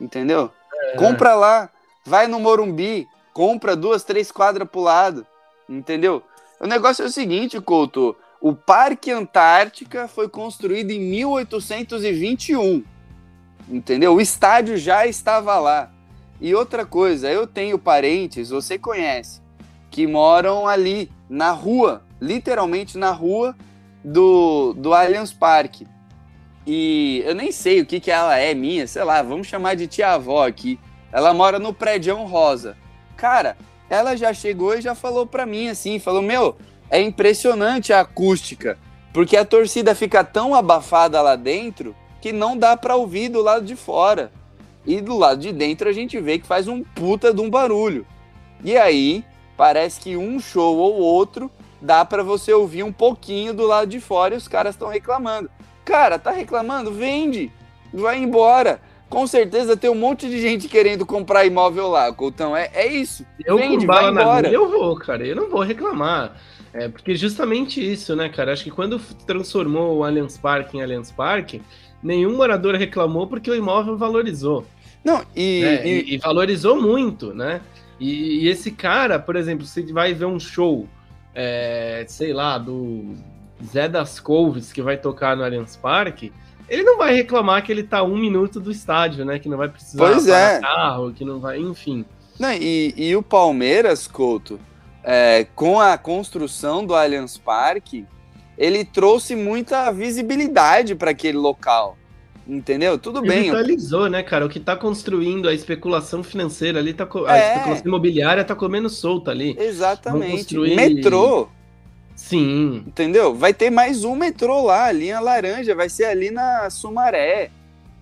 Entendeu? 0.00 0.50
É. 0.92 0.96
Compra 0.96 1.34
lá. 1.34 1.68
Vai 2.02 2.26
no 2.26 2.40
Morumbi, 2.40 3.06
compra 3.34 3.76
duas, 3.76 4.04
três 4.04 4.32
quadras 4.32 4.66
pro 4.66 4.80
lado. 4.80 5.26
Entendeu? 5.68 6.22
O 6.58 6.66
negócio 6.66 7.02
é 7.02 7.06
o 7.06 7.10
seguinte, 7.10 7.60
Couto. 7.60 8.16
O 8.40 8.54
Parque 8.54 9.10
Antártica 9.10 10.08
foi 10.08 10.30
construído 10.30 10.92
em 10.92 10.98
1821. 10.98 12.99
Entendeu? 13.70 14.14
O 14.14 14.20
estádio 14.20 14.76
já 14.76 15.06
estava 15.06 15.58
lá. 15.58 15.90
E 16.40 16.54
outra 16.54 16.84
coisa, 16.84 17.30
eu 17.30 17.46
tenho 17.46 17.78
parentes, 17.78 18.50
você 18.50 18.78
conhece, 18.78 19.40
que 19.90 20.06
moram 20.06 20.66
ali 20.66 21.10
na 21.28 21.52
rua, 21.52 22.02
literalmente 22.20 22.98
na 22.98 23.10
rua 23.10 23.54
do, 24.02 24.72
do 24.72 24.92
Allianz 24.92 25.32
Parque. 25.32 25.86
E 26.66 27.22
eu 27.26 27.34
nem 27.34 27.52
sei 27.52 27.80
o 27.80 27.86
que, 27.86 28.00
que 28.00 28.10
ela 28.10 28.36
é 28.36 28.54
minha, 28.54 28.86
sei 28.86 29.04
lá, 29.04 29.22
vamos 29.22 29.46
chamar 29.46 29.76
de 29.76 29.86
tia-avó 29.86 30.46
aqui. 30.46 30.80
Ela 31.12 31.34
mora 31.34 31.58
no 31.58 31.74
prédio 31.74 32.16
rosa. 32.24 32.76
Cara, 33.16 33.56
ela 33.88 34.16
já 34.16 34.32
chegou 34.32 34.74
e 34.74 34.80
já 34.80 34.94
falou 34.94 35.26
pra 35.26 35.44
mim 35.44 35.68
assim, 35.68 35.98
falou, 35.98 36.22
meu, 36.22 36.56
é 36.88 37.00
impressionante 37.00 37.92
a 37.92 38.00
acústica, 38.00 38.78
porque 39.12 39.36
a 39.36 39.44
torcida 39.44 39.94
fica 39.94 40.24
tão 40.24 40.54
abafada 40.54 41.20
lá 41.20 41.36
dentro 41.36 41.94
que 42.20 42.32
não 42.32 42.56
dá 42.56 42.76
pra 42.76 42.96
ouvir 42.96 43.28
do 43.28 43.42
lado 43.42 43.64
de 43.64 43.76
fora. 43.76 44.30
E 44.86 45.00
do 45.00 45.16
lado 45.16 45.40
de 45.40 45.52
dentro 45.52 45.88
a 45.88 45.92
gente 45.92 46.18
vê 46.20 46.38
que 46.38 46.46
faz 46.46 46.68
um 46.68 46.82
puta 46.82 47.32
de 47.32 47.40
um 47.40 47.50
barulho. 47.50 48.06
E 48.64 48.76
aí, 48.76 49.24
parece 49.56 50.00
que 50.00 50.16
um 50.16 50.40
show 50.40 50.76
ou 50.76 50.94
outro 50.94 51.50
dá 51.80 52.04
para 52.04 52.22
você 52.22 52.52
ouvir 52.52 52.82
um 52.82 52.92
pouquinho 52.92 53.54
do 53.54 53.66
lado 53.66 53.88
de 53.88 54.00
fora 54.00 54.34
e 54.34 54.38
os 54.38 54.48
caras 54.48 54.74
estão 54.74 54.88
reclamando. 54.88 55.50
Cara, 55.84 56.18
tá 56.18 56.30
reclamando? 56.30 56.92
Vende! 56.92 57.50
Vai 57.92 58.18
embora! 58.18 58.80
Com 59.08 59.26
certeza 59.26 59.76
tem 59.76 59.90
um 59.90 59.96
monte 59.96 60.28
de 60.28 60.40
gente 60.40 60.68
querendo 60.68 61.04
comprar 61.04 61.44
imóvel 61.44 61.88
lá, 61.88 62.12
Coutão. 62.12 62.56
É, 62.56 62.70
é 62.72 62.86
isso. 62.86 63.26
Eu 63.44 63.56
Vende, 63.56 63.84
vai 63.84 64.08
embora. 64.08 64.48
Minha, 64.48 64.54
eu 64.54 64.70
vou, 64.70 64.94
cara. 64.94 65.26
Eu 65.26 65.34
não 65.34 65.50
vou 65.50 65.62
reclamar. 65.62 66.36
É 66.72 66.88
porque 66.88 67.16
justamente 67.16 67.80
isso, 67.84 68.14
né, 68.14 68.28
cara? 68.28 68.52
Acho 68.52 68.62
que 68.62 68.70
quando 68.70 69.00
transformou 69.26 69.98
o 69.98 70.04
Allianz 70.04 70.38
Parque 70.38 70.78
em 70.78 70.82
Allianz 70.82 71.10
Parque, 71.10 71.60
nenhum 72.02 72.36
morador 72.36 72.74
reclamou 72.74 73.26
porque 73.26 73.50
o 73.50 73.54
imóvel 73.54 73.96
valorizou. 73.96 74.64
Não, 75.04 75.22
e, 75.34 75.62
né? 75.62 75.86
e... 75.86 76.14
e 76.14 76.18
valorizou 76.18 76.80
muito, 76.80 77.34
né? 77.34 77.60
E, 77.98 78.44
e, 78.44 78.48
esse 78.48 78.70
cara, 78.70 79.18
por 79.18 79.36
exemplo, 79.36 79.66
você 79.66 79.82
vai 79.92 80.14
ver 80.14 80.24
um 80.24 80.40
show, 80.40 80.88
é, 81.34 82.04
sei 82.08 82.32
lá, 82.32 82.56
do 82.56 83.14
Zé 83.64 83.88
das 83.88 84.18
Couves 84.18 84.72
que 84.72 84.80
vai 84.80 84.96
tocar 84.96 85.36
no 85.36 85.44
Allianz 85.44 85.76
Parque, 85.76 86.32
ele 86.68 86.82
não 86.82 86.96
vai 86.96 87.14
reclamar 87.14 87.64
que 87.64 87.72
ele 87.72 87.82
tá 87.82 88.02
um 88.02 88.16
minuto 88.16 88.60
do 88.60 88.70
estádio, 88.70 89.24
né? 89.24 89.38
Que 89.38 89.48
não 89.48 89.58
vai 89.58 89.68
precisar 89.68 89.98
pois 89.98 90.28
é. 90.28 90.60
carro, 90.60 91.12
que 91.12 91.24
não 91.24 91.40
vai, 91.40 91.58
enfim. 91.58 92.04
Não, 92.38 92.52
e, 92.52 92.94
e 92.96 93.14
o 93.16 93.22
Palmeiras, 93.22 94.06
Couto, 94.06 94.58
é, 95.02 95.46
com 95.54 95.80
a 95.80 95.98
construção 95.98 96.86
do 96.86 96.94
Allianz 96.94 97.36
Parque, 97.36 98.06
ele 98.60 98.84
trouxe 98.84 99.34
muita 99.34 99.90
visibilidade 99.90 100.94
para 100.94 101.12
aquele 101.12 101.38
local. 101.38 101.96
Entendeu? 102.46 102.98
Tudo 102.98 103.22
bem. 103.22 103.44
Revitalizou, 103.44 104.10
né, 104.10 104.22
cara? 104.22 104.44
O 104.44 104.50
que 104.50 104.60
tá 104.60 104.76
construindo 104.76 105.48
a 105.48 105.54
especulação 105.54 106.22
financeira 106.22 106.78
ali, 106.78 106.92
tá, 106.92 107.08
a 107.26 107.38
é. 107.38 107.52
especulação 107.52 107.86
imobiliária 107.86 108.44
tá 108.44 108.54
comendo 108.54 108.90
solta 108.90 109.30
ali. 109.30 109.56
Exatamente. 109.58 110.32
Construir... 110.32 110.76
Metrô. 110.76 111.48
Sim. 112.14 112.84
Entendeu? 112.86 113.34
Vai 113.34 113.54
ter 113.54 113.70
mais 113.70 114.04
um 114.04 114.14
metrô 114.14 114.66
lá, 114.66 114.86
a 114.86 114.92
linha 114.92 115.20
laranja, 115.20 115.74
vai 115.74 115.88
ser 115.88 116.04
ali 116.04 116.30
na 116.30 116.68
Sumaré. 116.68 117.50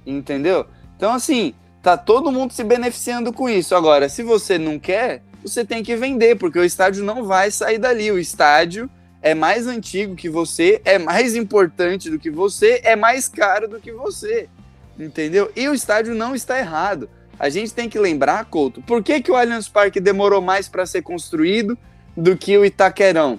Entendeu? 0.05 0.67
Então, 0.97 1.13
assim, 1.15 1.55
tá 1.81 1.97
todo 1.97 2.33
mundo 2.33 2.53
se 2.53 2.65
beneficiando 2.65 3.33
com 3.33 3.49
isso. 3.49 3.77
Agora, 3.77 4.09
se 4.09 4.25
você 4.25 4.59
não 4.59 4.77
quer, 4.77 5.23
você 5.41 5.65
tem 5.65 5.85
que 5.85 5.95
vender, 5.95 6.37
porque 6.37 6.59
o 6.59 6.65
estádio 6.65 7.05
não 7.05 7.23
vai 7.23 7.53
sair 7.53 7.79
dali. 7.79 8.11
O 8.11 8.19
estádio 8.19 8.91
é 9.21 9.35
mais 9.35 9.67
antigo 9.67 10.15
que 10.15 10.29
você, 10.29 10.81
é 10.85 10.99
mais 10.99 11.35
importante 11.35 12.09
do 12.11 12.19
que 12.19 12.31
você, 12.31 12.81
é 12.85 12.95
mais 12.95 13.29
caro 13.29 13.69
do 13.69 13.81
que 13.81 13.93
você. 13.93 14.49
Entendeu? 14.99 15.51
E 15.55 15.69
o 15.69 15.75
estádio 15.75 16.15
não 16.15 16.35
está 16.35 16.59
errado. 16.59 17.09
A 17.39 17.49
gente 17.49 17.73
tem 17.73 17.89
que 17.89 17.99
lembrar, 17.99 18.45
Couto, 18.47 18.83
por 18.83 19.03
que, 19.03 19.21
que 19.21 19.31
o 19.31 19.37
Allianz 19.37 19.69
Parque 19.69 20.01
demorou 20.01 20.41
mais 20.41 20.69
para 20.69 20.87
ser 20.87 21.03
construído 21.03 21.79
do 22.17 22.37
que 22.37 22.59
o 22.59 22.65
Itaquerão? 22.65 23.39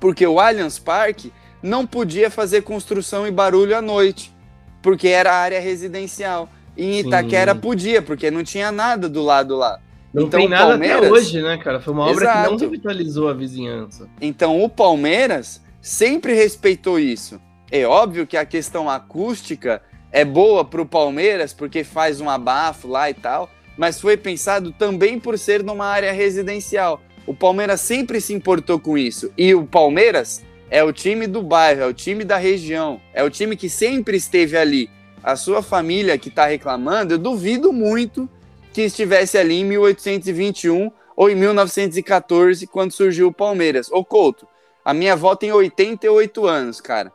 Porque 0.00 0.26
o 0.26 0.40
Allianz 0.40 0.78
Parque 0.78 1.32
não 1.62 1.86
podia 1.86 2.30
fazer 2.30 2.62
construção 2.62 3.26
e 3.26 3.30
barulho 3.30 3.76
à 3.76 3.80
noite, 3.80 4.34
porque 4.82 5.08
era 5.08 5.32
área 5.32 5.60
residencial. 5.60 6.48
E 6.76 6.84
em 6.84 7.00
Itaquera 7.00 7.54
Sim. 7.54 7.60
podia, 7.60 8.02
porque 8.02 8.30
não 8.30 8.42
tinha 8.42 8.72
nada 8.72 9.08
do 9.08 9.22
lado 9.22 9.56
lá. 9.56 9.78
Não 10.12 10.24
então, 10.24 10.40
tem 10.40 10.48
nada 10.48 10.70
Palmeiras... 10.70 10.98
até 10.98 11.10
hoje, 11.10 11.42
né, 11.42 11.56
cara? 11.56 11.80
Foi 11.80 11.92
uma 11.92 12.04
obra 12.04 12.24
Exato. 12.24 12.42
que 12.42 12.50
não 12.50 12.58
revitalizou 12.58 13.28
a 13.28 13.32
vizinhança. 13.32 14.08
Então 14.20 14.62
o 14.62 14.68
Palmeiras 14.68 15.62
sempre 15.80 16.34
respeitou 16.34 16.98
isso. 16.98 17.40
É 17.70 17.86
óbvio 17.86 18.26
que 18.26 18.36
a 18.36 18.44
questão 18.44 18.90
acústica 18.90 19.82
é 20.10 20.24
boa 20.24 20.62
para 20.64 20.82
o 20.82 20.86
Palmeiras, 20.86 21.54
porque 21.54 21.82
faz 21.82 22.20
um 22.20 22.28
abafo 22.28 22.86
lá 22.86 23.08
e 23.08 23.14
tal, 23.14 23.50
mas 23.78 23.98
foi 23.98 24.16
pensado 24.16 24.70
também 24.72 25.18
por 25.18 25.38
ser 25.38 25.62
numa 25.62 25.86
área 25.86 26.12
residencial. 26.12 27.00
O 27.26 27.32
Palmeiras 27.32 27.80
sempre 27.80 28.20
se 28.20 28.34
importou 28.34 28.78
com 28.78 28.98
isso. 28.98 29.32
E 29.38 29.54
o 29.54 29.64
Palmeiras 29.64 30.44
é 30.70 30.84
o 30.84 30.92
time 30.92 31.26
do 31.26 31.42
bairro, 31.42 31.82
é 31.82 31.86
o 31.86 31.94
time 31.94 32.24
da 32.24 32.36
região, 32.36 33.00
é 33.14 33.22
o 33.22 33.30
time 33.30 33.56
que 33.56 33.70
sempre 33.70 34.18
esteve 34.18 34.56
ali. 34.56 34.90
A 35.22 35.36
sua 35.36 35.62
família 35.62 36.18
que 36.18 36.28
está 36.28 36.46
reclamando, 36.46 37.14
eu 37.14 37.18
duvido 37.18 37.72
muito 37.72 38.28
que 38.72 38.82
estivesse 38.82 39.36
ali 39.36 39.60
em 39.60 39.64
1821 39.64 40.90
ou 41.14 41.30
em 41.30 41.34
1914, 41.34 42.66
quando 42.66 42.92
surgiu 42.92 43.28
o 43.28 43.32
Palmeiras. 43.32 43.90
Ô 43.90 44.04
Couto, 44.04 44.48
a 44.84 44.94
minha 44.94 45.12
avó 45.12 45.36
tem 45.36 45.52
88 45.52 46.46
anos, 46.46 46.80
cara. 46.80 47.12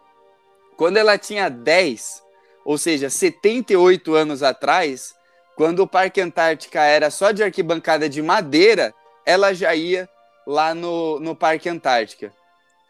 Quando 0.77 0.97
ela 0.97 1.17
tinha 1.17 1.49
10, 1.49 2.23
ou 2.63 2.77
seja, 2.77 3.09
78 3.09 4.13
anos 4.13 4.43
atrás, 4.43 5.15
quando 5.55 5.79
o 5.79 5.87
Parque 5.87 6.21
Antártica 6.21 6.83
era 6.83 7.09
só 7.09 7.31
de 7.31 7.43
arquibancada 7.43 8.07
de 8.07 8.21
madeira, 8.21 8.93
ela 9.25 9.53
já 9.53 9.73
ia 9.73 10.07
lá 10.45 10.73
no, 10.75 11.19
no 11.19 11.35
Parque 11.35 11.67
Antártica. 11.67 12.31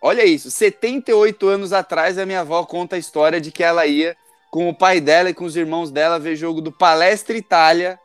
Olha 0.01 0.23
isso, 0.25 0.51
78 0.51 1.47
anos 1.47 1.73
atrás 1.73 2.19
a 2.19 2.25
minha 2.25 2.41
avó 2.41 2.63
conta 2.65 2.95
a 2.95 2.99
história 2.99 3.41
de 3.41 3.51
que 3.51 3.63
ela 3.63 3.87
ia 3.87 4.15
com 4.51 4.69
o 4.69 4.75
pai 4.75 5.01
dela 5.01 5.29
e 5.29 5.33
com 5.33 5.45
os 5.45 5.55
irmãos 5.55 5.89
dela 5.89 6.19
ver 6.19 6.35
jogo 6.35 6.61
do 6.61 6.71
Palestra 6.71 7.35
Itália 7.35 7.99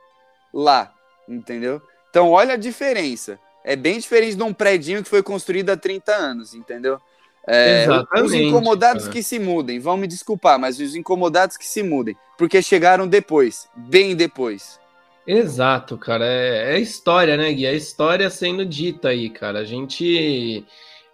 lá, 0.52 0.92
entendeu? 1.28 1.80
Então 2.10 2.30
olha 2.30 2.54
a 2.54 2.58
diferença. 2.58 3.38
É 3.64 3.76
bem 3.76 3.98
diferente 3.98 4.36
de 4.36 4.42
um 4.42 4.52
predinho 4.52 5.02
que 5.02 5.08
foi 5.08 5.22
construído 5.22 5.70
há 5.70 5.76
30 5.76 6.12
anos, 6.12 6.54
entendeu? 6.54 7.00
É, 7.46 7.86
os 8.22 8.32
incomodados 8.32 9.04
cara. 9.04 9.14
que 9.14 9.22
se 9.22 9.38
mudem, 9.38 9.80
vão 9.80 9.96
me 9.96 10.06
desculpar, 10.06 10.58
mas 10.58 10.78
os 10.78 10.94
incomodados 10.94 11.56
que 11.56 11.66
se 11.66 11.82
mudem, 11.82 12.16
porque 12.38 12.62
chegaram 12.62 13.06
depois, 13.06 13.68
bem 13.74 14.14
depois. 14.14 14.80
Exato, 15.26 15.96
cara. 15.96 16.24
É, 16.24 16.74
é 16.74 16.80
história, 16.80 17.36
né, 17.36 17.52
Gui? 17.52 17.66
É 17.66 17.74
história 17.74 18.28
sendo 18.30 18.64
dita 18.64 19.08
aí, 19.08 19.30
cara. 19.30 19.60
A 19.60 19.64
gente 19.64 20.64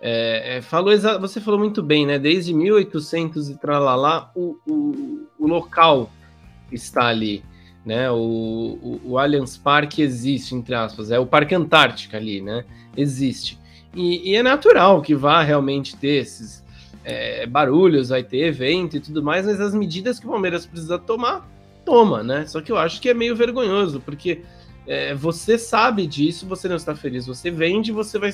é, 0.00 0.56
é, 0.56 0.62
falou 0.62 0.94
você 1.20 1.40
falou 1.40 1.58
muito 1.58 1.82
bem, 1.82 2.06
né? 2.06 2.18
Desde 2.18 2.54
1800 2.54 3.50
e 3.50 3.58
tralalá, 3.58 4.30
o, 4.34 4.56
o, 4.66 5.26
o 5.38 5.46
local 5.46 6.10
está 6.70 7.06
ali, 7.06 7.44
né? 7.88 8.10
O, 8.10 8.78
o, 8.82 9.00
o 9.02 9.18
Allianz 9.18 9.56
Parque 9.56 10.02
existe, 10.02 10.54
entre 10.54 10.74
aspas, 10.74 11.10
é 11.10 11.18
o 11.18 11.24
Parque 11.24 11.54
Antártica 11.54 12.18
ali, 12.18 12.42
né? 12.42 12.62
Existe. 12.94 13.58
E, 13.96 14.30
e 14.30 14.36
é 14.36 14.42
natural 14.42 15.00
que 15.00 15.14
vá 15.14 15.42
realmente 15.42 15.96
ter 15.96 16.20
esses 16.20 16.62
é, 17.02 17.46
barulhos, 17.46 18.10
vai 18.10 18.22
ter 18.22 18.44
evento 18.44 18.98
e 18.98 19.00
tudo 19.00 19.22
mais, 19.22 19.46
mas 19.46 19.58
as 19.58 19.74
medidas 19.74 20.20
que 20.20 20.26
o 20.26 20.30
Palmeiras 20.30 20.66
precisa 20.66 20.98
tomar, 20.98 21.48
toma, 21.82 22.22
né? 22.22 22.44
Só 22.46 22.60
que 22.60 22.70
eu 22.70 22.76
acho 22.76 23.00
que 23.00 23.08
é 23.08 23.14
meio 23.14 23.34
vergonhoso, 23.34 24.00
porque 24.00 24.42
é, 24.88 25.14
você 25.14 25.58
sabe 25.58 26.06
disso, 26.06 26.46
você 26.46 26.66
não 26.66 26.76
está 26.76 26.96
feliz, 26.96 27.26
você 27.26 27.50
vende, 27.50 27.92
você 27.92 28.18
vai 28.18 28.30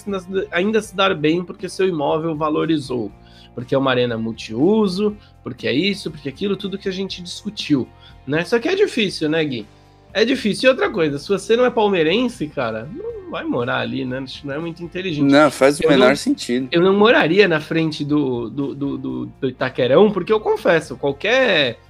ainda 0.52 0.80
se 0.80 0.94
dar 0.94 1.12
bem 1.12 1.44
porque 1.44 1.68
seu 1.68 1.88
imóvel 1.88 2.36
valorizou. 2.36 3.10
Porque 3.56 3.74
é 3.74 3.78
uma 3.78 3.90
arena 3.90 4.16
multiuso, 4.16 5.16
porque 5.42 5.66
é 5.66 5.72
isso, 5.72 6.12
porque 6.12 6.28
é 6.28 6.32
aquilo, 6.32 6.56
tudo 6.56 6.78
que 6.78 6.88
a 6.88 6.92
gente 6.92 7.20
discutiu, 7.20 7.88
né? 8.24 8.44
Só 8.44 8.60
que 8.60 8.68
é 8.68 8.74
difícil, 8.76 9.28
né, 9.28 9.44
Gui? 9.44 9.66
É 10.12 10.24
difícil. 10.24 10.68
E 10.68 10.70
outra 10.70 10.88
coisa, 10.90 11.18
se 11.18 11.28
você 11.28 11.56
não 11.56 11.64
é 11.64 11.70
palmeirense, 11.70 12.46
cara, 12.46 12.88
não 12.92 13.32
vai 13.32 13.42
morar 13.42 13.78
ali, 13.78 14.04
né? 14.04 14.22
Isso 14.22 14.46
não 14.46 14.54
é 14.54 14.58
muito 14.58 14.82
inteligente. 14.82 15.28
Não, 15.28 15.50
faz 15.50 15.80
o 15.80 15.84
eu 15.84 15.90
menor 15.90 16.10
não, 16.10 16.16
sentido. 16.16 16.68
Eu 16.70 16.82
não 16.82 16.96
moraria 16.96 17.48
na 17.48 17.60
frente 17.60 18.04
do, 18.04 18.48
do, 18.48 18.74
do, 18.74 18.98
do, 18.98 19.26
do 19.26 19.48
Itaquerão, 19.48 20.12
porque 20.12 20.32
eu 20.32 20.38
confesso, 20.38 20.96
qualquer 20.96 21.80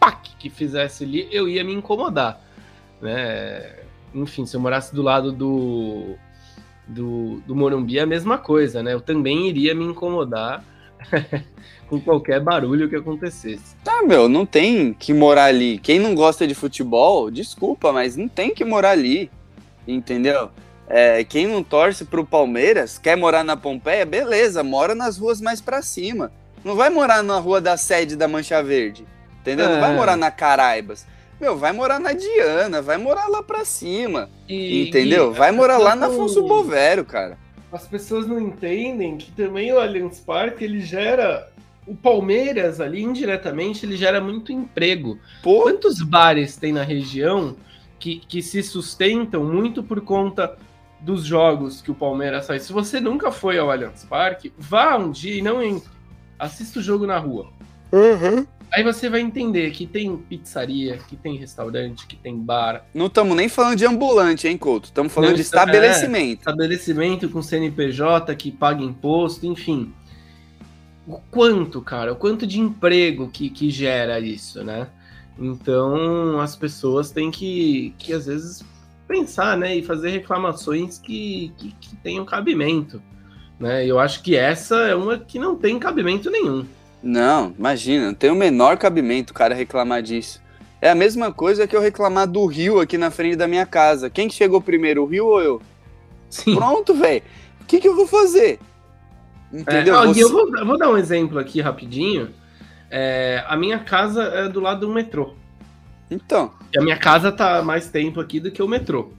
pac 0.00 0.30
que 0.38 0.48
fizesse 0.48 1.04
ali, 1.04 1.28
eu 1.30 1.46
ia 1.48 1.62
me 1.62 1.74
incomodar, 1.74 2.41
né? 3.02 3.80
Enfim, 4.14 4.46
se 4.46 4.56
eu 4.56 4.60
morasse 4.60 4.94
do 4.94 5.02
lado 5.02 5.32
do, 5.32 6.14
do, 6.86 7.42
do 7.46 7.56
Morumbi, 7.56 7.98
é 7.98 8.02
a 8.02 8.06
mesma 8.06 8.38
coisa, 8.38 8.82
né? 8.82 8.94
Eu 8.94 9.00
também 9.00 9.48
iria 9.48 9.74
me 9.74 9.84
incomodar 9.84 10.64
com 11.88 12.00
qualquer 12.00 12.40
barulho 12.40 12.88
que 12.88 12.96
acontecesse. 12.96 13.76
Tá, 13.82 14.02
meu, 14.02 14.28
não 14.28 14.46
tem 14.46 14.94
que 14.94 15.12
morar 15.12 15.46
ali. 15.46 15.78
Quem 15.78 15.98
não 15.98 16.14
gosta 16.14 16.46
de 16.46 16.54
futebol, 16.54 17.30
desculpa, 17.30 17.92
mas 17.92 18.16
não 18.16 18.28
tem 18.28 18.54
que 18.54 18.64
morar 18.64 18.90
ali. 18.90 19.30
Entendeu? 19.86 20.50
É, 20.86 21.24
quem 21.24 21.46
não 21.46 21.62
torce 21.62 22.04
pro 22.04 22.24
Palmeiras, 22.24 22.98
quer 22.98 23.16
morar 23.16 23.42
na 23.42 23.56
Pompeia, 23.56 24.04
beleza, 24.04 24.62
mora 24.62 24.94
nas 24.94 25.16
ruas 25.16 25.40
mais 25.40 25.60
para 25.60 25.82
cima. 25.82 26.30
Não 26.64 26.76
vai 26.76 26.90
morar 26.90 27.22
na 27.22 27.38
rua 27.38 27.60
da 27.60 27.76
sede 27.76 28.14
da 28.14 28.28
Mancha 28.28 28.62
Verde. 28.62 29.04
Entendeu? 29.40 29.66
É. 29.66 29.72
Não 29.72 29.80
vai 29.80 29.92
é. 29.92 29.96
morar 29.96 30.16
na 30.16 30.30
Caraibas. 30.30 31.06
Meu, 31.42 31.56
vai 31.56 31.72
morar 31.72 31.98
na 31.98 32.12
Diana, 32.12 32.80
vai 32.80 32.96
morar 32.96 33.26
lá 33.26 33.42
pra 33.42 33.64
cima. 33.64 34.30
E, 34.48 34.86
entendeu? 34.86 35.32
E 35.32 35.36
vai 35.36 35.50
morar 35.50 35.76
lá 35.76 35.96
na 35.96 36.06
Afonso 36.06 36.46
Bovero, 36.46 37.04
cara. 37.04 37.36
As 37.72 37.84
pessoas 37.84 38.28
não 38.28 38.38
entendem 38.38 39.16
que 39.16 39.32
também 39.32 39.72
o 39.72 39.80
Allianz 39.80 40.20
Parque 40.20 40.62
ele 40.62 40.80
gera 40.80 41.50
o 41.84 41.96
Palmeiras 41.96 42.80
ali, 42.80 43.02
indiretamente, 43.02 43.84
ele 43.84 43.96
gera 43.96 44.20
muito 44.20 44.52
emprego. 44.52 45.18
Pô. 45.42 45.62
Quantos 45.62 46.00
bares 46.00 46.56
tem 46.56 46.72
na 46.72 46.84
região 46.84 47.56
que, 47.98 48.20
que 48.20 48.40
se 48.40 48.62
sustentam 48.62 49.42
muito 49.42 49.82
por 49.82 50.00
conta 50.00 50.56
dos 51.00 51.24
jogos 51.24 51.82
que 51.82 51.90
o 51.90 51.94
Palmeiras 51.94 52.46
faz? 52.46 52.62
Se 52.62 52.72
você 52.72 53.00
nunca 53.00 53.32
foi 53.32 53.58
ao 53.58 53.68
Allianz 53.68 54.04
Parque, 54.04 54.52
vá 54.56 54.96
um 54.96 55.10
dia 55.10 55.34
e 55.34 55.42
não 55.42 55.60
entre. 55.60 55.90
Assista 56.38 56.78
o 56.78 56.82
jogo 56.82 57.04
na 57.04 57.18
rua. 57.18 57.48
Uhum. 57.90 58.46
Aí 58.72 58.82
você 58.82 59.10
vai 59.10 59.20
entender 59.20 59.70
que 59.70 59.86
tem 59.86 60.16
pizzaria, 60.16 60.98
que 61.08 61.14
tem 61.14 61.36
restaurante, 61.36 62.06
que 62.06 62.16
tem 62.16 62.38
bar. 62.38 62.84
Não 62.94 63.06
estamos 63.06 63.36
nem 63.36 63.48
falando 63.48 63.76
de 63.76 63.84
ambulante, 63.84 64.48
hein, 64.48 64.56
Couto? 64.56 64.86
Estamos 64.86 65.12
falando 65.12 65.30
não, 65.30 65.36
de 65.36 65.42
estabelecimento. 65.42 66.38
É, 66.38 66.50
estabelecimento 66.50 67.28
com 67.28 67.42
CNPJ 67.42 68.34
que 68.34 68.50
paga 68.50 68.82
imposto, 68.82 69.46
enfim 69.46 69.92
o 71.06 71.18
quanto, 71.30 71.80
cara, 71.80 72.12
o 72.12 72.16
quanto 72.16 72.46
de 72.46 72.60
emprego 72.60 73.28
que, 73.28 73.50
que 73.50 73.70
gera 73.70 74.20
isso, 74.20 74.62
né? 74.62 74.88
Então 75.38 76.40
as 76.40 76.54
pessoas 76.54 77.10
têm 77.10 77.30
que, 77.30 77.94
que 77.98 78.12
às 78.12 78.26
vezes 78.26 78.64
pensar, 79.08 79.56
né, 79.58 79.76
e 79.76 79.82
fazer 79.82 80.10
reclamações 80.10 80.98
que, 80.98 81.52
que, 81.58 81.72
que 81.80 81.96
tenham 81.96 82.24
cabimento, 82.24 83.02
né? 83.58 83.84
Eu 83.84 83.98
acho 83.98 84.22
que 84.22 84.36
essa 84.36 84.76
é 84.76 84.94
uma 84.94 85.18
que 85.18 85.38
não 85.38 85.56
tem 85.56 85.78
cabimento 85.78 86.30
nenhum. 86.30 86.64
Não, 87.02 87.54
imagina, 87.58 88.06
não 88.06 88.14
tem 88.14 88.30
o 88.30 88.34
menor 88.34 88.76
cabimento 88.76 89.32
o 89.32 89.34
cara 89.34 89.54
reclamar 89.54 90.02
disso. 90.02 90.40
É 90.80 90.90
a 90.90 90.94
mesma 90.94 91.32
coisa 91.32 91.66
que 91.66 91.76
eu 91.76 91.80
reclamar 91.80 92.26
do 92.26 92.44
rio 92.46 92.80
aqui 92.80 92.98
na 92.98 93.10
frente 93.10 93.36
da 93.36 93.46
minha 93.46 93.66
casa. 93.66 94.10
Quem 94.10 94.28
que 94.28 94.34
chegou 94.34 94.60
primeiro, 94.60 95.02
o 95.02 95.06
rio 95.06 95.26
ou 95.26 95.40
eu? 95.40 95.62
Sim. 96.28 96.54
Pronto, 96.54 96.94
velho. 96.94 97.22
O 97.60 97.64
que, 97.64 97.80
que 97.80 97.86
eu 97.86 97.94
vou 97.94 98.06
fazer? 98.06 98.58
Entendeu? 99.52 99.94
É, 100.00 100.06
Você... 100.06 100.24
eu, 100.24 100.28
vou, 100.30 100.56
eu, 100.56 100.66
vou, 100.66 100.78
dar 100.78 100.90
um 100.90 100.96
exemplo 100.96 101.38
aqui 101.38 101.60
rapidinho. 101.60 102.30
É, 102.90 103.44
a 103.46 103.56
minha 103.56 103.78
casa 103.78 104.22
é 104.24 104.48
do 104.48 104.60
lado 104.60 104.86
do 104.86 104.92
metrô. 104.92 105.34
Então. 106.10 106.52
E 106.74 106.78
a 106.78 106.82
minha 106.82 106.96
casa 106.96 107.30
tá 107.30 107.62
mais 107.62 107.88
tempo 107.88 108.20
aqui 108.20 108.40
do 108.40 108.50
que 108.50 108.62
o 108.62 108.68
metrô. 108.68 109.12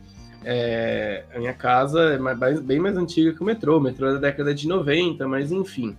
É, 0.43 1.23
a 1.33 1.39
minha 1.39 1.53
casa 1.53 2.15
é 2.15 2.17
mais, 2.17 2.59
bem 2.59 2.79
mais 2.79 2.97
antiga 2.97 3.31
que 3.31 3.41
o 3.41 3.45
metrô. 3.45 3.77
O 3.77 3.81
metrô 3.81 4.09
é 4.09 4.13
da 4.13 4.19
década 4.19 4.53
de 4.53 4.67
90, 4.67 5.27
mas 5.27 5.51
enfim. 5.51 5.95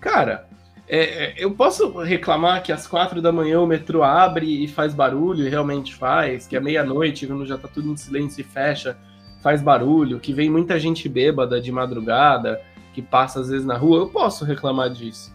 Cara, 0.00 0.47
é, 0.88 0.98
é, 0.98 1.34
eu 1.36 1.50
posso 1.52 1.90
reclamar 1.98 2.62
que 2.62 2.72
às 2.72 2.86
quatro 2.86 3.20
da 3.20 3.30
manhã 3.30 3.60
o 3.60 3.66
metrô 3.66 4.02
abre 4.02 4.64
e 4.64 4.66
faz 4.66 4.94
barulho, 4.94 5.46
e 5.46 5.48
realmente 5.48 5.94
faz, 5.94 6.46
que 6.46 6.56
à 6.56 6.60
meia-noite, 6.60 7.26
quando 7.26 7.44
já 7.44 7.58
tá 7.58 7.68
tudo 7.68 7.90
em 7.90 7.96
silêncio 7.96 8.40
e 8.40 8.44
fecha, 8.44 8.96
faz 9.42 9.60
barulho, 9.60 10.18
que 10.18 10.32
vem 10.32 10.50
muita 10.50 10.78
gente 10.78 11.08
bêbada 11.08 11.60
de 11.60 11.70
madrugada, 11.70 12.60
que 12.94 13.02
passa 13.02 13.40
às 13.40 13.48
vezes 13.48 13.66
na 13.66 13.76
rua, 13.76 13.98
eu 13.98 14.08
posso 14.08 14.44
reclamar 14.44 14.90
disso. 14.90 15.32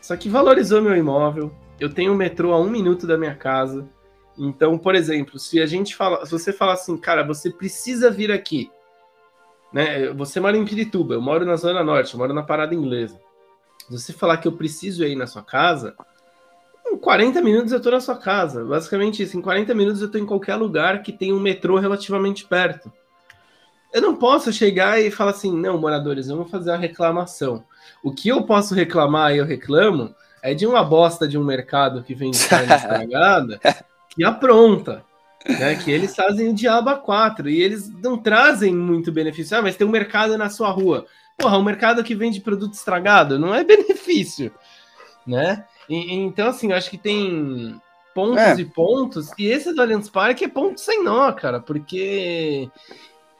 Só 0.00 0.16
que 0.16 0.28
valorizou 0.28 0.80
meu 0.80 0.96
imóvel, 0.96 1.52
eu 1.80 1.92
tenho 1.92 2.12
um 2.12 2.16
metrô 2.16 2.52
a 2.52 2.60
um 2.60 2.70
minuto 2.70 3.06
da 3.06 3.18
minha 3.18 3.34
casa. 3.34 3.88
Então, 4.38 4.78
por 4.78 4.94
exemplo, 4.94 5.38
se 5.38 5.60
a 5.60 5.66
gente 5.66 5.96
fala, 5.96 6.24
se 6.24 6.32
você 6.32 6.52
fala 6.52 6.74
assim, 6.74 6.96
cara, 6.96 7.24
você 7.24 7.50
precisa 7.50 8.10
vir 8.10 8.30
aqui, 8.30 8.70
né? 9.72 10.12
Você 10.12 10.38
mora 10.38 10.56
em 10.56 10.64
Pirituba, 10.64 11.14
eu 11.14 11.20
moro 11.20 11.44
na 11.44 11.56
Zona 11.56 11.82
Norte, 11.82 12.14
eu 12.14 12.20
moro 12.20 12.32
na 12.32 12.42
Parada 12.42 12.74
Inglesa. 12.74 13.20
Se 13.98 14.06
você 14.06 14.12
falar 14.12 14.38
que 14.38 14.48
eu 14.48 14.52
preciso 14.52 15.04
ir 15.04 15.16
na 15.16 15.26
sua 15.26 15.42
casa, 15.42 15.94
em 16.86 16.96
40 16.96 17.40
minutos 17.40 17.72
eu 17.72 17.80
tô 17.80 17.90
na 17.90 18.00
sua 18.00 18.16
casa. 18.16 18.64
Basicamente 18.64 19.22
isso, 19.22 19.36
em 19.36 19.42
40 19.42 19.74
minutos 19.74 20.02
eu 20.02 20.10
tô 20.10 20.18
em 20.18 20.26
qualquer 20.26 20.56
lugar 20.56 21.02
que 21.02 21.12
tenha 21.12 21.34
um 21.34 21.40
metrô 21.40 21.78
relativamente 21.78 22.44
perto. 22.44 22.92
Eu 23.92 24.00
não 24.00 24.16
posso 24.16 24.52
chegar 24.52 25.00
e 25.00 25.10
falar 25.10 25.32
assim, 25.32 25.54
não, 25.54 25.78
moradores, 25.78 26.28
vamos 26.28 26.50
fazer 26.50 26.70
a 26.70 26.76
reclamação. 26.76 27.64
O 28.02 28.12
que 28.12 28.28
eu 28.28 28.42
posso 28.44 28.74
reclamar 28.74 29.34
e 29.34 29.38
eu 29.38 29.44
reclamo 29.44 30.14
é 30.42 30.54
de 30.54 30.66
uma 30.66 30.82
bosta 30.82 31.28
de 31.28 31.38
um 31.38 31.44
mercado 31.44 32.02
que 32.02 32.14
vende 32.14 32.44
carne 32.48 32.74
estragada 32.74 33.60
que 34.08 34.24
apronta. 34.24 35.04
Né, 35.44 35.74
que 35.74 35.90
eles 35.90 36.14
fazem 36.14 36.50
o 36.50 36.54
diabo 36.54 36.88
a 36.88 36.94
quatro 36.94 37.50
e 37.50 37.60
eles 37.60 37.90
não 38.00 38.16
trazem 38.16 38.72
muito 38.72 39.10
benefício. 39.10 39.58
Ah, 39.58 39.62
mas 39.62 39.74
tem 39.74 39.84
um 39.84 39.90
mercado 39.90 40.38
na 40.38 40.48
sua 40.48 40.70
rua. 40.70 41.04
Porra, 41.38 41.58
um 41.58 41.62
mercado 41.64 42.04
que 42.04 42.14
vende 42.14 42.40
produto 42.40 42.74
estragado 42.74 43.38
não 43.38 43.54
é 43.54 43.64
benefício. 43.64 44.52
né? 45.26 45.64
E, 45.88 46.12
então, 46.14 46.48
assim, 46.48 46.70
eu 46.70 46.76
acho 46.76 46.90
que 46.90 46.98
tem 46.98 47.80
pontos 48.14 48.38
É. 48.42 48.60
e 48.60 48.64
pontos, 48.64 49.30
e 49.38 49.46
esse 49.46 49.72
do 49.72 49.80
Allianz 49.80 50.08
Parque 50.08 50.44
é 50.44 50.48
ponto 50.48 50.80
sem 50.80 51.02
nó, 51.02 51.32
cara, 51.32 51.60
porque 51.60 52.68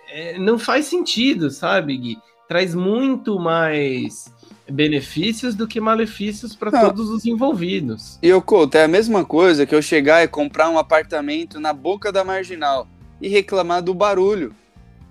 é, 0.09 0.39
não 0.39 0.59
faz 0.59 0.87
sentido, 0.87 1.51
sabe, 1.51 1.97
Gui? 1.97 2.19
Traz 2.49 2.75
muito 2.75 3.39
mais 3.39 4.33
benefícios 4.69 5.55
do 5.55 5.67
que 5.67 5.81
malefícios 5.81 6.55
para 6.57 6.71
todos 6.71 7.11
os 7.11 7.25
envolvidos. 7.27 8.19
E 8.23 8.29
eu 8.29 8.41
Couto, 8.41 8.77
é 8.77 8.85
a 8.85 8.89
mesma 8.89 9.25
coisa 9.25 9.67
que 9.67 9.75
eu 9.75 9.83
chegar 9.83 10.23
e 10.23 10.29
comprar 10.29 10.69
um 10.71 10.79
apartamento 10.79 11.59
na 11.61 11.73
boca 11.73 12.11
da 12.13 12.25
marginal 12.25 12.87
e 13.21 13.29
reclamar 13.29 13.83
do 13.83 13.93
barulho. 13.95 14.55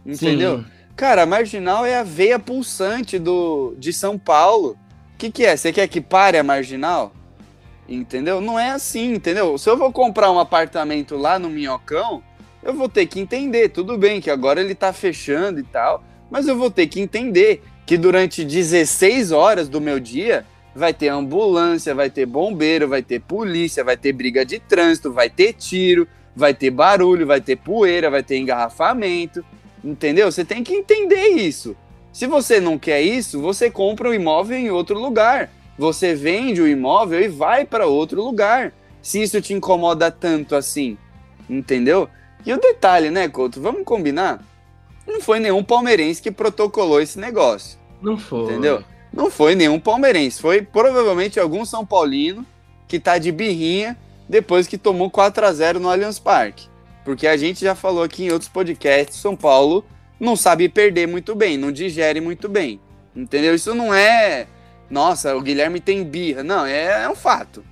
Entendeu? 0.05 0.59
Sim. 0.59 0.65
Cara, 0.95 1.23
a 1.23 1.25
marginal 1.25 1.85
é 1.85 1.97
a 1.97 2.03
veia 2.03 2.37
pulsante 2.37 3.17
do, 3.17 3.73
de 3.77 3.91
São 3.91 4.17
Paulo. 4.17 4.77
O 5.13 5.17
que, 5.17 5.31
que 5.31 5.45
é? 5.45 5.55
Você 5.55 5.71
quer 5.71 5.87
que 5.87 6.01
pare 6.01 6.37
a 6.37 6.43
marginal? 6.43 7.13
Entendeu? 7.87 8.39
Não 8.39 8.59
é 8.59 8.71
assim, 8.71 9.13
entendeu? 9.13 9.57
Se 9.57 9.69
eu 9.69 9.77
vou 9.77 9.91
comprar 9.91 10.31
um 10.31 10.39
apartamento 10.39 11.17
lá 11.17 11.37
no 11.37 11.49
Minhocão, 11.49 12.23
eu 12.63 12.73
vou 12.73 12.87
ter 12.87 13.05
que 13.05 13.19
entender. 13.19 13.69
Tudo 13.69 13.97
bem 13.97 14.21
que 14.21 14.29
agora 14.29 14.61
ele 14.61 14.75
tá 14.75 14.93
fechando 14.93 15.59
e 15.59 15.63
tal, 15.63 16.03
mas 16.29 16.47
eu 16.47 16.57
vou 16.57 16.69
ter 16.69 16.87
que 16.87 17.01
entender 17.01 17.61
que 17.85 17.97
durante 17.97 18.45
16 18.45 19.31
horas 19.31 19.67
do 19.67 19.81
meu 19.81 19.99
dia 19.99 20.45
vai 20.73 20.93
ter 20.93 21.09
ambulância, 21.09 21.93
vai 21.93 22.09
ter 22.09 22.25
bombeiro, 22.25 22.87
vai 22.87 23.01
ter 23.01 23.19
polícia, 23.19 23.83
vai 23.83 23.97
ter 23.97 24.13
briga 24.13 24.45
de 24.45 24.59
trânsito, 24.59 25.11
vai 25.11 25.29
ter 25.29 25.53
tiro, 25.53 26.07
vai 26.35 26.53
ter 26.53 26.69
barulho, 26.69 27.27
vai 27.27 27.41
ter 27.41 27.57
poeira, 27.57 28.09
vai 28.09 28.23
ter 28.23 28.37
engarrafamento. 28.37 29.43
Entendeu? 29.83 30.31
Você 30.31 30.45
tem 30.45 30.63
que 30.63 30.73
entender 30.73 31.29
isso. 31.29 31.75
Se 32.11 32.27
você 32.27 32.59
não 32.59 32.77
quer 32.77 33.01
isso, 33.01 33.41
você 33.41 33.71
compra 33.71 34.09
o 34.09 34.13
imóvel 34.13 34.57
em 34.57 34.69
outro 34.69 34.99
lugar. 34.99 35.49
Você 35.77 36.13
vende 36.13 36.61
o 36.61 36.67
imóvel 36.67 37.21
e 37.21 37.27
vai 37.27 37.65
para 37.65 37.87
outro 37.87 38.21
lugar. 38.23 38.73
Se 39.01 39.21
isso 39.21 39.41
te 39.41 39.53
incomoda 39.53 40.11
tanto 40.11 40.55
assim. 40.55 40.97
Entendeu? 41.49 42.07
E 42.45 42.53
o 42.53 42.59
detalhe, 42.59 43.09
né, 43.09 43.27
Couto? 43.27 43.61
Vamos 43.61 43.83
combinar? 43.83 44.43
Não 45.07 45.21
foi 45.21 45.39
nenhum 45.39 45.63
palmeirense 45.63 46.21
que 46.21 46.31
protocolou 46.31 47.01
esse 47.01 47.19
negócio. 47.19 47.79
Não 48.01 48.17
foi. 48.17 48.43
Entendeu? 48.43 48.83
Não 49.11 49.29
foi 49.29 49.55
nenhum 49.55 49.79
palmeirense. 49.79 50.41
Foi 50.41 50.61
provavelmente 50.61 51.39
algum 51.39 51.65
São 51.65 51.85
Paulino 51.85 52.45
que 52.87 52.99
tá 52.99 53.17
de 53.17 53.31
birrinha 53.31 53.97
depois 54.27 54.67
que 54.67 54.77
tomou 54.77 55.09
4 55.09 55.45
a 55.45 55.53
0 55.53 55.79
no 55.79 55.89
Allianz 55.89 56.19
Parque. 56.19 56.70
Porque 57.03 57.27
a 57.27 57.35
gente 57.35 57.61
já 57.61 57.75
falou 57.75 58.03
aqui 58.03 58.25
em 58.25 58.31
outros 58.31 58.49
podcasts, 58.49 59.17
São 59.17 59.35
Paulo 59.35 59.85
não 60.19 60.35
sabe 60.35 60.69
perder 60.69 61.07
muito 61.07 61.33
bem, 61.33 61.57
não 61.57 61.71
digere 61.71 62.21
muito 62.21 62.47
bem. 62.47 62.79
Entendeu? 63.15 63.55
Isso 63.55 63.73
não 63.73 63.93
é, 63.93 64.47
nossa, 64.89 65.35
o 65.35 65.41
Guilherme 65.41 65.79
tem 65.79 66.03
birra. 66.03 66.43
Não, 66.43 66.65
é, 66.65 67.03
é 67.03 67.09
um 67.09 67.15
fato. 67.15 67.63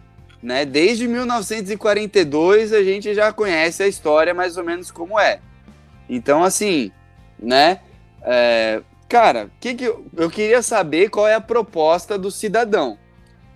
Né? 0.42 0.66
Desde 0.66 1.08
1942 1.08 2.72
a 2.72 2.82
gente 2.82 3.14
já 3.14 3.32
conhece 3.34 3.84
a 3.84 3.88
história 3.88 4.34
mais 4.34 4.58
ou 4.58 4.64
menos 4.64 4.90
como 4.90 5.20
é. 5.20 5.40
Então, 6.10 6.44
assim, 6.44 6.92
né? 7.38 7.82
É, 8.22 8.82
cara, 9.08 9.52
que 9.60 9.76
que 9.76 9.84
eu, 9.84 10.06
eu 10.16 10.30
queria 10.30 10.62
saber 10.62 11.10
qual 11.10 11.28
é 11.28 11.36
a 11.36 11.42
proposta 11.42 12.18
do 12.18 12.32
cidadão. 12.32 12.98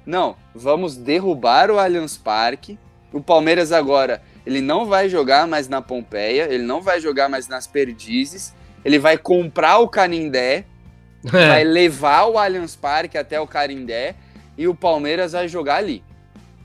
Não, 0.06 0.36
vamos 0.54 0.98
derrubar 0.98 1.72
o 1.72 1.80
Allianz 1.80 2.18
Parque. 2.18 2.78
O 3.14 3.22
Palmeiras 3.22 3.72
agora, 3.72 4.22
ele 4.46 4.62
não 4.62 4.86
vai 4.86 5.10
jogar 5.10 5.48
mais 5.48 5.68
na 5.68 5.82
Pompeia, 5.82 6.48
ele 6.52 6.64
não 6.64 6.82
vai 6.82 7.00
jogar 7.00 7.30
mais 7.30 7.48
nas 7.48 7.68
Perdizes, 7.68 8.54
ele 8.84 9.00
vai 9.00 9.18
comprar 9.18 9.80
o 9.80 9.88
Canindé, 9.90 10.66
vai 11.24 11.62
É, 11.62 11.64
levar 11.64 12.26
o 12.26 12.38
Allianz 12.38 12.76
Parque 12.76 13.18
até 13.18 13.40
o 13.40 13.48
Carindé 13.48 14.16
e 14.58 14.68
o 14.68 14.76
Palmeiras 14.76 15.32
vai 15.34 15.48
jogar 15.48 15.76
ali. 15.78 16.04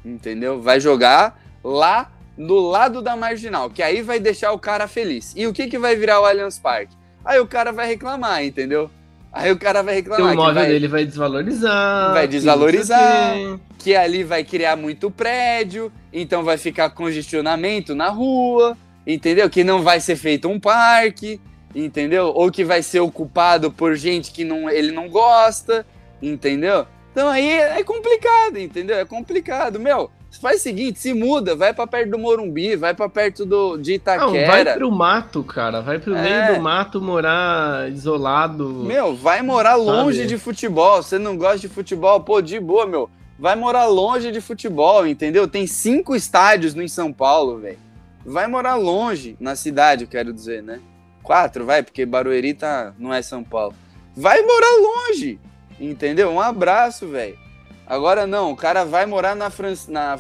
Entendeu? 0.05 0.61
Vai 0.63 0.81
jogar 0.81 1.41
lá 1.63 2.11
do 2.37 2.59
lado 2.59 3.03
da 3.03 3.17
marginal, 3.17 3.71
que 3.71 3.83
aí 3.83 4.01
vai 4.03 4.21
deixar 4.21 4.53
o 4.53 4.59
cara 4.59 4.87
feliz. 4.89 5.33
E 5.37 5.47
o 5.47 5.53
que, 5.53 5.67
que 5.69 5.79
vai 5.79 5.97
virar 5.97 6.21
o 6.21 6.25
Allianz 6.25 6.59
Parque? 6.59 6.97
Aí 7.25 7.39
o 7.41 7.47
cara 7.47 7.73
vai 7.73 7.87
reclamar, 7.89 8.45
entendeu? 8.45 8.91
Aí 9.33 9.53
o 9.53 9.59
cara 9.59 9.83
vai 9.83 9.95
o 9.95 9.97
reclamar. 9.97 10.27
que 10.27 10.33
imóvel 10.33 10.55
vai- 10.55 10.67
dele 10.69 10.89
vai 10.89 11.05
desvalorizar. 11.05 12.13
Vai 12.13 12.27
desvalorizar. 12.29 13.37
o 13.37 13.61
que 13.79 13.95
ali 13.95 14.25
vai 14.25 14.43
criar 14.45 14.77
muito 14.77 15.11
prédio, 15.11 15.93
então 16.13 16.43
vai 16.43 16.57
ficar 16.59 16.91
congestionamento 16.91 17.95
na 17.95 18.09
rua, 18.09 18.77
entendeu? 19.07 19.49
Que 19.49 19.63
não 19.63 19.83
vai 19.83 20.01
ser 20.01 20.17
feito 20.17 20.49
um 20.49 20.59
parque, 20.59 21.41
entendeu? 21.75 22.33
Ou 22.35 22.51
que 22.51 22.65
vai 22.65 22.83
ser 22.83 23.01
ocupado 23.01 23.71
por 23.71 23.95
gente 23.95 24.33
que 24.33 24.45
não, 24.45 24.69
ele 24.69 24.91
não 24.93 25.09
gosta, 25.09 25.87
entendeu? 26.21 26.87
Então 27.13 27.29
aí 27.29 27.51
é 27.51 27.83
complicado, 27.85 28.59
entendeu? 28.59 28.97
É 28.99 29.05
complicado, 29.05 29.79
meu. 29.79 30.11
Faz 30.41 30.61
o 30.61 30.63
seguinte, 30.63 30.99
se 31.01 31.13
muda, 31.13 31.57
vai 31.57 31.75
pra 31.75 31.87
perto 31.87 32.11
do 32.11 32.19
Morumbi, 32.19 32.77
vai 32.77 32.95
pra 32.95 33.09
perto 33.09 33.45
do, 33.45 33.77
de 33.77 34.01
Não, 34.07 34.31
vai 34.33 34.41
Itaquera. 34.41 34.75
pro 34.77 34.91
mato, 34.91 35.43
cara. 35.43 35.81
Vai 35.81 35.99
pro 35.99 36.15
É. 36.15 36.23
meio 36.23 36.55
do 36.57 36.63
mato 36.63 37.01
morar 37.03 37.91
isolado. 37.91 38.69
Meu, 38.85 39.17
vai 39.17 39.43
morar 39.43 39.75
longe 39.75 40.19
Sabe? 40.19 40.29
de 40.29 40.39
futebol. 40.39 41.03
Você 41.03 41.19
não 41.19 41.37
gosta 41.37 41.59
de 41.59 41.69
futebol, 41.69 42.21
pô, 42.21 42.41
de 42.41 42.61
boa, 42.61 42.87
meu. 42.87 43.11
Vai 43.39 43.57
morar 43.57 43.87
longe 43.87 44.31
de 44.33 44.41
futebol, 44.41 45.07
entendeu? 45.07 45.47
Tem 45.49 45.67
cinco 45.67 46.15
estádios 46.15 46.75
no 46.75 46.83
em 46.83 46.89
São 46.89 47.13
Paulo, 47.13 47.59
velho. 47.59 47.79
Vai 48.25 48.47
morar 48.47 48.75
longe 48.77 49.37
na 49.41 49.57
cidade, 49.57 50.05
eu 50.05 50.09
quero 50.09 50.33
dizer, 50.33 50.63
né? 50.63 50.81
Quatro, 51.23 51.65
vai, 51.65 51.83
porque 51.83 52.05
Barueri 52.07 52.55
tá, 52.55 52.93
não 52.99 53.13
é 53.13 53.23
São 53.23 53.43
Paulo. 53.45 53.75
Vai 54.17 54.43
morar 54.43 54.71
longe, 54.81 55.39
entendeu? 55.81 56.31
Um 56.31 56.41
abraço, 56.41 57.07
velho. 57.07 57.39
Agora 57.89 58.27
não, 58.27 58.53
o 58.53 58.57
cara 58.57 58.85
vai 58.85 59.07
morar 59.07 59.35
na, 59.35 59.49
Fran 59.49 59.73
na, 59.89 60.19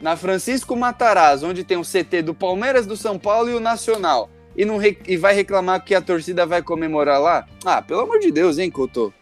na 0.00 0.16
Francisco 0.16 0.76
Matarazzo, 0.76 1.48
onde 1.48 1.64
tem 1.64 1.76
o 1.76 1.82
CT 1.82 2.22
do 2.22 2.32
Palmeiras, 2.32 2.86
do 2.86 2.96
São 2.96 3.18
Paulo 3.18 3.50
e 3.50 3.54
o 3.54 3.60
Nacional. 3.60 4.30
E, 4.56 4.64
não 4.64 4.78
e 4.82 5.16
vai 5.16 5.34
reclamar 5.34 5.84
que 5.84 5.94
a 5.94 6.00
torcida 6.00 6.46
vai 6.46 6.62
comemorar 6.62 7.20
lá? 7.20 7.46
Ah, 7.64 7.82
pelo 7.82 8.00
amor 8.00 8.18
de 8.18 8.30
Deus, 8.30 8.58
hein, 8.58 8.70
Couto? 8.70 9.12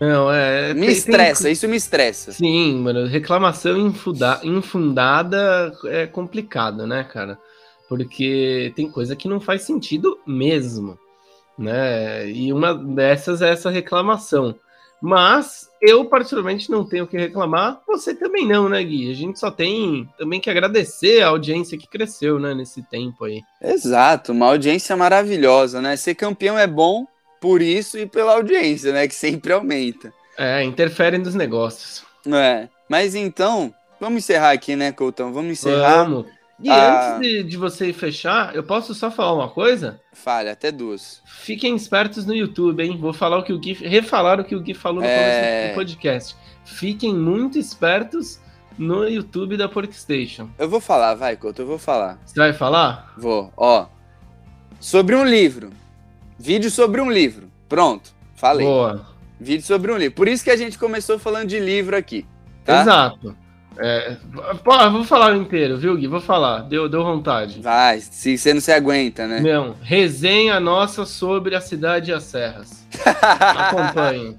Não, 0.00 0.30
é. 0.30 0.74
Me 0.74 0.82
tem- 0.82 0.90
estressa, 0.90 1.50
isso 1.50 1.66
me 1.66 1.76
estressa. 1.76 2.32
Sim, 2.32 2.76
mano, 2.80 3.06
reclamação 3.06 3.78
infunda- 3.78 4.40
infundada 4.42 5.72
é 5.86 6.06
complicado, 6.06 6.86
né, 6.86 7.04
cara? 7.04 7.38
Porque 7.88 8.72
tem 8.76 8.90
coisa 8.90 9.16
que 9.16 9.28
não 9.28 9.40
faz 9.40 9.62
sentido 9.62 10.18
mesmo, 10.26 10.98
né? 11.58 12.28
E 12.30 12.52
uma 12.52 12.74
dessas 12.74 13.40
é 13.40 13.50
essa 13.50 13.70
reclamação. 13.70 14.54
Mas 15.00 15.65
eu, 15.80 16.04
particularmente, 16.04 16.70
não 16.70 16.84
tenho 16.84 17.04
o 17.04 17.06
que 17.06 17.16
reclamar. 17.16 17.80
Você 17.86 18.14
também 18.14 18.46
não, 18.46 18.68
né, 18.68 18.82
Gui? 18.82 19.10
A 19.10 19.14
gente 19.14 19.38
só 19.38 19.50
tem 19.50 20.08
também 20.18 20.40
que 20.40 20.50
agradecer 20.50 21.22
a 21.22 21.28
audiência 21.28 21.78
que 21.78 21.88
cresceu, 21.88 22.38
né, 22.38 22.54
nesse 22.54 22.82
tempo 22.82 23.24
aí. 23.24 23.42
Exato, 23.62 24.32
uma 24.32 24.46
audiência 24.46 24.96
maravilhosa, 24.96 25.80
né? 25.80 25.96
Ser 25.96 26.14
campeão 26.14 26.58
é 26.58 26.66
bom 26.66 27.06
por 27.40 27.60
isso 27.60 27.98
e 27.98 28.06
pela 28.06 28.34
audiência, 28.34 28.92
né? 28.92 29.06
Que 29.06 29.14
sempre 29.14 29.52
aumenta. 29.52 30.12
É, 30.38 30.62
interfere 30.62 31.18
nos 31.18 31.34
negócios. 31.34 32.04
É. 32.26 32.68
Mas 32.88 33.14
então, 33.14 33.72
vamos 34.00 34.18
encerrar 34.18 34.52
aqui, 34.52 34.76
né, 34.76 34.92
Coutão? 34.92 35.32
Vamos 35.32 35.52
encerrar. 35.52 36.04
Vamos. 36.04 36.35
E 36.62 36.70
Ah. 36.70 37.16
antes 37.16 37.28
de, 37.28 37.42
de 37.42 37.56
você 37.56 37.92
fechar, 37.92 38.54
eu 38.54 38.62
posso 38.62 38.94
só 38.94 39.10
falar 39.10 39.34
uma 39.34 39.48
coisa? 39.50 40.00
Falha, 40.12 40.52
até 40.52 40.72
duas. 40.72 41.20
Fiquem 41.26 41.76
espertos 41.76 42.24
no 42.24 42.34
YouTube, 42.34 42.82
hein? 42.82 42.96
Vou 42.98 43.12
falar 43.12 43.38
o 43.38 43.42
que 43.44 43.52
o 43.52 43.58
Gui, 43.58 43.74
refalar 43.74 44.40
o 44.40 44.44
que 44.44 44.54
o 44.56 44.60
Gui 44.60 44.72
falou 44.72 45.00
no 45.02 45.06
É. 45.06 45.16
começo 45.18 45.68
do 45.68 45.74
podcast. 45.74 46.36
Fiquem 46.64 47.14
muito 47.14 47.58
espertos 47.58 48.40
no 48.78 49.06
YouTube 49.06 49.56
da 49.56 49.68
Porkstation. 49.68 50.48
Eu 50.58 50.68
vou 50.68 50.80
falar, 50.80 51.14
vai, 51.14 51.36
Couto, 51.36 51.60
eu 51.62 51.66
vou 51.66 51.78
falar. 51.78 52.18
Você 52.24 52.38
vai 52.40 52.52
falar? 52.54 53.12
Vou, 53.18 53.52
ó. 53.56 53.86
Sobre 54.80 55.14
um 55.14 55.24
livro. 55.24 55.70
Vídeo 56.38 56.70
sobre 56.70 57.00
um 57.00 57.10
livro. 57.10 57.50
Pronto, 57.68 58.14
falei. 58.34 58.66
Boa. 58.66 59.06
Vídeo 59.38 59.64
sobre 59.66 59.92
um 59.92 59.96
livro. 59.98 60.14
Por 60.14 60.26
isso 60.28 60.42
que 60.42 60.50
a 60.50 60.56
gente 60.56 60.78
começou 60.78 61.18
falando 61.18 61.48
de 61.48 61.58
livro 61.60 61.94
aqui. 61.96 62.26
Tá? 62.64 62.80
Exato. 62.82 63.36
É, 63.78 64.16
pô, 64.64 64.74
eu 64.74 64.90
vou 64.90 65.04
falar 65.04 65.36
inteiro, 65.36 65.76
viu, 65.76 65.96
Gui? 65.96 66.06
Vou 66.06 66.20
falar. 66.20 66.60
Deu, 66.62 66.88
deu 66.88 67.04
vontade. 67.04 67.60
Vai, 67.60 68.00
se 68.00 68.36
você 68.38 68.54
não 68.54 68.60
se 68.60 68.72
aguenta, 68.72 69.26
né? 69.26 69.40
Não, 69.40 69.74
resenha 69.82 70.58
nossa 70.58 71.04
sobre 71.04 71.54
a 71.54 71.60
cidade 71.60 72.10
e 72.10 72.14
as 72.14 72.22
serras. 72.24 72.86
Acompanhem. 73.04 74.38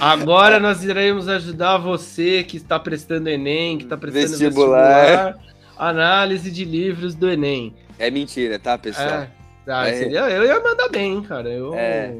Agora 0.00 0.58
nós 0.58 0.82
iremos 0.82 1.28
ajudar 1.28 1.78
você 1.78 2.42
que 2.42 2.56
está 2.56 2.78
prestando 2.78 3.28
Enem, 3.28 3.78
que 3.78 3.84
está 3.84 3.96
prestando 3.96 4.28
Vestibular. 4.38 5.04
vestibular. 5.06 5.34
análise 5.78 6.50
de 6.50 6.64
livros 6.64 7.14
do 7.14 7.30
Enem. 7.30 7.74
É 7.98 8.10
mentira, 8.10 8.58
tá, 8.58 8.76
pessoal? 8.76 9.06
É, 9.08 9.28
ah, 9.68 9.88
É. 9.88 9.92
seria- 9.94 10.30
eu 10.30 10.44
ia 10.44 10.60
mandar 10.60 10.88
bem, 10.88 11.20
cara. 11.22 11.48
Eu, 11.48 11.74
É. 11.74 12.12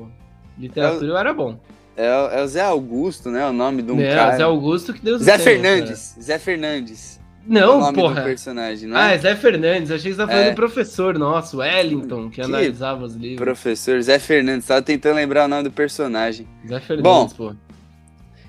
Literatura 0.57 1.07
eu 1.11 1.17
era 1.17 1.33
bom. 1.33 1.59
É, 1.97 2.09
o- 2.11 2.29
é 2.31 2.43
o 2.43 2.47
Zé 2.49 2.61
Augusto, 2.63 3.31
né? 3.31 3.47
O 3.47 3.53
nome 3.53 3.83
de 3.83 3.93
um 3.93 4.01
É, 4.01 4.15
cara. 4.15 4.37
Zé 4.37 4.43
Augusto 4.43 4.93
que 4.93 5.01
Deus 5.01 5.23
Zé 5.23 5.33
tenha, 5.39 5.45
Fernandes. 5.45 6.17
Zé 6.21 6.39
Fernandes. 6.39 7.21
cara. 7.21 7.25
é 7.61 7.67
o 7.69 7.79
Não, 7.79 7.93
do 7.93 8.01
porra. 8.01 8.23
personagem, 8.23 8.89
não 8.89 8.97
Ah, 8.97 9.13
é? 9.13 9.15
é 9.15 9.19
Zé 9.19 9.37
Fernandes. 9.37 9.91
Achei 9.91 10.11
que 10.11 10.17
você 10.17 10.23
estava 10.23 10.31
falando 10.33 10.47
É. 10.47 10.51
do 10.51 10.57
professor 10.57 11.19
nosso, 11.19 11.59
Wellington, 11.59 12.29
que, 12.31 12.37
Que 12.37 12.41
analisava 12.43 13.05
os 13.05 13.15
livros. 13.15 13.45
Professor 13.45 14.01
Zé 14.01 14.19
Fernandes. 14.19 14.67
Tava 14.67 14.81
tentando 14.83 15.17
lembrar 15.17 15.45
o 15.45 15.49
nome 15.49 15.63
do 15.65 15.71
personagem. 15.71 16.49
Zé 16.67 16.81
Fernandes, 16.81 17.35
pô. 17.35 17.55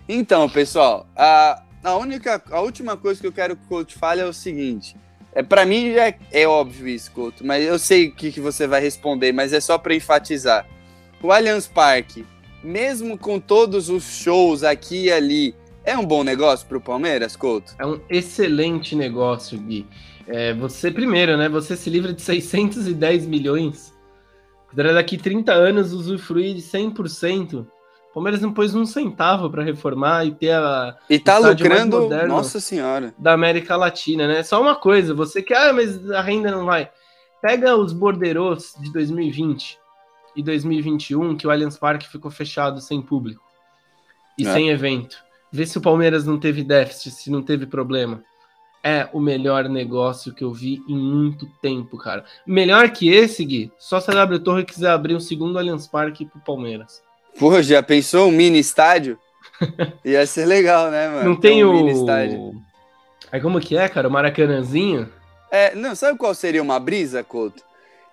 Então, 0.08 0.48
pessoal, 0.50 1.08
a, 1.16 1.62
a 1.84 1.96
única, 1.98 2.42
a 2.52 2.62
última 2.62 2.96
coisa 2.96 3.20
que 3.20 3.28
eu 3.28 3.32
quero 3.32 3.56
que 3.56 3.64
o 3.66 3.68
Couto 3.68 3.94
fale 3.98 4.22
é 4.22 4.26
o 4.26 4.34
seguinte. 4.34 4.96
É, 5.34 5.44
para 5.44 5.66
mim 5.66 5.90
é, 5.90 6.16
é 6.32 6.48
óbvio 6.48 6.88
isso, 6.88 7.12
Couto, 7.12 7.46
mas 7.46 7.66
eu 7.66 7.78
sei 7.78 8.08
o 8.08 8.12
que, 8.16 8.32
que 8.32 8.40
você 8.40 8.66
vai 8.68 8.80
responder, 8.80 9.34
mas 9.34 9.52
é 9.52 9.60
só 9.60 9.78
para 9.78 9.94
enfatizar. 9.94 10.66
O 11.22 11.32
Allianz 11.32 11.68
Parque, 11.68 12.26
mesmo 12.66 13.18
com 13.18 13.40
todos 13.40 13.90
os 13.90 14.04
shows 14.04 14.64
aqui 14.64 15.06
e 15.06 15.12
ali, 15.12 15.56
é 15.84 15.96
um 15.96 16.04
bom 16.04 16.24
negócio 16.24 16.68
para 16.68 16.78
o 16.78 16.82
Palmeiras, 16.82 17.36
Couto? 17.36 17.76
É 17.78 17.86
um 17.86 18.02
excelente 18.10 18.96
negócio, 18.96 19.58
Gui. 19.60 19.88
É, 20.28 20.54
você, 20.56 20.90
primeiro, 20.90 21.38
né? 21.38 21.48
Você 21.48 21.78
se 21.78 21.90
livra 21.90 22.12
de 22.12 22.24
610 22.24 23.28
milhões. 23.28 23.94
Daqui 24.74 25.18
30 25.18 25.54
anos 25.54 25.94
usufruir 25.94 26.56
de 26.56 26.62
100%. 26.62 27.66
Palmeiras 28.14 28.42
não 28.42 28.52
pôs 28.52 28.74
um 28.74 28.86
centavo 28.86 29.50
para 29.50 29.64
reformar 29.64 30.26
e 30.26 30.32
ter 30.32 30.54
a. 30.54 30.98
E 31.10 31.20
tá 31.20 31.38
lucrando, 31.38 32.10
nossa 32.28 32.60
senhora. 32.60 33.14
Da 33.18 33.34
América 33.34 33.76
Latina, 33.76 34.28
né? 34.28 34.42
Só 34.42 34.60
uma 34.60 34.76
coisa, 34.76 35.14
você 35.14 35.42
que, 35.42 35.54
ah, 35.54 35.72
mas 35.72 36.10
a 36.12 36.22
renda 36.22 36.50
não 36.50 36.66
vai. 36.66 36.90
Pega 37.42 37.76
os 37.76 37.94
borderos 37.94 38.74
de 38.82 38.92
2020 38.92 39.85
e 40.36 40.44
2021, 40.44 41.36
que 41.36 41.48
o 41.48 41.52
Allianz 41.52 41.78
Parque 41.78 42.08
ficou 42.08 42.30
fechado 42.30 42.82
sem 42.82 43.02
público 43.02 43.44
e 44.38 44.46
é. 44.46 44.54
sem 44.54 44.70
evento. 44.70 45.18
Vê 45.52 45.66
se 45.66 45.78
o 45.78 45.82
Palmeiras 45.82 46.26
não 46.26 46.40
teve 46.40 46.64
déficit, 46.64 47.12
se 47.12 47.32
não 47.32 47.42
teve 47.42 47.66
problema. 47.66 48.24
É 48.84 49.10
o 49.14 49.20
melhor 49.20 49.68
negócio 49.68 50.34
que 50.34 50.44
eu 50.44 50.54
vi 50.54 50.84
em 50.88 50.96
muito 50.96 51.48
tempo, 51.62 51.98
cara. 51.98 52.24
Melhor 52.46 52.90
que 52.92 53.10
esse, 53.10 53.44
Gui, 53.44 53.72
só 53.80 54.00
se 54.00 54.12
a 54.12 54.14
W 54.14 54.40
Torre 54.40 54.64
quiser 54.64 54.90
abrir 54.90 55.16
um 55.16 55.20
segundo 55.20 55.58
Allianz 55.58 55.88
Parque 55.88 56.26
pro 56.26 56.40
Palmeiras. 56.42 57.02
Pô, 57.40 57.62
já 57.62 57.82
pensou 57.82 58.30
um 58.30 58.32
mini 58.32 58.60
estádio? 58.60 59.18
Ia 60.06 60.26
ser 60.28 60.46
legal, 60.46 60.92
né, 60.92 61.10
mano? 61.10 61.30
Não 61.30 61.36
tem 61.36 61.66
um 61.66 61.70
o. 61.70 61.74
Mini 61.74 61.92
estádio. 61.92 62.54
Aí 63.32 63.42
como 63.42 63.60
que 63.60 63.76
é, 63.76 63.90
cara? 63.90 64.08
O 64.08 64.12
Maracanãzinho? 64.12 65.10
É, 65.52 65.74
não, 65.74 65.96
sabe 65.96 66.18
qual 66.18 66.34
seria 66.36 66.62
uma 66.62 66.80
brisa, 66.80 67.24
Couto? 67.24 67.64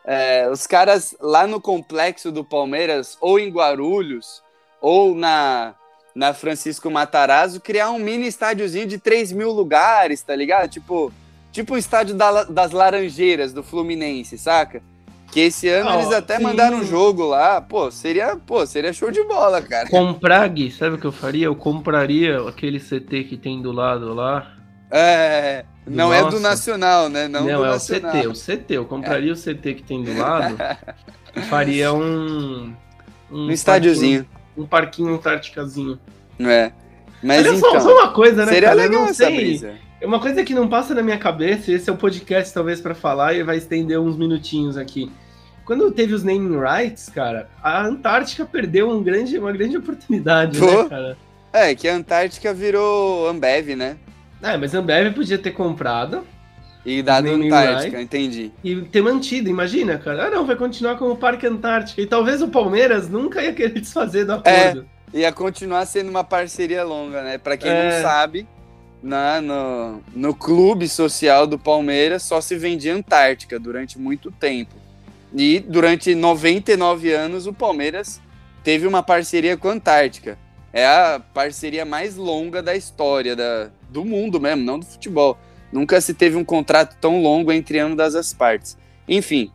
É, 0.05 0.49
os 0.51 0.67
caras 0.67 1.15
lá 1.21 1.47
no 1.47 1.61
complexo 1.61 2.33
do 2.33 2.45
Palmeiras, 2.45 3.17
ou 3.21 3.39
em 3.39 3.51
Guarulhos, 3.51 4.43
ou 4.81 5.15
na, 5.15 5.75
na 6.15 6.35
Francisco 6.35 6.91
Matarazzo, 6.91 7.61
criar 7.61 7.91
um 7.91 7.99
mini 7.99 8.27
estádiozinho 8.27 8.87
de 8.87 8.99
3 8.99 9.33
mil 9.33 9.53
lugares, 9.53 10.21
tá 10.23 10.35
ligado? 10.35 10.69
Tipo, 10.69 11.13
tipo 11.53 11.75
o 11.75 11.79
estádio 11.79 12.15
da, 12.15 12.45
das 12.45 12.73
Laranjeiras 12.73 13.53
do 13.53 13.63
Fluminense, 13.63 14.37
saca? 14.37 14.83
Que 15.31 15.41
esse 15.41 15.67
ano 15.67 15.89
oh, 15.91 15.95
eles 15.95 16.13
até 16.13 16.37
sim. 16.37 16.43
mandaram 16.43 16.79
um 16.79 16.85
jogo 16.85 17.25
lá. 17.25 17.59
Pô, 17.59 17.91
seria, 17.91 18.37
pô, 18.37 18.67
seria 18.67 18.93
show 18.93 19.11
de 19.11 19.23
bola, 19.25 19.63
cara. 19.63 19.89
Comprar, 19.89 20.47
Gui, 20.49 20.71
sabe 20.71 20.97
o 20.97 20.99
que 20.99 21.07
eu 21.07 21.13
faria? 21.13 21.47
Eu 21.47 21.57
compraria 21.57 22.47
aquele 22.47 22.79
CT 22.79 23.25
que 23.25 23.39
tem 23.39 23.63
do 23.63 23.73
lado 23.73 24.13
lá. 24.13 24.53
É. 24.93 25.65
Não 25.87 26.11
Nossa. 26.11 26.27
é 26.29 26.31
do 26.31 26.39
Nacional, 26.41 27.09
né? 27.09 27.27
Não, 27.27 27.45
não 27.45 27.65
é 27.65 27.71
Nacional. 27.71 28.11
o 28.11 28.15
CT. 28.15 28.29
O 28.29 28.33
CT. 28.33 28.75
Eu 28.75 28.85
compraria 28.85 29.31
é. 29.31 29.33
o 29.33 29.37
CT 29.37 29.75
que 29.75 29.83
tem 29.83 30.05
do 30.05 30.17
lado. 30.17 30.57
e 31.35 31.41
faria 31.49 31.93
um. 31.93 32.75
Um, 33.31 33.47
um 33.47 33.51
estádiozinho. 33.51 34.27
Um 34.57 34.67
parquinho 34.67 35.15
antárticazinho. 35.15 35.99
É. 36.39 36.71
Mas 37.23 37.47
Olha 37.47 37.57
então, 37.57 37.73
só, 37.73 37.81
só 37.81 37.95
uma 37.95 38.13
coisa, 38.13 38.45
né? 38.45 38.53
Seria 38.53 38.69
cara? 38.69 38.83
legal 38.83 39.07
essa 39.07 39.31
brisa. 39.31 39.75
É 40.01 40.07
uma 40.07 40.21
coisa 40.21 40.45
que 40.45 40.53
não 40.53 40.69
passa 40.69 40.95
na 40.95 41.03
minha 41.03 41.17
cabeça, 41.17 41.71
esse 41.71 41.89
é 41.89 41.93
o 41.93 41.97
podcast 41.97 42.53
talvez 42.53 42.81
para 42.81 42.95
falar 42.95 43.35
e 43.35 43.45
vai 43.45 43.57
estender 43.57 43.99
uns 44.01 44.17
minutinhos 44.17 44.77
aqui. 44.77 45.11
Quando 45.65 45.91
teve 45.93 46.13
os 46.13 46.25
naming 46.25 46.59
rights, 46.59 47.09
cara, 47.09 47.49
a 47.63 47.87
Antártica 47.87 48.45
perdeu 48.45 48.91
um 48.91 49.01
grande, 49.01 49.39
uma 49.39 49.53
grande 49.53 49.77
oportunidade, 49.77 50.61
né, 50.61 50.67
Pô. 50.67 50.83
né, 50.83 50.89
cara? 50.89 51.17
É, 51.53 51.75
que 51.75 51.87
a 51.87 51.95
Antártica 51.95 52.53
virou 52.53 53.29
Ambev, 53.29 53.77
né? 53.77 53.97
É, 54.43 54.57
mas 54.57 54.75
a 54.75 54.79
Ambev 54.79 55.15
podia 55.15 55.39
ter 55.39 55.53
comprado. 55.53 56.27
E 56.85 57.01
dado 57.01 57.29
Antártica, 57.29 58.03
entendi. 58.03 58.51
E 58.63 58.83
ter 58.83 59.03
mantido, 59.03 59.49
imagina, 59.49 59.99
cara. 59.99 60.27
Ah, 60.27 60.31
não, 60.31 60.45
vai 60.45 60.57
continuar 60.57 60.97
como 60.97 61.17
Parque 61.17 61.47
Antártica. 61.47 62.03
E 62.03 62.07
talvez 62.07 62.43
o 62.43 62.49
Palmeiras 62.49 63.09
nunca 63.09 63.41
ia 63.41 63.53
querer 63.53 63.79
desfazer 63.81 64.25
do 64.25 64.33
acordo. 64.33 64.87
É, 65.15 65.19
ia 65.21 65.33
continuar 65.33 65.87
sendo 65.87 66.11
uma 66.11 66.25
parceria 66.25 66.83
longa, 66.83 67.23
né? 67.23 67.39
Pra 67.39 67.57
quem 67.57 67.71
é... 67.71 67.85
não 67.85 68.03
sabe, 68.03 68.49
na, 69.01 69.41
no, 69.41 70.03
no 70.15 70.35
clube 70.35 70.89
social 70.89 71.47
do 71.47 71.57
Palmeiras 71.57 72.25
só 72.25 72.41
se 72.41 72.57
vendia 72.57 72.95
Antártica 72.95 73.61
durante 73.61 73.97
muito 73.97 74.33
tempo. 74.33 74.75
E 75.33 75.61
durante 75.61 76.15
99 76.15 77.13
anos 77.13 77.47
o 77.47 77.53
Palmeiras 77.53 78.21
teve 78.65 78.89
uma 78.89 79.05
parceria 79.05 79.57
com 79.57 79.69
a 79.69 79.73
Antártica. 79.73 80.37
É 80.73 80.85
a 80.85 81.21
parceria 81.33 81.85
mais 81.85 82.17
longa 82.17 82.63
da 82.63 82.75
história 82.75 83.37
da, 83.37 83.71
do 83.93 84.05
mundo 84.05 84.41
mesmo, 84.41 84.65
não 84.65 84.79
do 84.79 84.87
futebol. 84.87 85.39
Nunca 85.71 86.01
se 86.01 86.13
teve 86.13 86.37
um 86.37 86.45
contrato 86.45 86.97
tão 87.01 87.23
longo 87.23 87.53
entre 87.53 87.79
ambas 87.79 88.15
as 88.15 88.33
partes. 88.33 88.77
Enfim. 89.09 89.51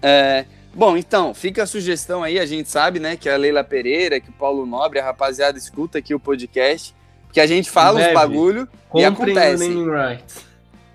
É, 0.00 0.44
bom, 0.74 0.96
então, 0.96 1.34
fica 1.34 1.62
a 1.62 1.66
sugestão 1.66 2.22
aí, 2.22 2.38
a 2.38 2.46
gente 2.46 2.70
sabe, 2.70 2.98
né, 2.98 3.16
que 3.16 3.28
a 3.28 3.36
Leila 3.36 3.64
Pereira, 3.64 4.20
que 4.20 4.30
o 4.30 4.32
Paulo 4.32 4.64
Nobre, 4.64 4.98
a 4.98 5.04
rapaziada 5.04 5.58
escuta 5.58 5.98
aqui 5.98 6.14
o 6.14 6.20
podcast, 6.20 6.94
que 7.32 7.40
a 7.40 7.46
gente 7.46 7.70
fala 7.70 8.00
Ambev, 8.00 8.08
os 8.08 8.14
bagulho 8.14 8.68
e 8.94 9.04
acontece. 9.04 9.70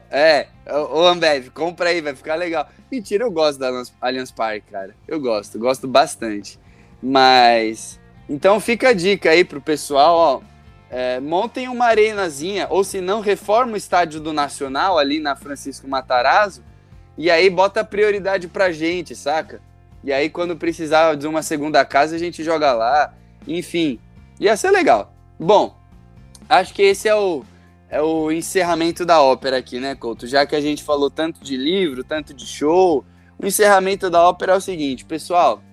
É, 0.09 0.47
o 0.91 1.05
Ambev, 1.05 1.49
compra 1.49 1.89
aí, 1.89 2.01
vai 2.01 2.16
ficar 2.16 2.36
legal. 2.36 2.68
Mentira, 2.91 3.24
eu 3.24 3.32
gosto 3.32 3.59
da 3.59 3.72
Allianz 3.99 4.30
Parque, 4.30 4.72
cara. 4.72 4.95
Eu 5.07 5.20
gosto, 5.20 5.57
gosto 5.57 5.88
bastante. 5.88 6.59
Mas. 7.01 7.99
Então 8.30 8.59
fica 8.59 8.89
a 8.89 8.93
dica 8.93 9.32
aí 9.32 9.43
pro 9.43 9.59
pessoal, 9.59 10.16
ó. 10.16 10.53
É, 10.96 11.20
montem 11.20 11.68
uma 11.68 11.86
arenazinha, 11.86 12.68
ou 12.70 12.84
se 12.84 13.02
não, 13.02 13.20
reforma 13.20 13.74
o 13.74 13.78
estádio 13.78 14.20
do 14.20 14.32
Nacional 14.32 15.00
ali 15.00 15.20
na 15.20 15.36
Francisco 15.36 15.88
Matarazzo. 15.88 16.64
E 17.18 17.32
aí 17.32 17.50
bota 17.50 17.84
prioridade 17.84 18.48
pra 18.48 18.72
gente, 18.72 19.16
saca? 19.16 19.60
E 20.04 20.14
aí, 20.14 20.30
quando 20.30 20.56
precisar 20.56 21.16
de 21.16 21.26
uma 21.26 21.41
segunda 21.41 21.84
casa, 21.84 22.16
a 22.16 22.20
gente 22.20 22.44
joga 22.44 22.74
lá. 22.74 23.12
Enfim, 23.48 24.00
ia 24.39 24.56
ser 24.56 24.70
legal. 24.70 25.12
Bom, 25.39 25.76
acho 26.48 26.72
que 26.76 26.84
esse 26.84 27.10
é 27.10 27.16
o, 27.16 27.44
é 27.89 28.00
o 28.00 28.32
encerramento 28.32 29.04
da 29.04 29.20
ópera 29.20 29.58
aqui, 29.58 29.80
né, 29.80 29.96
Couto? 29.96 30.28
Já 30.28 30.46
que 30.46 30.56
a 30.56 30.62
gente 30.62 30.84
falou 30.84 31.10
tanto 31.10 31.44
de 31.44 31.58
livro, 31.58 32.04
tanto 32.04 32.36
de 32.36 32.46
show, 32.46 33.04
o 33.39 33.48
encerramento 33.48 34.12
da 34.12 34.22
ópera 34.22 34.54
é 34.54 34.58
o 34.58 34.62
seguinte, 34.62 35.06
pessoal, 35.06 35.64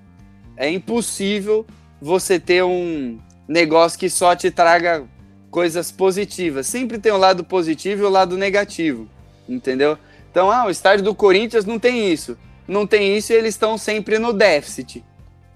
é 0.57 0.71
impossível 0.71 1.67
você 2.01 2.41
ter 2.41 2.65
um 2.65 3.21
negócio 3.51 3.99
que 3.99 4.09
só 4.09 4.37
te 4.37 4.49
traga 4.49 5.05
coisas 5.51 5.91
positivas. 5.91 6.69
Sempre 6.69 6.99
tem 6.99 7.11
o 7.11 7.19
lado 7.19 7.43
positivo 7.43 8.03
e 8.03 8.07
o 8.07 8.09
lado 8.09 8.39
negativo, 8.39 9.09
entendeu? 9.49 9.99
Então, 10.31 10.49
ah, 10.51 10.67
o 10.67 10.71
estádio 10.71 11.05
do 11.05 11.15
Corinthians 11.15 11.65
não 11.65 11.77
tem 11.77 12.13
isso. 12.13 12.39
Não 12.69 12.87
tem 12.87 13.17
isso 13.17 13.33
e 13.33 13.37
eles 13.37 13.55
estão 13.55 13.77
sempre 13.77 14.21
no 14.21 14.33
déficit. 14.33 15.05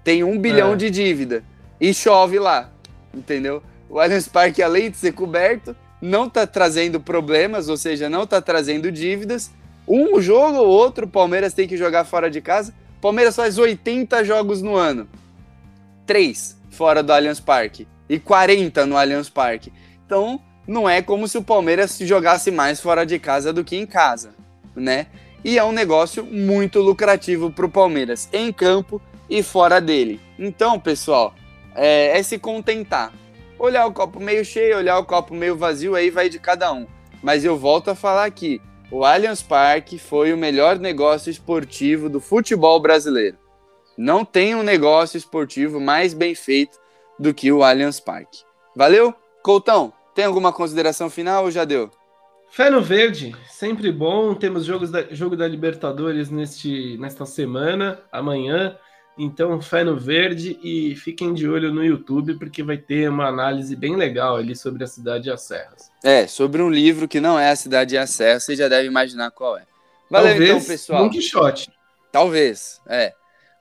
Tem 0.03 0.25
um 0.25 0.37
bilhão 0.37 0.73
é. 0.73 0.75
de 0.75 0.89
dívida. 0.89 1.41
E 1.79 1.93
chove 1.93 2.37
lá, 2.37 2.69
entendeu? 3.13 3.63
O 3.89 3.97
Allianz 3.97 4.27
Parque, 4.27 4.61
além 4.61 4.91
de 4.91 4.97
ser 4.97 5.13
coberto, 5.13 5.73
não 6.01 6.27
está 6.27 6.45
trazendo 6.45 6.99
problemas, 6.99 7.69
ou 7.69 7.77
seja, 7.77 8.09
não 8.09 8.23
está 8.23 8.41
trazendo 8.41 8.91
dívidas. 8.91 9.51
Um 9.87 10.19
jogo 10.19 10.57
ou 10.57 10.67
outro, 10.67 11.05
o 11.05 11.09
Palmeiras 11.09 11.53
tem 11.53 11.65
que 11.65 11.77
jogar 11.77 12.03
fora 12.03 12.29
de 12.29 12.41
casa. 12.41 12.73
Palmeiras 12.99 13.35
faz 13.37 13.57
80 13.57 14.23
jogos 14.25 14.61
no 14.61 14.75
ano. 14.75 15.07
Três 16.05 16.57
fora 16.75 17.01
do 17.01 17.11
Allianz 17.11 17.39
Parque. 17.39 17.87
E 18.07 18.19
40 18.19 18.85
no 18.85 18.97
Allianz 18.97 19.29
Parque. 19.29 19.73
Então, 20.05 20.39
não 20.67 20.87
é 20.87 21.01
como 21.01 21.27
se 21.27 21.37
o 21.37 21.43
Palmeiras 21.43 21.91
se 21.91 22.05
jogasse 22.05 22.51
mais 22.51 22.79
fora 22.79 23.05
de 23.05 23.17
casa 23.17 23.51
do 23.51 23.63
que 23.63 23.75
em 23.75 23.85
casa, 23.85 24.35
né? 24.75 25.07
E 25.43 25.57
é 25.57 25.63
um 25.63 25.71
negócio 25.71 26.25
muito 26.25 26.79
lucrativo 26.79 27.51
para 27.51 27.65
o 27.65 27.71
Palmeiras, 27.71 28.29
em 28.33 28.51
campo 28.51 29.01
e 29.29 29.41
fora 29.41 29.79
dele. 29.79 30.19
Então, 30.37 30.79
pessoal, 30.79 31.33
é, 31.75 32.17
é 32.17 32.23
se 32.23 32.37
contentar 32.37 33.11
olhar 33.57 33.85
o 33.85 33.93
copo 33.93 34.19
meio 34.19 34.43
cheio, 34.43 34.77
olhar 34.77 34.97
o 34.97 35.05
copo 35.05 35.33
meio 35.33 35.55
vazio, 35.55 35.95
aí 35.95 36.09
vai 36.09 36.29
de 36.29 36.39
cada 36.39 36.71
um. 36.73 36.85
Mas 37.21 37.43
eu 37.43 37.57
volto 37.57 37.89
a 37.89 37.95
falar 37.95 38.25
aqui: 38.25 38.61
o 38.91 39.03
Allianz 39.03 39.41
Parque 39.41 39.97
foi 39.97 40.33
o 40.33 40.37
melhor 40.37 40.77
negócio 40.79 41.29
esportivo 41.29 42.09
do 42.09 42.19
futebol 42.19 42.79
brasileiro. 42.79 43.37
Não 43.97 44.25
tem 44.25 44.55
um 44.55 44.63
negócio 44.63 45.17
esportivo 45.17 45.79
mais 45.79 46.13
bem 46.13 46.35
feito 46.35 46.77
do 47.19 47.33
que 47.33 47.51
o 47.51 47.63
Allianz 47.63 47.99
Parque. 47.99 48.43
Valeu? 48.75 49.13
Coutão, 49.41 49.93
tem 50.13 50.25
alguma 50.25 50.51
consideração 50.51 51.09
final 51.09 51.45
ou 51.45 51.51
já 51.51 51.63
deu? 51.65 51.89
Fé 52.49 52.69
no 52.69 52.81
verde, 52.81 53.35
sempre 53.49 53.91
bom. 53.91 54.33
Temos 54.33 54.65
jogos 54.65 54.89
da, 54.89 55.03
jogo 55.11 55.35
da 55.35 55.47
Libertadores 55.47 56.29
neste, 56.29 56.97
nesta 56.97 57.25
semana, 57.25 57.99
amanhã. 58.11 58.77
Então, 59.17 59.61
fé 59.61 59.83
no 59.83 59.97
verde 59.97 60.59
e 60.61 60.95
fiquem 60.95 61.33
de 61.33 61.47
olho 61.47 61.73
no 61.73 61.83
YouTube, 61.83 62.37
porque 62.37 62.61
vai 62.63 62.77
ter 62.77 63.09
uma 63.09 63.27
análise 63.27 63.75
bem 63.75 63.95
legal 63.95 64.35
ali 64.35 64.55
sobre 64.55 64.83
a 64.83 64.87
cidade 64.87 65.29
e 65.29 65.31
as 65.31 65.41
serras. 65.41 65.89
É, 66.03 66.27
sobre 66.27 66.61
um 66.61 66.69
livro 66.69 67.07
que 67.07 67.21
não 67.21 67.39
é 67.39 67.49
a 67.49 67.55
cidade 67.55 67.95
e 67.95 67.97
as 67.97 68.09
serras, 68.09 68.43
você 68.43 68.55
já 68.55 68.67
deve 68.67 68.87
imaginar 68.87 69.31
qual 69.31 69.57
é. 69.57 69.63
Valeu 70.09 70.29
talvez 70.29 70.49
então, 70.49 70.61
pessoal. 70.61 71.03
Don 71.03 71.09
Quixote. 71.09 71.71
Talvez, 72.11 72.81
é. 72.87 73.13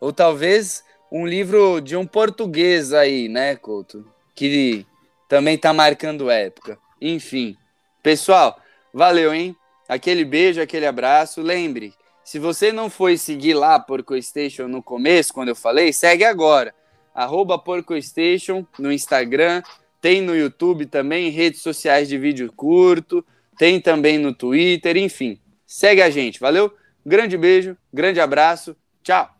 Ou 0.05 0.13
talvez 0.13 0.85
um 1.11 1.27
livro 1.27 1.81
de 1.81 1.97
um 1.97 2.07
português 2.07 2.93
aí, 2.93 3.27
né, 3.27 3.57
Couto? 3.57 4.07
Que 4.35 4.85
também 5.27 5.57
tá 5.57 5.73
marcando 5.73 6.29
época. 6.29 6.79
enfim. 7.01 7.57
Pessoal, 8.03 8.61
valeu, 8.93 9.33
hein? 9.33 9.57
Aquele 9.89 10.23
beijo, 10.23 10.61
aquele 10.61 10.85
abraço. 10.85 11.41
Lembre, 11.41 11.95
se 12.23 12.39
você 12.39 12.71
não 12.71 12.91
foi 12.91 13.17
seguir 13.17 13.55
lá 13.55 13.81
PorcoStation 13.81 14.69
no 14.69 14.83
começo, 14.83 15.33
quando 15.33 15.49
eu 15.49 15.57
falei, 15.57 15.91
segue 15.91 16.23
agora. 16.23 16.75
Arroba 17.15 17.59
PorcoStation 17.59 18.67
no 18.79 18.93
Instagram, 18.93 19.63
tem 20.03 20.21
no 20.21 20.37
YouTube 20.37 20.85
também, 20.85 21.31
redes 21.31 21.63
sociais 21.63 22.11
de 22.11 22.19
vídeo 22.19 22.53
curto, 22.55 23.25
tem 23.57 23.81
também 23.81 24.19
no 24.19 24.35
Twitter, 24.35 24.99
enfim. 24.99 25.41
Segue 25.67 26.03
a 26.03 26.11
gente, 26.11 26.39
valeu? 26.39 26.71
Grande 27.07 27.39
beijo, 27.39 27.75
grande 27.91 28.21
abraço, 28.21 28.77
tchau! 29.03 29.34